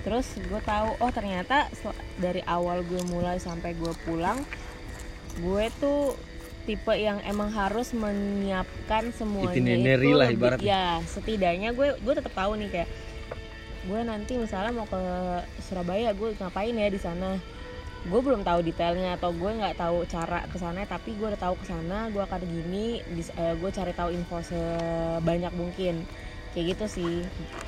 terus 0.07 0.39
gue 0.39 0.61
tahu 0.63 0.95
oh 1.03 1.11
ternyata 1.11 1.67
dari 2.15 2.39
awal 2.47 2.79
gue 2.87 3.03
mulai 3.11 3.43
sampai 3.43 3.75
gue 3.75 3.91
pulang 4.07 4.39
gue 5.43 5.65
tuh 5.83 6.15
tipe 6.63 6.95
yang 6.95 7.19
emang 7.27 7.51
harus 7.51 7.91
menyiapkan 7.91 9.11
semuanya 9.11 9.75
itu 9.75 10.15
lah 10.15 10.31
ibaratnya. 10.31 10.63
ya 10.63 10.83
setidaknya 11.03 11.75
gue 11.75 11.99
gue 11.99 12.13
tetap 12.15 12.31
tahu 12.31 12.55
nih 12.55 12.71
kayak 12.71 12.89
gue 13.87 13.99
nanti 14.03 14.39
misalnya 14.39 14.71
mau 14.75 14.87
ke 14.87 14.99
Surabaya 15.63 16.15
gue 16.15 16.35
ngapain 16.39 16.75
ya 16.75 16.87
di 16.87 16.99
sana 16.99 17.39
gue 18.05 18.21
belum 18.21 18.45
tahu 18.45 18.61
detailnya 18.61 19.17
atau 19.17 19.33
gue 19.33 19.51
nggak 19.57 19.75
tahu 19.81 20.05
cara 20.05 20.45
ke 20.45 20.57
sana 20.61 20.85
tapi 20.85 21.17
gue 21.17 21.27
udah 21.33 21.41
tahu 21.41 21.57
ke 21.57 21.65
sana 21.65 22.07
gue 22.13 22.21
akan 22.21 22.41
gini 22.45 23.01
dis- 23.17 23.33
eh, 23.33 23.57
gue 23.57 23.69
cari 23.73 23.91
tahu 23.97 24.13
info 24.13 24.37
sebanyak 24.45 25.53
mungkin. 25.57 26.05
Kayak 26.55 26.65
gitu 26.73 26.85
sih. 26.89 27.15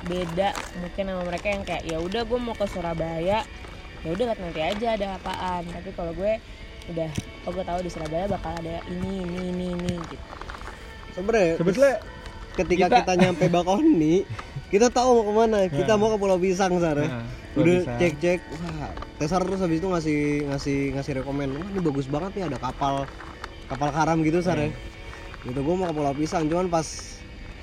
Beda 0.06 0.50
mungkin 0.82 1.04
sama 1.10 1.22
mereka 1.22 1.46
yang 1.50 1.62
kayak 1.62 1.84
ya 1.86 1.98
udah 2.02 2.22
gue 2.26 2.38
mau 2.38 2.54
ke 2.54 2.66
Surabaya. 2.66 3.42
Ya 4.00 4.08
udah 4.16 4.24
lihat 4.32 4.40
nanti 4.40 4.60
aja 4.64 4.86
ada 4.96 5.06
apaan. 5.20 5.62
Tapi 5.68 5.90
kalau 5.94 6.10
gue 6.16 6.38
udah 6.90 7.10
oh 7.46 7.50
gue 7.54 7.64
tahu 7.66 7.78
di 7.84 7.90
Surabaya 7.92 8.26
bakal 8.26 8.56
ada 8.58 8.80
ini 8.90 9.22
ini 9.22 9.40
ini 9.52 9.66
ini 9.76 9.94
gitu. 10.08 10.26
Sebenarnya 11.14 11.58
Sebetulnya 11.58 11.94
ketika 12.64 12.86
kita- 12.86 12.98
kita, 13.02 13.12
nyampe 13.16 13.44
Bakauheni 13.48 14.24
kita 14.70 14.86
tahu 14.86 15.08
mau 15.18 15.24
ke 15.26 15.32
mana. 15.34 15.58
Kita 15.66 15.98
mau 15.98 16.14
ke 16.14 16.18
Pulau 16.20 16.38
Pisang 16.38 16.70
Sar 16.78 16.94
ya. 16.94 17.08
Nah, 17.10 17.24
udah 17.58 17.74
Pisang. 17.82 17.98
cek 17.98 18.12
cek 18.22 18.40
wah 18.54 18.90
Tesar 19.18 19.40
terus 19.44 19.60
habis 19.60 19.82
itu 19.82 19.88
ngasih 19.90 20.18
ngasih 20.48 20.78
ngasih 20.94 21.12
rekomen 21.20 21.48
wah 21.58 21.68
ini 21.68 21.80
bagus 21.82 22.06
banget 22.06 22.32
nih 22.38 22.44
ada 22.48 22.56
kapal 22.56 23.04
kapal 23.66 23.90
karam 23.90 24.22
gitu 24.22 24.38
Sar 24.40 24.56
ya. 24.56 24.70
Gitu 25.42 25.56
gue 25.56 25.74
mau 25.74 25.88
ke 25.88 25.94
Pulau 25.94 26.14
Pisang. 26.14 26.46
Cuman 26.46 26.68
pas 26.68 26.86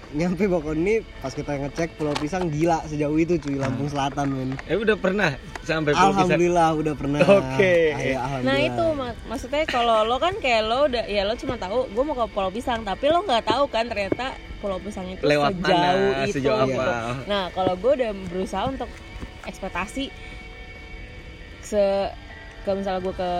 nyampe 0.09 0.45
Bakauheni 0.45 1.03
pas 1.17 1.29
kita 1.29 1.51
ngecek 1.57 1.95
Pulau 1.95 2.13
Pisang 2.13 2.47
gila 2.47 2.79
sejauh 2.83 3.15
itu 3.15 3.35
cuy 3.37 3.55
Lampung 3.55 3.87
Selatan 3.87 4.27
men 4.29 4.49
Eh 4.63 4.73
udah 4.73 4.95
pernah 4.95 5.35
sampai 5.61 5.91
Pulau 5.91 6.09
Pisang? 6.09 6.31
Alhamdulillah 6.31 6.69
udah 6.73 6.93
pernah 6.93 7.19
Oke. 7.21 7.75
Ah, 7.89 7.99
ya, 7.99 8.15
Nah 8.15 8.23
alhamdulillah. 8.23 8.59
itu 8.63 8.85
mak- 8.93 9.21
maksudnya 9.27 9.63
kalau 9.65 9.97
lo 10.03 10.15
kan 10.15 10.33
kayak 10.37 10.63
lo 10.63 10.87
udah 10.87 11.03
ya 11.03 11.21
lo 11.21 11.33
cuma 11.33 11.55
tahu 11.55 11.87
gue 11.87 12.03
mau 12.03 12.15
ke 12.15 12.25
Pulau 12.29 12.47
Pisang 12.49 12.81
tapi 12.81 13.05
lo 13.05 13.19
nggak 13.21 13.43
tahu 13.43 13.67
kan 13.67 13.83
ternyata 13.85 14.31
Pulau 14.57 14.79
Pisang 14.79 15.05
itu 15.05 15.21
Lewat 15.21 15.53
sejauh 15.53 15.75
mana, 16.07 16.23
itu 16.23 16.33
sejauh 16.33 16.59
gitu. 16.63 16.79
apa. 16.79 16.93
Nah 17.25 17.43
kalau 17.51 17.73
gue 17.75 17.91
udah 17.93 18.11
berusaha 18.27 18.63
untuk 18.65 18.89
ekspektasi 19.43 20.07
se 21.61 21.83
ke 22.67 22.75
misalnya 22.75 22.99
gue 22.99 23.15
ke 23.15 23.31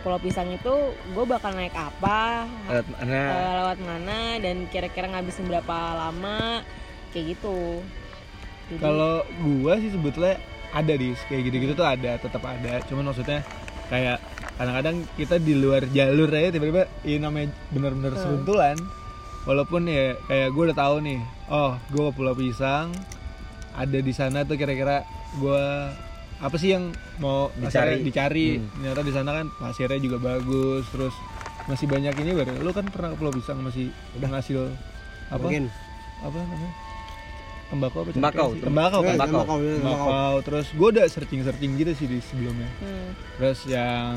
Pulau 0.00 0.20
Pisang 0.20 0.52
itu 0.52 0.74
gue 0.92 1.24
bakal 1.24 1.50
naik 1.50 1.72
apa 1.72 2.44
Lewat 2.68 2.86
mana? 2.92 3.16
eh, 3.24 3.52
lewat 3.56 3.78
mana 3.80 4.18
dan 4.36 4.56
kira-kira 4.68 5.08
ngabisin 5.08 5.48
berapa 5.48 5.76
lama 5.96 6.60
kayak 7.10 7.32
gitu. 7.32 7.80
Kalau 8.76 9.24
gua 9.40 9.78
sih 9.78 9.88
sebetulnya 9.88 10.36
ada 10.70 10.92
di 10.92 11.14
kayak 11.24 11.42
gitu-gitu 11.44 11.72
tuh 11.72 11.86
ada, 11.86 12.18
tetap 12.18 12.42
ada. 12.42 12.82
Cuman 12.84 13.08
maksudnya 13.08 13.40
kayak 13.86 14.18
kadang-kadang 14.58 14.96
kita 15.14 15.38
di 15.38 15.54
luar 15.54 15.86
jalur 15.88 16.28
aja 16.28 16.50
tiba-tiba 16.50 16.84
ini 17.00 17.16
namanya 17.16 17.48
bener-bener 17.70 18.12
Hmm. 18.12 18.20
seruntulan. 18.20 18.76
Walaupun 19.46 19.86
ya 19.86 20.18
kayak 20.26 20.50
gue 20.50 20.62
udah 20.66 20.76
tahu 20.76 20.96
nih, 21.00 21.20
oh 21.48 21.78
gue 21.88 22.02
ke 22.02 22.12
Pulau 22.12 22.34
Pisang 22.34 22.90
ada 23.72 23.98
di 23.98 24.10
sana 24.10 24.42
tuh 24.42 24.58
kira-kira 24.58 25.06
gua 25.38 25.94
apa 26.36 26.56
sih 26.56 26.70
yang 26.70 26.92
mau 27.16 27.48
Dicari. 27.54 28.02
dicari. 28.02 28.48
Hmm. 28.56 28.68
Ternyata 28.76 29.00
di 29.00 29.12
sana 29.12 29.30
kan 29.32 29.46
pasirnya 29.56 29.96
juga 29.96 30.18
bagus, 30.18 30.84
terus 30.92 31.14
masih 31.64 31.86
banyak 31.86 32.12
ini 32.14 32.30
baru. 32.32 32.60
Lu 32.60 32.70
kan 32.70 32.84
pernah 32.86 33.10
ke 33.10 33.16
Pulau 33.16 33.32
Pisang 33.32 33.58
masih 33.60 33.88
udah 34.14 34.28
ngasil 34.30 34.60
apa? 35.26 35.42
mungkin 35.42 35.66
apa 36.16 36.36
namanya 36.38 36.70
tembakau 37.66 37.98
apa 38.00 38.10
Tembakau, 38.14 38.48
sih? 38.54 38.62
tembakau 38.62 39.00
kan 39.02 39.14
Tembakau. 39.18 39.42
Tembakau, 39.42 39.56
iya, 39.58 39.74
tembakau. 39.74 39.98
tembakau 40.06 40.34
terus 40.46 40.66
gue 40.70 40.88
udah 40.94 41.04
searching 41.10 41.40
searching 41.42 41.72
gitu 41.74 41.90
sih 41.92 42.06
di 42.06 42.18
sebelumnya 42.22 42.70
hmm, 42.78 43.08
terus 43.36 43.58
yang 43.66 44.14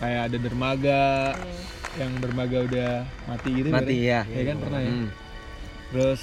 kayak 0.00 0.32
ada 0.32 0.36
dermaga 0.40 1.04
hmm. 1.36 1.60
yang 2.00 2.10
dermaga 2.18 2.58
udah 2.64 2.92
mati 3.28 3.50
gitu 3.52 3.68
Mati 3.68 3.96
ya. 4.00 4.24
ya 4.24 4.42
kan 4.48 4.56
pernah 4.56 4.80
ya 4.80 4.92
Hmm. 4.96 5.08
terus 5.92 6.22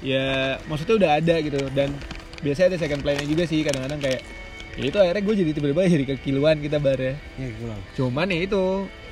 ya 0.00 0.26
maksudnya 0.66 0.94
udah 0.96 1.10
ada 1.20 1.34
gitu 1.36 1.60
dan 1.76 1.92
biasanya 2.40 2.66
ada 2.72 2.78
second 2.80 3.00
plan 3.04 3.20
juga 3.20 3.44
sih 3.44 3.60
kadang-kadang 3.60 4.00
kayak 4.00 4.20
ya 4.24 4.39
itu 4.76 4.94
akhirnya 4.94 5.22
gue 5.22 5.34
jadi 5.36 5.50
tiba-tiba 5.52 5.82
jadi 5.88 6.04
kekiluan 6.08 6.56
kita 6.58 6.76
bar 6.76 6.96
ya. 6.96 7.14
Ya 7.34 7.48
pulang 7.54 7.80
cuman 7.92 8.26
ya 8.28 8.38
itu 8.42 8.64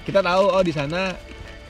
kita 0.02 0.20
tahu 0.20 0.44
oh 0.48 0.62
di 0.62 0.70
sana 0.70 1.18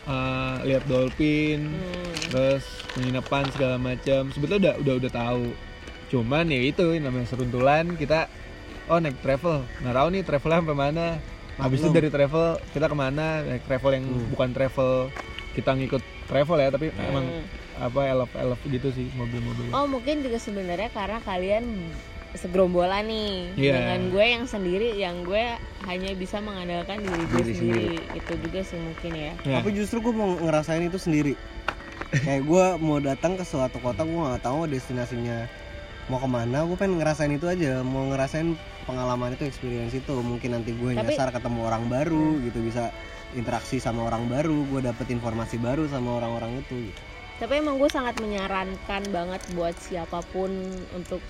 eh, 0.04 0.56
lihat 0.64 0.84
dolphin 0.84 1.68
Hmm. 1.68 2.12
terus 2.28 2.64
penginapan 2.92 3.44
segala 3.50 3.76
macam. 3.76 4.28
Sebetulnya 4.28 4.58
udah 4.58 4.74
udah 4.78 4.94
udah 4.98 5.12
tahu. 5.12 5.44
Cuman 6.08 6.44
ya 6.46 6.60
itu 6.62 6.84
namanya 6.96 7.26
seruntulan 7.26 7.94
kita 7.94 8.28
oh 8.86 8.96
naik 8.96 9.20
travel. 9.20 9.64
Nggak 9.78 9.94
tahu 9.94 10.08
nih 10.10 10.22
travelnya 10.22 10.58
sampai 10.60 10.76
mana. 10.78 11.06
Habis 11.58 11.78
itu 11.80 11.90
dari 11.90 12.08
travel 12.08 12.44
kita 12.70 12.86
ke 12.86 12.96
mana? 12.96 13.42
Naik 13.42 13.64
travel 13.64 13.90
yang 13.92 14.04
Hmm. 14.06 14.28
bukan 14.30 14.48
travel 14.50 14.92
kita 15.52 15.70
ngikut 15.74 16.00
travel 16.24 16.56
ya 16.56 16.68
tapi 16.68 16.86
emang 17.02 17.26
Hmm. 17.26 17.44
apa 17.78 18.00
elf 18.06 18.30
elf 18.32 18.60
gitu 18.64 18.88
sih 18.90 19.08
mobil-mobil. 19.12 19.70
Oh 19.70 19.84
mungkin 19.84 20.20
juga 20.20 20.38
sebenarnya 20.38 20.88
karena 20.88 21.18
kalian 21.20 21.64
segerombolan 22.34 23.04
nih. 23.04 23.32
Iya. 23.56 23.72
dengan 23.74 24.00
gue 24.10 24.24
yang 24.26 24.44
sendiri 24.44 24.88
yang 24.94 25.24
gue 25.24 25.44
hanya 25.84 26.10
bisa 26.12 26.38
mengandalkan 26.38 27.00
diri 27.00 27.24
gue 27.24 27.40
Diri 27.40 27.54
sendiri. 27.54 27.86
itu 28.12 28.32
juga 28.44 28.60
sih 28.62 28.76
mungkin 28.76 29.12
ya. 29.12 29.32
Ya. 29.42 29.56
tapi 29.58 29.72
justru 29.72 30.00
gue 30.00 30.12
mau 30.12 30.36
ngerasain 30.36 30.82
itu 30.82 30.98
sendiri? 30.98 31.32
Kayak 32.10 32.42
gue 32.44 32.64
mau 32.78 32.98
datang 32.98 33.36
ke 33.36 33.44
suatu 33.44 33.78
kota 33.78 34.02
gue 34.02 34.12
nggak 34.14 34.40
tahu 34.40 34.64
destinasinya 34.66 35.48
mau 36.08 36.16
ke 36.16 36.28
mana. 36.28 36.64
Gue 36.64 36.76
pengen 36.76 37.00
ngerasain 37.00 37.28
itu 37.30 37.44
aja. 37.44 37.80
Mau 37.80 38.08
ngerasain 38.08 38.56
pengalaman 38.84 39.32
itu 39.32 39.44
experience 39.44 39.92
itu. 39.92 40.12
Mungkin 40.14 40.52
nanti 40.52 40.72
gue 40.72 40.92
Tapi- 40.92 41.12
nyasar 41.12 41.28
ketemu 41.30 41.60
orang 41.64 41.84
baru 41.86 42.40
gitu. 42.42 42.60
Bisa 42.60 42.92
interaksi 43.32 43.76
sama 43.76 44.04
orang 44.04 44.24
baru. 44.24 44.64
Gue 44.66 44.80
dapet 44.80 45.08
informasi 45.08 45.56
baru 45.56 45.84
sama 45.86 46.16
orang-orang 46.16 46.60
itu 46.60 46.88
gitu. 46.88 47.00
tapi 47.38 47.54
emang 47.54 47.78
gue 47.78 47.86
sangat 47.86 48.18
menyarankan 48.18 49.14
banget 49.14 49.38
buat 49.54 49.70
siapa 49.78 50.26
pun 50.34 50.50
untuk 50.90 51.22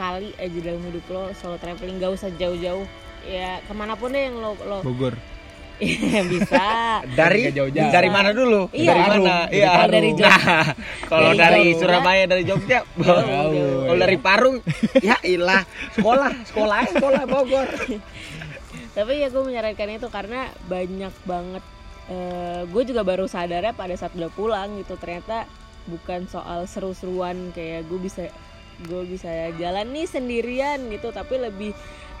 sekali 0.00 0.32
aja 0.40 0.58
dalam 0.64 0.80
hidup 0.88 1.04
lo 1.12 1.24
solo 1.36 1.60
traveling 1.60 2.00
gak 2.00 2.16
usah 2.16 2.32
jauh-jauh 2.40 2.88
ya 3.28 3.60
ke 3.60 3.72
mana 3.76 4.00
pun 4.00 4.16
deh 4.16 4.32
yang 4.32 4.40
lo 4.40 4.56
lo 4.64 4.80
Bogor 4.80 5.12
Iya, 5.80 6.28
bisa 6.28 6.60
Dari 7.20 7.48
Nggak 7.48 7.56
jauh-jauh. 7.56 7.88
dari 7.88 8.08
mana 8.12 8.36
dulu? 8.36 8.68
Iya. 8.68 8.92
Dari 8.92 9.00
mana? 9.00 9.36
Dari 9.48 9.56
Iya. 9.56 9.70
Dari 9.88 10.10
Jogja. 10.12 10.28
Nah, 10.28 10.64
kalau 11.08 11.30
Dari 11.32 11.40
dari 11.40 11.62
Jogja. 11.64 11.80
Surabaya 11.80 12.24
dari 12.28 12.44
Jogja. 12.44 12.78
Jauh. 13.00 13.80
Kalau 13.88 13.96
dari 13.96 14.18
Parung, 14.20 14.56
ya 15.00 15.16
ilah 15.24 15.64
sekolah, 15.96 16.32
sekolah 16.52 16.80
sekolah 16.84 17.22
Bogor. 17.24 17.68
tapi 19.00 19.24
ya 19.24 19.32
gue 19.32 19.40
menyarankan 19.40 19.88
itu 19.96 20.08
karena 20.12 20.52
banyak 20.68 21.14
banget 21.24 21.64
eh, 22.12 22.62
gue 22.68 22.82
juga 22.84 23.00
baru 23.00 23.24
sadarnya 23.24 23.72
pada 23.72 23.96
saat 23.96 24.12
udah 24.12 24.28
pulang 24.36 24.76
gitu 24.84 25.00
ternyata 25.00 25.48
bukan 25.88 26.28
soal 26.28 26.68
seru-seruan 26.68 27.54
kayak 27.56 27.88
gue 27.88 27.98
bisa 28.02 28.28
gue 28.80 29.02
bisa 29.06 29.28
jalan 29.54 29.90
nih 29.90 30.06
sendirian 30.06 30.88
gitu 30.88 31.10
tapi 31.10 31.36
lebih 31.36 31.72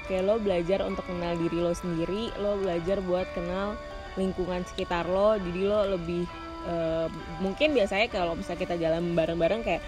kayak 0.04 0.22
lo 0.22 0.36
belajar 0.36 0.82
untuk 0.82 1.06
kenal 1.06 1.38
diri 1.38 1.56
lo 1.56 1.72
sendiri 1.72 2.34
lo 2.36 2.58
belajar 2.58 2.98
buat 3.00 3.30
kenal 3.30 3.78
lingkungan 4.14 4.66
sekitar 4.66 5.06
lo 5.06 5.36
jadi 5.36 5.60
lo 5.62 5.80
lebih 5.90 6.26
eh, 6.66 7.06
mungkin 7.38 7.72
biasanya 7.72 8.08
kalau 8.08 8.34
misalnya 8.34 8.60
kita 8.60 8.74
jalan 8.76 9.14
bareng-bareng 9.14 9.62
kayak 9.62 9.80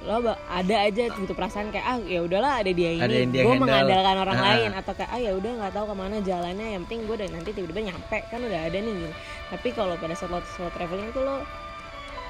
lo 0.00 0.16
ada 0.48 0.76
aja 0.80 1.12
gitu 1.12 1.36
perasaan 1.36 1.68
kayak 1.68 1.84
ah 1.84 1.98
ya 2.00 2.24
udahlah 2.24 2.64
ada 2.64 2.72
dia 2.72 2.96
ini 2.96 3.04
gue 3.28 3.52
mengandalkan 3.60 4.16
orang 4.16 4.32
Ah. 4.32 4.44
lain 4.48 4.70
atau 4.72 4.92
kayak 4.96 5.10
ah 5.12 5.20
ya 5.20 5.36
udah 5.36 5.52
nggak 5.60 5.72
tahu 5.76 5.84
ke 5.84 5.94
mana 5.94 6.16
jalannya 6.24 6.66
yang 6.72 6.82
penting 6.88 7.04
gue 7.04 7.14
udah 7.20 7.28
nanti 7.28 7.50
tiba-tiba 7.52 7.92
nyampe 7.92 8.18
kan 8.32 8.40
udah 8.40 8.60
ada 8.64 8.78
nih 8.80 8.94
gitu. 8.96 9.12
tapi 9.52 9.68
kalau 9.76 9.94
pada 10.00 10.16
saat 10.16 10.32
lo 10.32 10.40
solo 10.56 10.72
traveling 10.72 11.12
itu 11.12 11.20
lo 11.20 11.44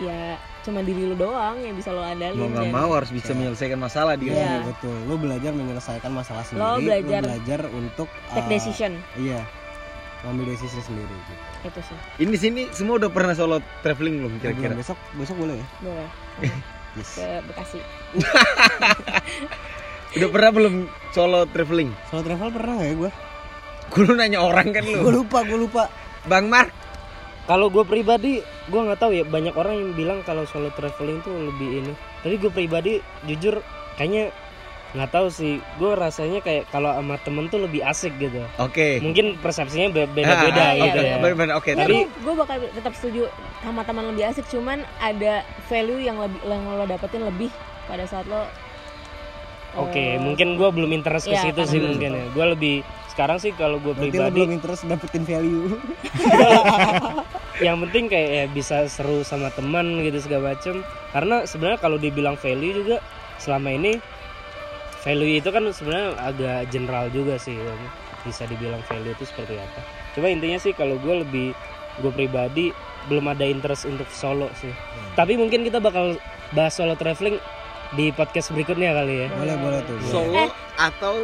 ya 0.03 0.35
cuma 0.61 0.81
diri 0.81 1.03
lo 1.03 1.15
doang 1.15 1.57
yang 1.59 1.73
bisa 1.73 1.89
lo 1.89 2.01
andalin 2.01 2.37
Mau 2.37 2.49
nggak 2.49 2.65
dan- 2.65 2.75
mau 2.75 2.91
harus 2.93 3.09
bisa 3.09 3.33
menyelesaikan 3.33 3.77
masalah 3.77 4.15
dia. 4.15 4.29
Iya. 4.31 4.45
Iya 4.45 4.59
betul 4.67 4.97
lo 5.05 5.15
belajar 5.17 5.51
menyelesaikan 5.51 6.11
masalah 6.11 6.43
sendiri 6.43 6.85
belajar- 6.85 7.25
belajar 7.25 7.61
untuk 7.71 8.09
take 8.29 8.43
uh, 8.43 8.51
decision 8.51 8.93
iya 9.17 9.41
ngambil 10.21 10.53
desisi 10.53 10.77
sendiri 10.79 11.09
gitu. 11.09 11.33
itu 11.63 11.81
sih 11.83 11.97
Ini 12.19 12.35
sini 12.35 12.63
semua 12.71 12.97
udah 12.97 13.09
pernah 13.09 13.33
solo 13.33 13.57
traveling 13.81 14.21
belum 14.21 14.33
kira-kira? 14.37 14.77
besok 14.77 15.01
besok 15.15 15.37
boleh 15.39 15.57
ya 15.57 15.67
boleh 15.81 16.09
yes. 16.97 17.11
ke 17.17 17.25
Bekasi 17.43 17.81
Udah 20.11 20.29
pernah 20.29 20.51
belum 20.51 20.75
solo 21.11 21.47
traveling? 21.47 21.91
solo 22.05 22.21
travel 22.21 22.49
pernah 22.51 22.75
nggak 22.77 22.85
ya 22.85 22.97
gue 22.99 23.11
Gue 23.89 24.03
lu 24.05 24.15
nanya 24.15 24.39
orang 24.39 24.71
kan 24.71 24.83
gue 24.83 24.99
lu. 25.01 25.23
lupa 25.23 25.41
gue 25.41 25.57
lupa 25.57 25.89
Bang 26.23 26.47
Mark, 26.47 26.69
Kalau 27.51 27.66
gue 27.66 27.82
pribadi, 27.82 28.38
gue 28.70 28.80
nggak 28.80 29.01
tahu 29.03 29.11
ya. 29.11 29.26
Banyak 29.26 29.59
orang 29.59 29.74
yang 29.74 29.90
bilang 29.98 30.22
kalau 30.22 30.46
solo 30.46 30.70
traveling 30.70 31.18
tuh 31.26 31.34
lebih 31.34 31.82
ini. 31.82 31.92
Tapi 32.22 32.38
gue 32.38 32.46
pribadi, 32.46 33.03
jujur, 33.26 33.59
kayaknya 33.98 34.30
nggak 34.94 35.11
tahu 35.11 35.26
sih. 35.34 35.59
Gue 35.74 35.98
rasanya 35.98 36.46
kayak 36.46 36.70
kalau 36.70 36.94
sama 36.94 37.18
temen 37.18 37.51
tuh 37.51 37.66
lebih 37.66 37.82
asik 37.82 38.14
gitu. 38.22 38.38
oke. 38.55 39.03
Mungkin 39.03 39.42
persepsinya 39.42 39.90
be- 39.90 40.07
beda-beda 40.14 40.62
Ah, 40.62 40.70
ah, 40.70 40.78
gitu 40.78 40.98
oke, 41.03 41.11
ya. 41.11 41.16
Oke, 41.59 41.70
ya, 41.74 41.78
tapi 41.82 41.96
gue 42.07 42.34
bakal 42.38 42.57
tetap 42.70 42.94
setuju 42.94 43.26
sama 43.66 43.82
teman 43.82 44.07
lebih 44.14 44.30
asik 44.30 44.46
cuman 44.46 44.86
ada 45.03 45.42
value 45.66 45.98
yang 45.98 46.22
lebih 46.22 46.38
yang 46.46 46.62
lo 46.70 46.86
dapetin 46.86 47.26
lebih 47.26 47.51
pada 47.90 48.07
saat 48.07 48.30
lo 48.30 48.46
Oke, 49.70 49.98
eh, 49.98 50.18
mungkin 50.18 50.59
gue 50.59 50.66
belum 50.66 50.90
interest 50.90 51.30
ke 51.30 51.34
Iya, 51.34 51.51
situ 51.51 51.62
sih 51.66 51.78
mungkin 51.78 52.11
ya. 52.11 52.24
Gue 52.34 52.46
lebih 52.59 52.74
sekarang 53.21 53.37
sih 53.37 53.53
kalau 53.53 53.77
gue 53.85 53.93
pribadi, 53.93 54.33
belum 54.33 54.49
interest 54.49 54.89
dapetin 54.89 55.29
value 55.29 55.77
yang 57.66 57.77
penting 57.85 58.09
kayak 58.09 58.29
ya 58.33 58.45
bisa 58.49 58.89
seru 58.89 59.21
sama 59.21 59.53
teman 59.53 60.01
gitu 60.01 60.25
segala 60.25 60.57
macem. 60.57 60.81
Karena 61.12 61.45
sebenarnya 61.45 61.85
kalau 61.85 62.01
dibilang 62.01 62.41
value 62.41 62.81
juga 62.81 63.05
selama 63.37 63.77
ini 63.77 64.01
value 65.05 65.37
itu 65.37 65.53
kan 65.53 65.68
sebenarnya 65.68 66.16
agak 66.16 66.73
general 66.73 67.12
juga 67.12 67.37
sih. 67.37 67.61
Kan. 67.61 67.77
Bisa 68.25 68.49
dibilang 68.49 68.81
value 68.89 69.12
itu 69.12 69.29
seperti 69.29 69.61
apa. 69.61 69.81
Cuma 70.16 70.33
intinya 70.33 70.57
sih 70.57 70.73
kalau 70.73 70.97
gue 70.97 71.21
lebih 71.21 71.53
gue 72.01 72.12
pribadi 72.16 72.73
belum 73.12 73.37
ada 73.37 73.45
interest 73.45 73.85
untuk 73.85 74.09
solo 74.09 74.49
sih. 74.57 74.73
Tapi 75.12 75.37
mungkin 75.37 75.61
kita 75.61 75.77
bakal 75.77 76.16
bahas 76.57 76.73
solo 76.73 76.97
traveling 76.97 77.37
di 77.93 78.09
podcast 78.16 78.57
berikutnya 78.57 78.97
kali 78.97 79.27
ya. 79.27 79.29
boleh 79.37 79.57
boleh 79.61 79.81
tuh 79.85 79.97
boleh. 79.99 80.09
solo 80.09 80.45
atau 80.79 81.14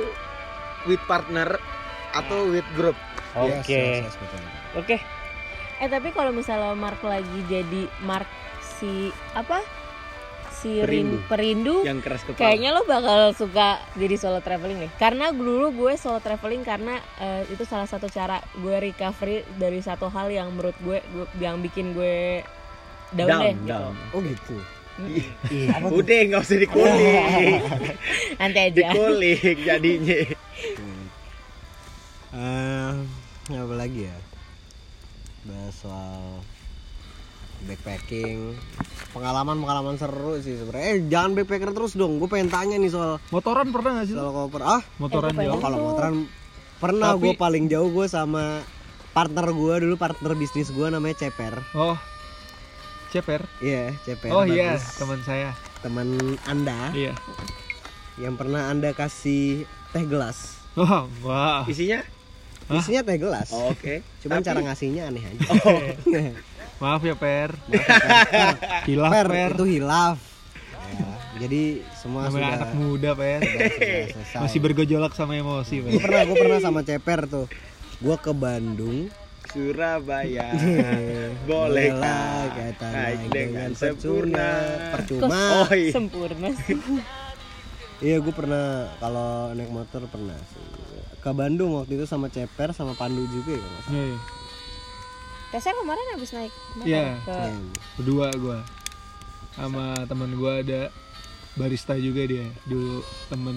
with 0.90 1.03
partner 1.07 1.57
atau 2.18 2.48
with 2.48 2.66
group? 2.72 2.96
Oke. 3.32 3.68
Yes, 3.68 3.68
yes, 3.68 4.04
yes, 4.04 4.16
betul. 4.16 4.40
Oke. 4.76 4.96
eh 5.76 5.88
tapi 5.88 6.08
kalau 6.10 6.32
misalnya 6.32 6.72
Mark 6.72 7.00
lagi 7.00 7.40
jadi 7.46 7.84
Mark 8.00 8.24
si 8.80 9.12
apa 9.32 9.60
si 10.48 10.80
Perindu. 10.80 11.20
Rin- 11.20 11.24
perindu 11.28 11.74
Yang 11.84 12.00
keras 12.00 12.20
kepala. 12.24 12.40
kayaknya 12.40 12.70
lo 12.72 12.82
bakal 12.82 13.20
suka 13.36 13.76
jadi 13.92 14.16
solo 14.16 14.40
traveling 14.40 14.80
deh 14.80 14.92
karena 14.96 15.28
dulu 15.28 15.68
gue 15.76 15.92
solo 15.94 16.16
traveling 16.16 16.64
karena 16.64 16.96
eh, 17.20 17.44
itu 17.52 17.68
salah 17.68 17.84
satu 17.84 18.08
cara 18.08 18.40
gue 18.56 18.72
recovery 18.72 19.44
dari 19.52 19.84
satu 19.84 20.08
hal 20.08 20.32
yang 20.32 20.48
menurut 20.48 20.72
gue, 20.80 20.96
gue 21.04 21.26
yang 21.36 21.60
bikin 21.60 21.92
gue 21.92 22.40
down, 23.12 23.28
down, 23.28 23.42
deh 23.44 23.52
gitu. 23.52 23.68
down. 23.68 23.94
oh 24.16 24.20
gitu 24.24 24.56
Udah 25.92 26.18
nggak 26.24 26.40
usah 26.40 26.56
dikulik, 26.56 27.60
nanti 28.40 28.58
aja 28.64 28.72
dikulik 28.72 29.60
jadinya. 29.60 30.18
Eh, 32.32 32.92
apa 33.52 33.74
lagi 33.74 34.06
ya? 34.06 34.16
Bahas 35.44 35.74
soal 35.74 36.42
backpacking. 37.64 38.58
Pengalaman 39.10 39.56
pengalaman 39.56 39.96
seru 39.96 40.36
sih 40.38 40.56
sebenarnya. 40.56 40.86
Eh 40.86 40.98
jangan 41.06 41.30
backpacker 41.32 41.70
terus 41.72 41.94
dong. 41.94 42.18
Gue 42.18 42.26
pengen 42.26 42.50
tanya 42.50 42.76
nih 42.76 42.90
soal 42.90 43.22
motoran 43.30 43.70
pernah 43.70 43.96
nggak 43.96 44.06
sih 44.06 44.14
soal 44.14 44.28
koper. 44.28 44.60
Ah 44.60 44.82
motoran 44.98 45.32
Eh, 45.34 45.46
jauh. 45.46 45.58
kalau 45.58 45.78
motoran 45.82 46.14
pernah 46.76 47.14
Tapi- 47.14 47.22
gue 47.22 47.32
paling 47.34 47.64
jauh 47.66 47.88
gue 47.88 48.06
sama 48.06 48.60
partner 49.10 49.48
gue 49.48 49.74
dulu 49.80 49.94
partner 49.96 50.32
bisnis 50.34 50.68
gue 50.68 50.86
namanya 50.86 51.16
Ceper. 51.18 51.62
Oh 51.72 51.96
ceper? 53.08 53.48
Iya 53.58 53.96
Ceper. 54.04 54.28
Oh 54.28 54.44
iya 54.44 54.76
bagus. 54.76 55.00
teman 55.00 55.20
saya. 55.24 55.50
Teman 55.80 56.08
anda. 56.44 56.92
Iya. 56.92 57.16
Yang 58.18 58.34
pernah 58.36 58.68
anda 58.68 58.92
kasih 58.92 59.64
teh 59.90 60.04
gelas. 60.04 60.60
Oh 60.76 61.08
wah. 61.22 61.64
Isinya? 61.64 62.04
Hah? 62.66 62.78
isinya 62.78 63.02
teh 63.02 63.16
gelas. 63.16 63.48
Oh, 63.50 63.70
Oke. 63.70 64.02
cuman 64.20 64.38
Tapi- 64.38 64.46
cara 64.46 64.60
ngasihnya 64.60 65.02
aneh 65.06 65.22
aja. 65.22 65.40
Maaf 66.76 67.00
ya 67.00 67.14
per. 67.14 67.56
Hilaf 68.84 69.10
per 69.10 69.26
per. 69.26 69.50
itu 69.54 69.64
hilaf. 69.66 70.18
Ya, 70.86 71.08
jadi 71.38 71.62
semua 71.92 72.26
namanya 72.26 72.36
sudah 72.36 72.58
anak 72.58 72.72
muda 72.74 73.10
per. 73.12 73.40
sudah- 73.40 73.70
sudah 73.70 74.06
selesai. 74.12 74.38
masih 74.40 74.58
bergejolak 74.60 75.12
sama 75.12 75.32
emosi 75.34 75.74
Gue 75.78 75.90
per 75.94 76.02
pernah 76.02 76.22
gue 76.24 76.36
pernah 76.36 76.58
sama 76.58 76.80
Ceper 76.82 77.20
tuh. 77.26 77.46
Gue 77.96 78.16
ke 78.16 78.32
Bandung. 78.32 79.08
Surabaya. 79.46 80.52
Bolehlah 81.48 82.50
Bolehkah 82.50 82.50
kata 82.52 82.86
naik 82.90 83.20
dengan 83.30 83.70
sempurna? 83.72 84.48
sempurna 84.52 84.92
percuma. 84.92 85.40
Oh 85.62 85.72
iya. 85.72 85.92
sempurna. 85.92 86.48
Sih 86.58 86.76
iya 88.02 88.16
gue 88.18 88.34
pernah. 88.34 88.92
Kalau 88.98 89.30
naik 89.50 89.70
motor 89.70 90.04
pernah 90.06 90.36
sih 90.44 90.60
ke 91.26 91.30
Bandung 91.32 91.74
waktu 91.74 91.96
itu 91.96 92.06
sama 92.06 92.30
Ceper 92.30 92.70
sama 92.70 92.94
Pandu 92.94 93.26
juga 93.26 93.50
ya 93.50 93.58
kalau 93.60 93.80
salah. 93.82 93.98
Iya, 93.98 94.16
Tesnya 95.48 95.74
kemarin 95.74 96.06
habis 96.12 96.30
naik 96.30 96.52
motor 96.72 96.86
Iya. 96.86 97.06
ke 97.20 97.34
Iya. 97.34 97.58
berdua 97.96 98.26
gua 98.36 98.58
sama 99.52 99.84
teman 100.04 100.30
gue 100.32 100.52
ada 100.60 100.80
barista 101.54 101.96
juga 101.96 102.22
dia 102.22 102.46
dulu 102.62 103.00
temen 103.26 103.56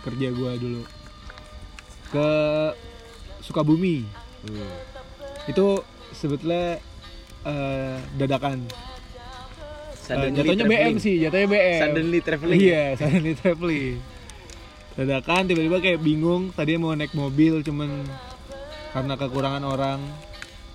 kerja 0.00 0.28
gue 0.28 0.52
dulu 0.58 0.82
ke 2.08 2.28
Sukabumi 3.40 4.02
Hmm. 4.42 4.74
itu 5.46 5.66
sebetulnya 6.12 6.82
eh, 7.44 7.96
dadakan 8.14 8.64
Suddenly 9.94 10.32
jatuhnya 10.34 10.64
traveling. 10.64 10.92
BM 10.92 10.96
sih 10.98 11.14
jatuhnya 11.18 11.46
BM 11.46 11.78
Suddenly 11.78 12.18
traveling. 12.20 12.58
iya 12.58 12.84
suddenly 12.94 13.32
traveling 13.34 13.96
dadakan 14.94 15.50
tiba-tiba 15.50 15.82
kayak 15.82 16.00
bingung 16.02 16.54
tadi 16.54 16.78
mau 16.78 16.94
naik 16.94 17.14
mobil 17.18 17.62
cuman 17.66 18.06
karena 18.94 19.14
kekurangan 19.18 19.64
orang. 19.66 20.00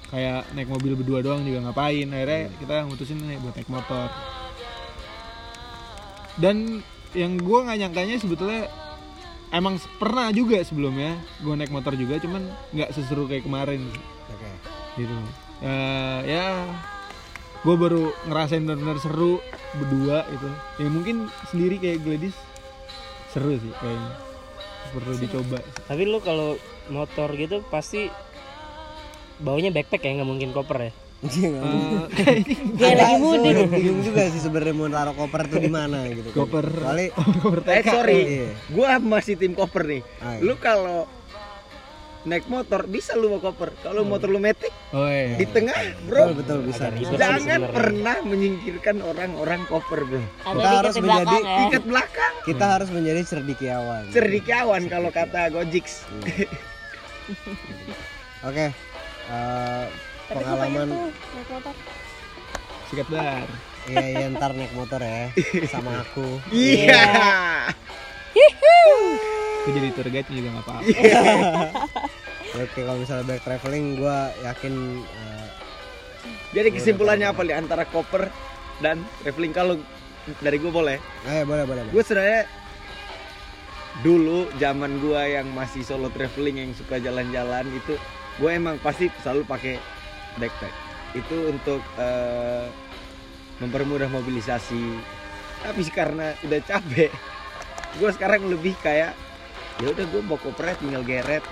Kayak 0.09 0.49
naik 0.57 0.69
mobil 0.73 0.97
berdua 0.97 1.21
doang 1.21 1.45
juga 1.45 1.69
ngapain. 1.69 2.09
Akhirnya 2.09 2.49
kita 2.57 2.75
mutusin 2.89 3.21
nih 3.23 3.37
buat 3.39 3.53
naik 3.55 3.69
motor. 3.69 4.09
Dan 6.35 6.81
yang 7.13 7.37
gue 7.37 7.59
nggak 7.61 7.79
nyangkanya 7.79 8.15
sebetulnya 8.17 8.69
emang 9.49 9.81
pernah 9.97 10.29
juga 10.29 10.61
sebelumnya 10.61 11.17
gue 11.41 11.53
naik 11.57 11.73
motor 11.73 11.97
juga 11.97 12.21
cuman 12.21 12.41
nggak 12.73 12.89
seseru 12.91 13.29
kayak 13.29 13.45
kemarin. 13.45 13.85
Oke. 14.29 14.49
gitu. 14.99 15.15
Eh, 15.63 16.19
ya 16.27 16.67
gue 17.59 17.75
baru 17.75 18.15
ngerasain 18.27 18.63
benar-benar 18.63 18.97
seru 18.99 19.39
berdua 19.77 20.25
gitu. 20.31 20.49
Ya 20.81 20.89
mungkin 20.89 21.29
sendiri 21.53 21.77
kayak 21.77 22.01
Gladys 22.03 22.35
seru 23.29 23.53
sih 23.53 23.73
kayaknya 23.75 24.11
perlu 24.89 25.13
dicoba 25.15 25.57
Tapi 25.85 26.01
lu 26.03 26.17
kalau 26.19 26.57
motor 26.87 27.29
gitu 27.33 27.61
pasti 27.67 28.09
baunya 29.37 29.69
backpack 29.69 30.01
ya 30.01 30.11
nggak 30.15 30.27
mungkin 30.27 30.49
koper 30.49 30.79
ya. 30.81 30.91
Iya, 31.19 31.51
Kayak 32.79 32.95
lagi 32.95 33.15
mudik. 33.19 33.53
Bingung 33.67 33.99
juga 34.01 34.23
sih 34.27 34.39
sebenarnya 34.39 34.71
mau 34.73 34.87
taruh 34.87 35.11
koper 35.13 35.41
tuh 35.45 35.59
di 35.59 35.67
mana 35.67 36.07
gitu. 36.07 36.31
koper 36.31 36.63
Kali 36.65 37.11
koper 37.43 37.59
Eh 37.67 37.83
sorry, 37.83 38.19
Iya. 38.39 38.49
gua 38.71 38.89
masih 38.97 39.35
tim 39.35 39.51
koper 39.51 39.83
nih. 39.85 40.01
Ah, 40.17 40.39
iya. 40.39 40.41
Lu 40.41 40.55
kalau 40.55 41.03
naik 42.19 42.45
motor 42.47 42.83
bisa 42.83 43.15
lu 43.15 43.31
bawa 43.31 43.49
koper. 43.49 43.69
Kalau 43.79 44.03
motor 44.03 44.27
lu 44.27 44.37
metik 44.37 44.71
oh 44.91 45.05
iya 45.05 45.39
di 45.39 45.45
tengah, 45.45 45.75
betul 46.03 46.05
bro. 46.05 46.23
betul 46.35 46.57
bisa. 46.67 46.83
Agak 46.87 46.99
bisa. 46.99 47.11
Jangan 47.15 47.61
pernah 47.71 48.17
menyingkirkan 48.21 48.95
orang-orang 48.99 49.61
koper, 49.65 50.03
bro. 50.03 50.19
Ada 50.43 50.51
Kita 50.51 50.69
harus 50.75 50.95
menjadi 50.97 51.37
ya. 51.39 51.57
Ikat 51.65 51.83
belakang, 51.87 52.33
Kita 52.43 52.65
harus 52.67 52.89
menjadi 52.91 53.21
cerdikiawan. 53.23 54.03
cerdikiawan 54.11 54.81
kalau 54.87 55.09
kata 55.09 55.47
Gojix. 55.49 56.03
Oke. 58.41 58.65
Eh, 59.29 59.83
gue 60.29 60.35
pengen 60.35 60.89
pengalaman 60.89 60.89
sikat 62.89 63.05
bar 63.05 63.45
iya 63.85 64.05
iya 64.09 64.25
ntar 64.33 64.53
naik 64.53 64.73
motor 64.73 64.97
ya 64.97 65.29
sama 65.73 66.01
aku. 66.01 66.41
Iya. 66.49 67.01
aku 69.59 69.69
jadi 69.69 69.89
tour 69.93 70.07
guide 70.07 70.25
juga 70.25 70.49
nggak 70.49 70.65
apa-apa 70.65 70.89
Oke 72.57 72.81
kalau 72.81 72.97
misalnya 72.97 73.25
back 73.29 73.41
traveling 73.45 73.85
gue 73.99 74.17
yakin 74.41 74.73
eh, 75.05 75.47
Jadi 76.49 76.69
kesimpulannya 76.73 77.29
apa 77.29 77.41
nih 77.45 77.55
antara 77.61 77.85
koper 77.85 78.25
dan 78.81 79.05
traveling 79.21 79.53
kalau 79.53 79.77
dari 80.41 80.57
gue 80.57 80.71
boleh. 80.73 80.97
eh 81.29 81.45
boleh 81.45 81.65
boleh. 81.65 81.83
boleh. 81.85 81.93
Gue 81.93 82.01
sebenarnya 82.01 82.49
dulu 84.01 84.47
zaman 84.57 84.97
gue 85.03 85.21
yang 85.35 85.47
masih 85.51 85.83
solo 85.83 86.07
traveling 86.09 86.63
yang 86.63 86.71
suka 86.73 86.97
jalan-jalan 86.97 87.67
itu 87.69 87.99
gue 88.39 88.49
emang 88.49 88.79
pasti 88.79 89.11
selalu 89.19 89.43
pakai 89.43 89.75
backpack 90.39 90.71
itu 91.17 91.51
untuk 91.51 91.83
eh, 91.99 92.65
mempermudah 93.59 94.07
mobilisasi 94.07 94.95
tapi 95.59 95.83
karena 95.91 96.31
udah 96.47 96.59
capek 96.63 97.11
gue 97.99 98.09
sekarang 98.15 98.47
lebih 98.47 98.71
kayak 98.79 99.11
ya 99.83 99.87
udah 99.91 100.05
gue 100.07 100.21
bawa 100.23 100.39
kopernya 100.39 100.75
tinggal 100.79 101.03
geret 101.03 101.43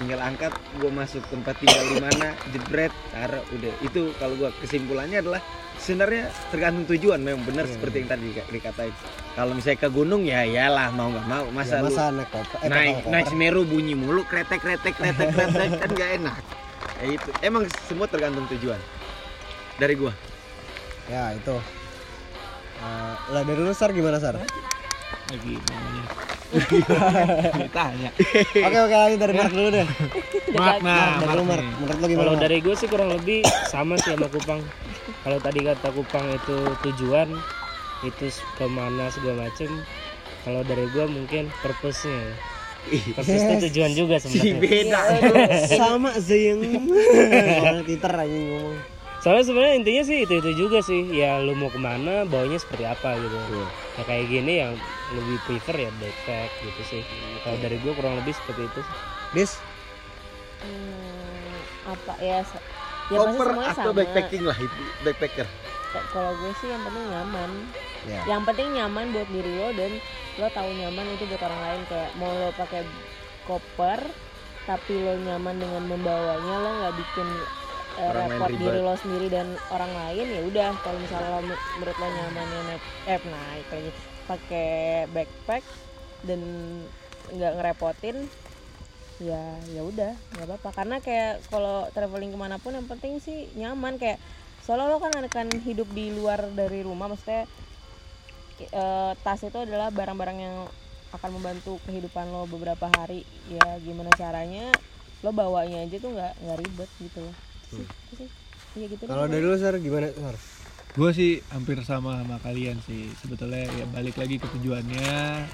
tinggal 0.00 0.16
angkat 0.18 0.48
gue 0.74 0.88
masuk 0.90 1.20
tempat 1.28 1.54
tinggal 1.54 1.84
di 1.84 1.96
mana 1.98 2.32
jebret 2.48 2.88
taruh 3.10 3.44
udah 3.52 3.72
itu 3.80 4.00
kalau 4.16 4.32
gue 4.34 4.48
kesimpulannya 4.58 5.20
adalah 5.20 5.44
sebenarnya 5.76 6.24
tergantung 6.48 6.88
tujuan 6.88 7.20
memang 7.20 7.44
benar 7.44 7.64
Iya, 7.64 7.72
seperti 7.76 7.96
yang 7.98 8.08
tadi 8.08 8.26
di- 8.30 8.48
dikatain 8.50 8.94
kalau 9.30 9.52
misalnya 9.52 9.78
ke 9.78 9.88
gunung 9.90 10.22
ya 10.24 10.40
iyalah 10.42 10.88
mau 10.90 11.08
nggak 11.08 11.26
mau 11.26 11.44
Ya, 11.44 11.52
masa, 11.52 11.74
lu 11.78 11.84
masa 11.86 12.04
naik 12.10 12.28
koper 12.28 12.58
eh, 12.58 12.68
naik 12.68 12.96
naik. 13.04 13.26
Semeru 13.28 13.62
bunyi 13.62 13.92
mulu 13.92 14.24
kretek 14.24 14.58
kretek 14.58 14.96
kretek 14.96 15.28
kretek 15.30 15.68
kan 15.78 15.88
nggak 15.90 16.10
enak 16.16 16.36
ya 16.96 17.06
itu 17.10 17.30
emang 17.40 17.62
semua 17.82 18.08
tergantung 18.08 18.48
tujuan 18.48 18.80
dari 19.76 19.94
gua 19.94 20.16
Ya 21.06 21.34
itu. 21.34 21.56
Eh, 22.78 23.14
lah 23.28 23.42
dari 23.42 23.58
lu 23.58 23.74
Sar 23.74 23.90
gimana 23.90 24.16
Sar? 24.16 24.38
Lagi 25.30 25.54
namanya 25.56 26.04
ditanya 27.62 28.10
Oke 28.66 28.78
oke 28.82 28.94
lanjut 28.98 29.18
dari 29.22 29.34
Mark 29.38 29.52
dulu 29.54 29.68
deh. 29.70 29.86
makna 30.58 31.22
Dari 31.22 31.34
lu 31.38 31.42
Mark, 31.46 31.62
menurut 31.78 31.98
lu 32.02 32.06
gimana? 32.10 32.18
Kalau 32.26 32.34
Mark? 32.34 32.42
dari 32.42 32.56
gue 32.58 32.74
sih 32.74 32.88
kurang 32.90 33.10
lebih 33.14 33.40
sama 33.70 33.94
sih 34.02 34.10
sama 34.18 34.26
Kupang. 34.26 34.60
Kalau 35.22 35.38
tadi 35.38 35.58
kata 35.62 35.88
Kupang 35.94 36.26
itu 36.34 36.56
tujuan, 36.90 37.28
itu 38.02 38.26
ke 38.58 38.66
mana 38.66 39.06
segala 39.14 39.46
macem. 39.46 39.70
Kalau 40.42 40.66
dari 40.66 40.90
gue 40.90 41.04
mungkin 41.06 41.54
purpose-nya. 41.62 42.34
Purpose 43.14 43.30
itu 43.46 43.54
tujuan 43.70 43.90
juga 43.94 44.16
si 44.18 44.34
sebenarnya. 44.34 44.58
beda 44.58 45.00
sama 45.78 46.10
Zeng. 46.18 46.60
Orang 47.62 47.86
Twitter 47.86 48.10
aja 48.10 48.26
ngomong. 48.26 48.76
Soalnya 49.20 49.44
sebenarnya 49.46 49.74
intinya 49.78 50.02
sih 50.02 50.18
itu 50.24 50.34
itu 50.34 50.50
juga 50.56 50.82
sih. 50.82 51.14
Ya 51.14 51.38
lu 51.38 51.54
mau 51.54 51.70
ke 51.70 51.78
mana, 51.78 52.26
bawanya 52.26 52.58
seperti 52.58 52.88
apa 52.88 53.14
gitu. 53.20 53.36
Ya 54.00 54.02
kayak 54.02 54.26
gini 54.32 54.54
yang 54.66 54.74
lebih 55.12 55.36
prefer 55.40 55.76
ya 55.78 55.90
backpack 55.92 56.50
gitu 56.60 56.82
sih. 56.86 57.02
Kalau 57.40 57.58
dari 57.58 57.76
gue 57.76 57.92
kurang 57.92 58.14
lebih 58.16 58.32
seperti 58.32 58.62
itu. 58.64 58.80
sih. 58.80 58.96
Dis, 59.32 59.52
Hmm, 60.60 61.56
apa 61.88 62.14
ya? 62.18 62.44
Ya 63.08 63.16
pasti 63.16 63.16
koper 63.32 63.46
semuanya 63.48 63.72
atau 63.72 63.82
sama. 63.86 63.96
backpacking 63.96 64.44
lah 64.44 64.56
itu 64.56 64.76
backpacker 65.02 65.48
Kalau 66.06 66.30
gue 66.36 66.52
sih 66.54 66.68
yang 66.68 66.82
penting 66.84 67.04
nyaman. 67.08 67.50
ya. 68.04 68.20
Yang 68.28 68.42
penting 68.44 68.68
nyaman 68.72 69.06
buat 69.10 69.28
diri 69.28 69.52
lo 69.52 69.68
dan 69.72 69.92
lo 70.36 70.46
tahu 70.48 70.70
nyaman 70.70 71.06
itu 71.10 71.24
buat 71.26 71.42
orang 71.42 71.60
lain 71.60 71.80
kayak 71.86 72.10
mau 72.14 72.30
lo 72.30 72.50
pakai 72.54 72.82
koper 73.42 74.00
tapi 74.62 74.92
lo 74.96 75.18
nyaman 75.18 75.56
dengan 75.56 75.82
membawanya 75.82 76.54
lo 76.56 76.70
nggak 76.76 76.94
bikin 76.94 77.28
eh, 77.98 78.10
repot 78.14 78.50
diri 78.52 78.78
lo 78.78 78.94
sendiri 78.94 79.26
dan 79.26 79.46
orang 79.68 79.90
lain 79.90 80.26
ya 80.28 80.40
udah 80.44 80.68
kalau 80.78 80.98
misalnya 81.00 81.30
lo 81.32 81.40
men- 81.42 81.64
menurut 81.74 81.96
lo 81.96 82.06
nyamannya 82.06 82.60
naik 82.68 82.82
eh 83.08 83.20
naik 83.26 83.66
lagi 83.66 83.90
pakai 84.30 84.66
backpack 85.14 85.64
dan 86.28 86.40
nggak 87.34 87.52
ngerepotin 87.56 88.16
ya 89.28 89.36
ya 89.74 89.80
udah 89.90 90.10
nggak 90.32 90.46
apa-apa. 90.48 90.70
Karena 90.78 90.96
kayak 91.06 91.30
kalau 91.50 91.70
traveling 91.94 92.30
ke 92.34 92.38
mana 92.44 92.56
pun 92.62 92.72
yang 92.78 92.88
penting 92.92 93.14
sih 93.26 93.36
nyaman. 93.60 93.94
Kayak 94.00 94.18
soalnya 94.64 94.86
lo 94.92 94.98
kan 95.04 95.12
akan 95.28 95.48
hidup 95.66 95.88
di 95.98 96.02
luar 96.16 96.40
dari 96.58 96.78
rumah. 96.88 97.06
Maksudnya 97.12 97.40
eh, 98.60 99.10
tas 99.24 99.40
itu 99.46 99.58
adalah 99.66 99.88
barang-barang 99.98 100.38
yang 100.46 100.56
akan 101.16 101.30
membantu 101.36 101.70
kehidupan 101.86 102.26
lo 102.34 102.46
beberapa 102.46 102.86
hari. 102.86 103.14
Ya 103.56 103.76
gimana 103.86 104.10
caranya 104.20 104.60
lo 105.24 105.30
bawanya 105.40 105.76
aja 105.84 105.96
tuh 106.04 106.10
nggak 106.14 106.32
nggak 106.42 106.58
ribet 106.62 106.90
gitu. 107.04 107.18
Loh 107.26 107.36
sih 108.20 108.28
iya 108.76 108.86
gitu 108.92 109.04
Kalau 109.08 109.24
dari 109.32 109.44
lu 109.48 109.56
Sar 109.62 109.74
gimana 109.86 110.08
Sar? 110.14 110.36
Gue 110.90 111.10
sih 111.14 111.32
hampir 111.54 111.78
sama 111.86 112.22
sama 112.22 112.36
kalian 112.42 112.78
sih. 112.82 113.10
Sebetulnya 113.22 113.66
ya 113.70 113.86
balik 113.90 114.18
lagi 114.18 114.42
ke 114.42 114.46
tujuannya. 114.58 115.46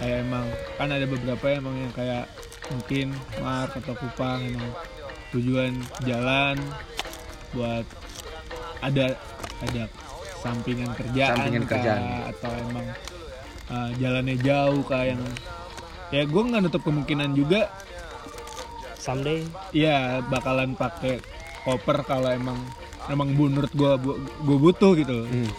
Kayak 0.00 0.16
emang 0.24 0.46
kan 0.78 0.88
ada 0.88 1.06
beberapa 1.10 1.46
emang 1.52 1.76
yang 1.76 1.92
kayak 1.92 2.24
mungkin 2.70 3.12
Mark 3.42 3.74
atau 3.76 3.94
Kupang 3.98 4.40
emang 4.46 4.70
tujuan 5.34 5.74
jalan 6.06 6.56
buat 7.50 7.82
ada 8.80 9.18
ada 9.60 9.84
sampingan 10.40 10.90
kerjaan 10.96 11.36
Sampingan 11.36 11.62
kah, 11.68 11.76
kerjaan. 11.76 12.02
atau 12.32 12.52
emang 12.70 12.86
uh, 13.68 13.90
jalannya 14.00 14.36
jauh 14.40 14.80
kah 14.86 15.04
yang 15.04 15.20
ya 16.14 16.24
gue 16.24 16.42
nggak 16.42 16.60
nutup 16.64 16.82
kemungkinan 16.86 17.34
juga 17.34 17.68
Someday. 19.00 19.44
Iya 19.72 20.20
bakalan 20.28 20.76
pakai 20.76 21.20
koper 21.64 22.04
kalau 22.04 22.32
emang 22.32 22.56
emang 23.10 23.28
menurut 23.34 23.72
gua 23.74 23.98
bu- 23.98 24.16
gua 24.40 24.58
butuh 24.60 24.94
gitu. 24.94 25.26
Hmm. 25.26 25.50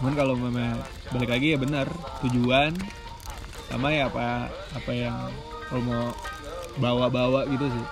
Cuman 0.00 0.12
kalau 0.16 0.34
memang 0.34 0.80
balik 1.12 1.30
lagi 1.30 1.54
ya 1.54 1.58
benar 1.60 1.86
tujuan 2.24 2.72
sama 3.68 3.88
ya 3.88 4.08
apa 4.08 4.48
apa 4.74 4.90
yang 4.90 5.16
kalau 5.68 5.82
mau 5.84 6.04
bawa-bawa 6.76 7.44
gitu 7.46 7.68
sih. 7.68 7.84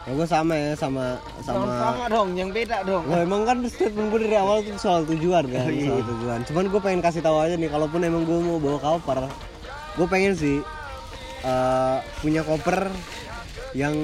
Ya 0.00 0.16
gue 0.16 0.26
sama 0.26 0.54
ya 0.56 0.72
sama 0.74 1.20
sama. 1.44 1.70
sama 1.70 2.04
dong 2.08 2.32
yang 2.32 2.50
beda 2.50 2.82
dong 2.82 3.04
Wah 3.04 3.20
emang 3.20 3.44
kan 3.44 3.62
statement 3.68 4.10
gue 4.10 4.26
dari 4.26 4.34
awal 4.34 4.64
tuh 4.64 4.74
soal 4.74 5.04
tujuan 5.06 5.44
kan, 5.46 5.68
soal 5.86 6.02
tujuan. 6.02 6.40
Cuman 6.48 6.64
gue 6.66 6.80
pengen 6.80 7.00
kasih 7.00 7.20
tahu 7.20 7.36
aja 7.38 7.54
nih, 7.54 7.68
kalaupun 7.68 8.00
emang 8.02 8.24
gue 8.24 8.38
mau 8.40 8.58
bawa 8.58 8.80
koper, 8.80 9.28
gue 9.94 10.06
pengen 10.08 10.34
sih 10.34 10.58
eh, 11.44 11.96
punya 12.18 12.42
koper 12.42 12.88
yang 13.72 13.94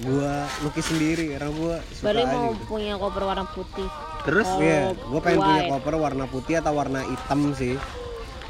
gua 0.00 0.32
lukis 0.60 0.82
sendiri 0.84 1.30
karena 1.30 1.50
gua 1.52 1.74
suka 1.90 2.04
Bali 2.04 2.20
aja 2.20 2.32
mau 2.32 2.50
gitu. 2.50 2.64
punya 2.66 2.92
koper 2.96 3.22
warna 3.22 3.44
putih. 3.46 3.88
Terus 4.22 4.48
Oh, 4.48 4.58
Iya, 4.58 4.80
gue 4.92 5.20
pengen 5.20 5.38
punya 5.40 5.54
white. 5.60 5.70
koper 5.72 5.94
warna 5.96 6.24
putih 6.26 6.54
atau 6.56 6.72
warna 6.72 7.00
hitam 7.02 7.40
sih. 7.52 7.74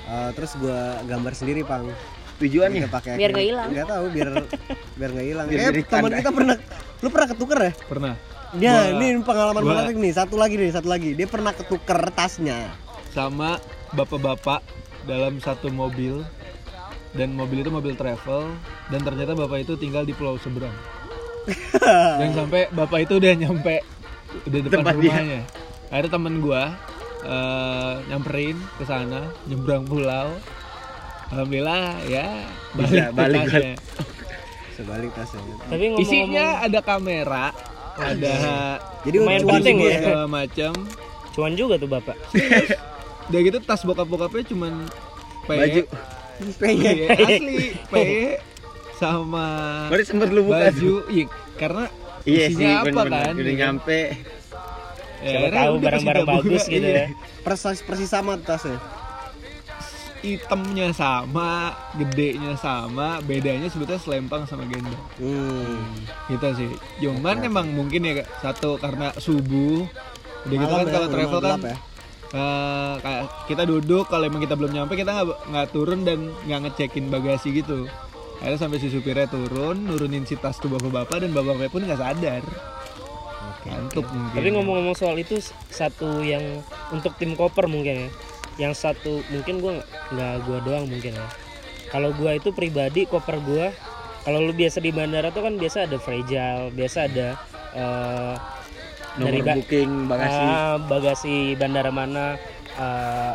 Eh, 0.05 0.31
terus 0.33 0.53
gua 0.57 0.79
gambar 1.03 1.33
sendiri 1.33 1.63
pang. 1.63 1.89
tujuannya 2.35 2.91
pakai 2.91 3.15
Biar 3.15 3.31
nggak 3.31 3.47
hilang. 3.47 3.69
Nggak 3.71 3.87
tahu 3.87 4.05
biar 4.11 4.29
biar 4.99 5.11
nggak 5.13 5.27
hilang. 5.29 5.47
Biar 5.47 5.61
Eh 5.71 5.85
teman 5.85 6.11
kita 6.13 6.31
pernah, 6.33 6.57
lu 6.99 7.09
pernah 7.09 7.29
ketuker 7.29 7.59
ya? 7.61 7.73
pernah 7.85 8.13
Ya, 8.53 8.75
Gua- 8.75 8.89
ini 8.99 9.07
pengalaman 9.23 9.63
gua- 9.63 9.73
menarik 9.79 9.97
nih. 9.97 10.13
Satu 10.13 10.35
lagi 10.35 10.55
nih, 10.57 10.71
satu 10.71 10.85
lagi. 10.87 11.15
Dia 11.15 11.25
pernah 11.25 11.53
ketuker 11.53 12.11
tasnya. 12.11 12.75
sama 13.09 13.61
bapak-bapak 13.93 14.65
dalam 15.03 15.37
satu 15.39 15.69
mobil 15.69 16.25
dan 17.13 17.29
mobil 17.33 17.61
itu 17.61 17.69
mobil 17.69 17.93
travel 17.93 18.53
dan 18.89 19.01
ternyata 19.01 19.33
bapak 19.33 19.63
itu 19.63 19.77
tinggal 19.77 20.03
di 20.03 20.13
pulau 20.13 20.37
seberang 20.37 20.73
dan 22.21 22.31
sampai 22.33 22.71
bapak 22.71 23.05
itu 23.05 23.19
udah 23.19 23.33
nyampe 23.35 23.77
udah 24.49 24.61
depan 24.63 24.77
Tempat 24.81 24.95
dia. 24.97 25.03
rumahnya 25.11 25.41
akhirnya 25.89 26.11
temen 26.11 26.35
gua 26.41 26.63
eh, 27.21 27.95
nyamperin 28.09 28.57
ke 28.79 28.85
sana 28.85 29.29
nyebrang 29.45 29.85
pulau 29.85 30.33
alhamdulillah 31.29 32.01
ya 32.07 32.27
Bisa, 32.73 33.13
balik, 33.13 33.13
balik, 33.13 33.41
ke 33.43 33.51
tasnya. 33.53 33.75
Sebalik 34.73 35.11
tasnya. 35.13 35.41
Tapi 35.69 35.85
ngomong-ngomong 35.93 36.01
isinya 36.01 36.47
ada 36.61 36.81
kamera 36.81 37.47
ada 37.93 38.37
Jadi 39.05 39.17
Lumayan 39.17 39.41
cuan 39.43 39.53
penting 39.61 39.77
ya. 39.79 39.93
segala 40.01 40.27
macam 40.41 40.73
cuan 41.31 41.53
juga 41.53 41.75
tuh 41.77 41.89
bapak. 41.89 42.17
udah 43.29 43.41
gitu 43.41 43.59
tas 43.61 43.81
bokap-bokapnya 43.83 44.45
cuman 44.49 44.73
PE, 45.45 45.57
baju 45.57 45.81
Pengen. 46.61 46.97
PE 46.97 47.07
asli 47.09 47.57
PE 47.87 48.23
sama 48.95 49.47
Berarti 49.89 50.05
sempet 50.07 50.29
lu 50.31 50.41
buka 50.45 50.69
baju 50.69 50.95
iya 51.09 51.25
karena 51.55 51.85
Iya 52.23 52.45
isinya 52.47 52.63
sih, 52.63 52.71
apa 52.73 52.87
bener-bener. 52.87 53.19
kan 53.21 53.35
Udah 53.35 53.55
nyampe. 53.57 54.01
Ya, 55.19 55.31
Siapa 55.33 55.49
tahu 55.53 55.75
barang-barang 55.79 56.27
bagus 56.29 56.63
gitu 56.65 56.83
iya. 56.85 57.03
ya. 57.03 57.07
Persis 57.41 57.81
persis 57.81 58.07
sama 58.07 58.33
tasnya. 58.37 58.79
hitamnya 60.21 60.95
sama 60.95 61.75
gedenya 61.93 62.55
sama 62.55 63.19
bedanya 63.21 63.67
sebetulnya 63.67 63.99
selempang 63.99 64.47
sama 64.47 64.63
gendong 64.65 64.95
Hmm. 65.19 65.83
gitu 66.31 66.47
sih 66.55 66.71
cuman 67.01 67.43
emang 67.43 67.67
mungkin 67.69 68.07
ya 68.07 68.23
satu 68.39 68.79
karena 68.79 69.11
subuh 69.19 69.83
udah 70.43 70.55
gitu 70.55 70.63
kan 70.65 70.79
ya, 70.81 70.93
kalau 70.93 71.09
travel 71.11 71.41
kan 71.41 71.59
ya. 71.65 71.77
Eh, 72.33 72.95
kayak 72.99 73.23
kita 73.47 73.63
duduk 73.63 74.09
kalau 74.09 74.25
emang 74.25 74.41
kita 74.41 74.57
belum 74.57 74.73
nyampe 74.73 74.93
kita 74.95 75.13
nggak 75.13 75.27
nggak 75.49 75.67
turun 75.71 76.01
dan 76.03 76.19
nggak 76.43 76.61
ngecekin 76.67 77.09
bagasi 77.09 77.53
gitu 77.55 77.85
akhirnya 78.41 78.59
sampai 78.59 78.79
si 78.79 78.89
supirnya 78.89 79.29
turun 79.29 79.87
nurunin 79.87 80.25
si 80.25 80.35
tas 80.35 80.57
tuh 80.57 80.67
bapak-bapak 80.67 81.23
dan 81.23 81.31
bapak-bapak 81.31 81.71
pun 81.71 81.85
nggak 81.85 82.01
sadar 82.01 82.43
ngantuk 83.63 84.03
mungkin 84.11 84.39
Tapi 84.43 84.49
ngomong-ngomong 84.51 84.97
soal 84.99 85.15
itu 85.15 85.39
satu 85.71 86.19
yang 86.19 86.43
untuk 86.91 87.15
tim 87.15 87.39
koper 87.39 87.71
mungkin 87.71 87.95
ya. 87.95 88.11
Yang 88.59 88.75
satu 88.83 89.23
mungkin 89.31 89.63
gua 89.63 89.79
nggak- 90.11 90.39
gua 90.43 90.59
doang 90.67 90.91
mungkin 90.91 91.15
ya. 91.15 91.27
Kalau 91.87 92.11
gua 92.11 92.35
itu 92.35 92.51
pribadi 92.51 93.07
koper 93.07 93.39
gua 93.39 93.71
kalau 94.23 94.43
lu 94.43 94.51
biasa 94.51 94.79
di 94.79 94.91
bandara 94.91 95.31
tuh 95.31 95.47
kan 95.47 95.55
biasa 95.55 95.87
ada 95.87 95.99
fragile, 95.99 96.75
biasa 96.75 96.99
ada 97.07 97.29
eh, 97.73 98.35
Nomor 99.15 99.43
ba- 99.43 99.57
booking 99.57 99.91
bagasi. 100.07 100.43
ah, 100.43 100.77
bagasi 100.81 101.35
bandara 101.55 101.91
mana 101.91 102.37
eh, 102.73 103.35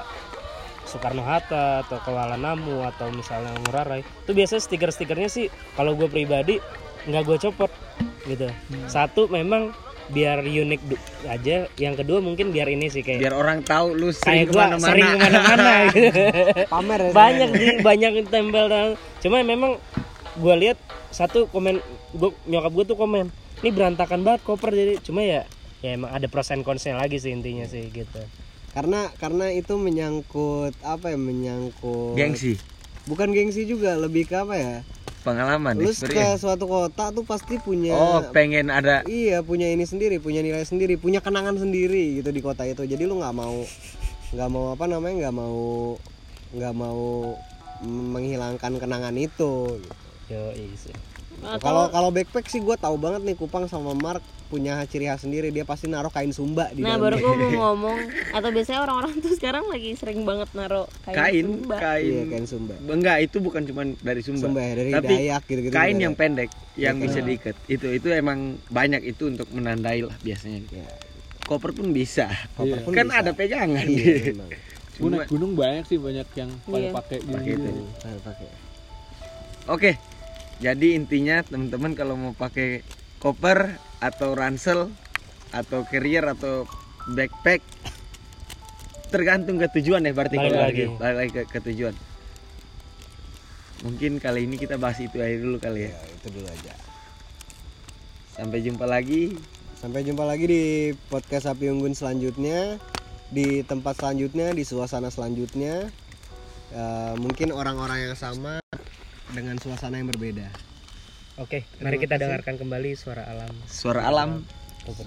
Soekarno 0.84 1.22
Hatta 1.22 1.84
atau 1.84 2.00
Kuala 2.00 2.34
Namu 2.36 2.80
atau 2.82 3.12
misalnya 3.12 3.52
Ngurah 3.60 3.86
Rai 3.86 4.02
itu 4.02 4.32
biasa 4.32 4.58
stiker-stikernya 4.58 5.28
sih 5.28 5.46
kalau 5.74 5.94
gue 5.94 6.08
pribadi 6.08 6.58
nggak 7.04 7.24
gue 7.24 7.38
copot 7.42 7.72
gitu 8.24 8.48
satu 8.86 9.28
memang 9.28 9.76
biar 10.08 10.40
unik 10.40 10.82
aja 11.26 11.68
yang 11.76 11.92
kedua 11.94 12.18
mungkin 12.18 12.50
biar 12.50 12.66
ini 12.66 12.88
sih 12.88 13.00
kayak 13.02 13.20
Biar 13.20 13.36
orang 13.36 13.60
tahu 13.62 13.92
lu 13.92 14.10
sering 14.10 14.48
gua 14.48 14.72
ke 14.72 14.80
mana-mana. 14.80 14.88
sering 14.88 15.04
ke 15.06 15.18
mana-mana 15.20 15.72
gitu. 15.92 16.22
Pamer 16.66 17.00
ya. 17.02 17.12
banyak 17.12 17.50
sih 17.52 17.70
banyak 17.82 18.12
yang 18.14 18.28
tempel 18.30 18.66
dan 18.66 18.88
cuma 19.20 19.44
memang 19.44 19.76
gue 20.34 20.56
lihat 20.58 20.80
satu 21.10 21.46
komen 21.46 21.84
gua 22.14 22.32
nyokap 22.46 22.72
gue 22.74 22.86
tuh 22.86 22.96
komen 22.96 23.28
ini 23.58 23.70
berantakan 23.70 24.24
banget 24.24 24.42
koper 24.42 24.72
jadi 24.72 24.96
cuma 25.02 25.20
ya 25.22 25.44
ya 25.86 25.94
emang 25.94 26.10
ada 26.10 26.26
pros 26.26 26.50
and 26.50 26.66
consnya 26.66 26.98
lagi 26.98 27.22
sih 27.22 27.30
intinya 27.34 27.66
sih 27.70 27.90
gitu 27.94 28.22
Karena 28.78 29.10
karena 29.18 29.50
itu 29.50 29.74
menyangkut 29.74 30.78
apa 30.86 31.10
ya 31.10 31.18
menyangkut 31.18 32.14
Gengsi, 32.14 32.62
Bukan 33.10 33.32
gengsi 33.32 33.64
juga, 33.64 33.96
lebih 33.98 34.28
ke 34.30 34.36
apa 34.38 34.54
ya? 34.54 34.76
pengalaman, 35.28 35.76
Lu 35.76 35.92
ke 35.92 36.40
suatu 36.40 36.66
kota 36.72 37.12
tuh 37.12 37.28
pasti 37.28 37.60
punya 37.60 37.92
Oh, 37.92 38.20
pengen 38.32 38.72
ada 38.72 39.04
Iya 39.04 39.44
punya 39.44 39.68
ini 39.68 39.84
sendiri, 39.84 40.24
punya 40.24 40.40
nilai 40.40 40.64
sendiri, 40.64 40.96
punya 40.96 41.20
kenangan 41.20 41.60
sendiri 41.60 42.24
gitu 42.24 42.32
di 42.32 42.40
kota 42.40 42.64
itu. 42.64 42.88
Jadi 42.88 43.04
lu 43.04 43.20
nggak 43.20 43.36
mau 43.36 43.60
nggak 44.32 44.50
mau 44.52 44.76
apa 44.76 44.86
namanya 44.88 45.28
nggak 45.28 45.36
mau 45.36 45.60
nggak 46.56 46.74
mau 46.76 47.36
menghilangkan 47.84 48.74
kenangan 48.80 49.16
itu. 49.20 49.84
gitu. 49.84 49.96
yo 50.32 50.52
sih 51.40 51.60
Kalau 51.60 51.84
kalau 51.88 52.10
backpack 52.10 52.46
sih 52.46 52.60
gue 52.60 52.76
tahu 52.76 52.96
banget 52.96 53.22
nih 53.22 53.34
Kupang 53.34 53.66
sama 53.66 53.94
Mark 53.94 54.20
punya 54.48 54.80
ciri 54.84 55.06
khas 55.06 55.22
sendiri. 55.22 55.50
Dia 55.50 55.64
pasti 55.64 55.86
naruh 55.86 56.08
kain 56.08 56.32
sumba 56.32 56.72
di 56.72 56.80
Nah 56.80 56.96
dalam. 56.96 57.04
baru 57.04 57.16
gue 57.18 57.34
mau 57.36 57.52
ngomong 57.70 58.00
atau 58.32 58.50
biasanya 58.50 58.80
orang-orang 58.82 59.20
tuh 59.20 59.34
sekarang 59.34 59.68
lagi 59.68 59.92
sering 59.94 60.24
banget 60.24 60.48
naro 60.54 60.88
kain, 61.04 61.16
kain, 61.16 61.46
sumba. 61.46 61.76
kain. 61.78 62.08
Iya 62.08 62.24
kain 62.28 62.46
sumba. 62.46 62.74
Enggak, 62.80 63.18
itu 63.22 63.38
bukan 63.38 63.62
cuma 63.64 63.82
dari 63.98 64.22
Sumba. 64.22 64.44
Sumba 64.46 64.62
ya, 64.62 64.74
dari 64.74 64.92
Tapi 64.92 65.08
Dayak 65.10 65.42
gitu-gitu. 65.46 65.74
kain 65.74 65.92
juga 65.92 66.02
yang 66.02 66.14
ada. 66.14 66.22
pendek 66.22 66.50
yang 66.76 66.96
bisa 66.98 67.20
diikat. 67.20 67.56
Itu 67.66 67.88
itu 67.90 68.08
emang 68.10 68.40
banyak 68.68 69.02
itu 69.04 69.24
untuk 69.28 69.48
menandai 69.50 70.02
lah 70.02 70.16
biasanya. 70.18 70.64
Ya, 70.70 70.88
Koper 71.44 71.72
pun 71.72 71.92
bisa. 71.92 72.28
koper 72.56 72.82
pun 72.82 72.92
kan 72.94 73.08
bisa. 73.08 73.20
ada 73.20 73.32
pegangan. 73.32 73.84
Iya. 73.86 74.32
Gunung, 74.98 75.14
Cuma 75.14 75.30
gunung 75.30 75.52
banyak 75.54 75.86
sih 75.86 76.00
banyak 76.00 76.26
yang 76.34 76.50
pada 76.64 76.80
Iya. 76.80 76.92
pakai 76.92 77.18
pakai 77.22 77.52
itu. 77.54 77.70
Nah, 78.02 78.20
pakai. 78.24 78.48
Oke. 79.68 79.92
Jadi 80.58 80.98
intinya 80.98 81.46
teman-teman 81.46 81.94
kalau 81.94 82.18
mau 82.18 82.34
pakai 82.34 82.82
koper 83.22 83.78
atau 84.02 84.34
ransel 84.34 84.90
atau 85.54 85.86
carrier 85.86 86.26
atau 86.26 86.66
backpack 87.14 87.62
tergantung 89.08 89.56
ke 89.62 89.72
tujuan 89.80 90.04
ya 90.04 90.12
berarti 90.12 90.36
Balik 90.36 90.60
lagi. 90.60 90.86
balik 91.00 91.16
lagi 91.16 91.32
ke, 91.32 91.42
ke 91.48 91.60
tujuan. 91.72 91.96
Mungkin 93.86 94.18
kali 94.18 94.50
ini 94.50 94.58
kita 94.58 94.76
bahas 94.82 94.98
itu 94.98 95.22
aja 95.22 95.38
dulu 95.38 95.62
kali 95.62 95.88
ya. 95.88 95.92
Ya, 95.94 96.02
itu 96.18 96.28
dulu 96.34 96.48
aja. 96.50 96.74
Sampai 98.34 98.60
jumpa 98.66 98.86
lagi. 98.90 99.38
Sampai 99.78 100.02
jumpa 100.02 100.26
lagi 100.26 100.46
di 100.50 100.64
podcast 101.14 101.46
Api 101.46 101.70
Unggun 101.70 101.94
selanjutnya, 101.94 102.82
di 103.30 103.62
tempat 103.62 104.02
selanjutnya, 104.02 104.50
di 104.58 104.66
suasana 104.66 105.14
selanjutnya. 105.14 105.94
Eh, 106.74 107.14
mungkin 107.22 107.54
orang-orang 107.54 108.10
yang 108.10 108.18
sama 108.18 108.58
dengan 109.38 109.62
suasana 109.62 110.02
yang 110.02 110.10
berbeda. 110.10 110.50
oke 111.38 111.62
mari 111.86 112.02
kita 112.02 112.18
dengarkan 112.18 112.58
kembali 112.58 112.98
suara 112.98 113.30
alam 113.30 113.54
Suara 113.70 114.10
alam 114.10 114.42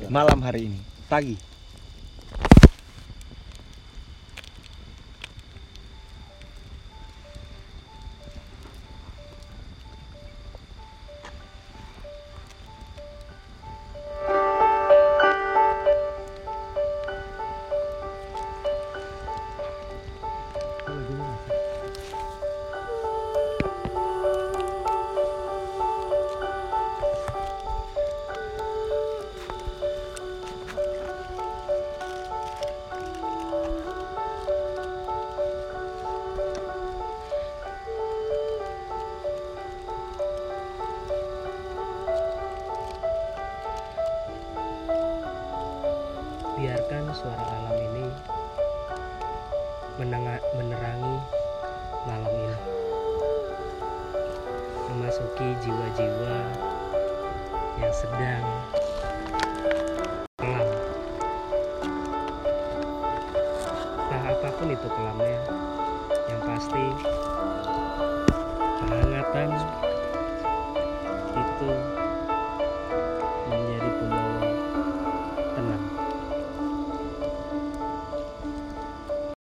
malam 0.06 0.38
hari 0.46 0.70
ini. 0.70 0.80
Pagi. 1.10 1.49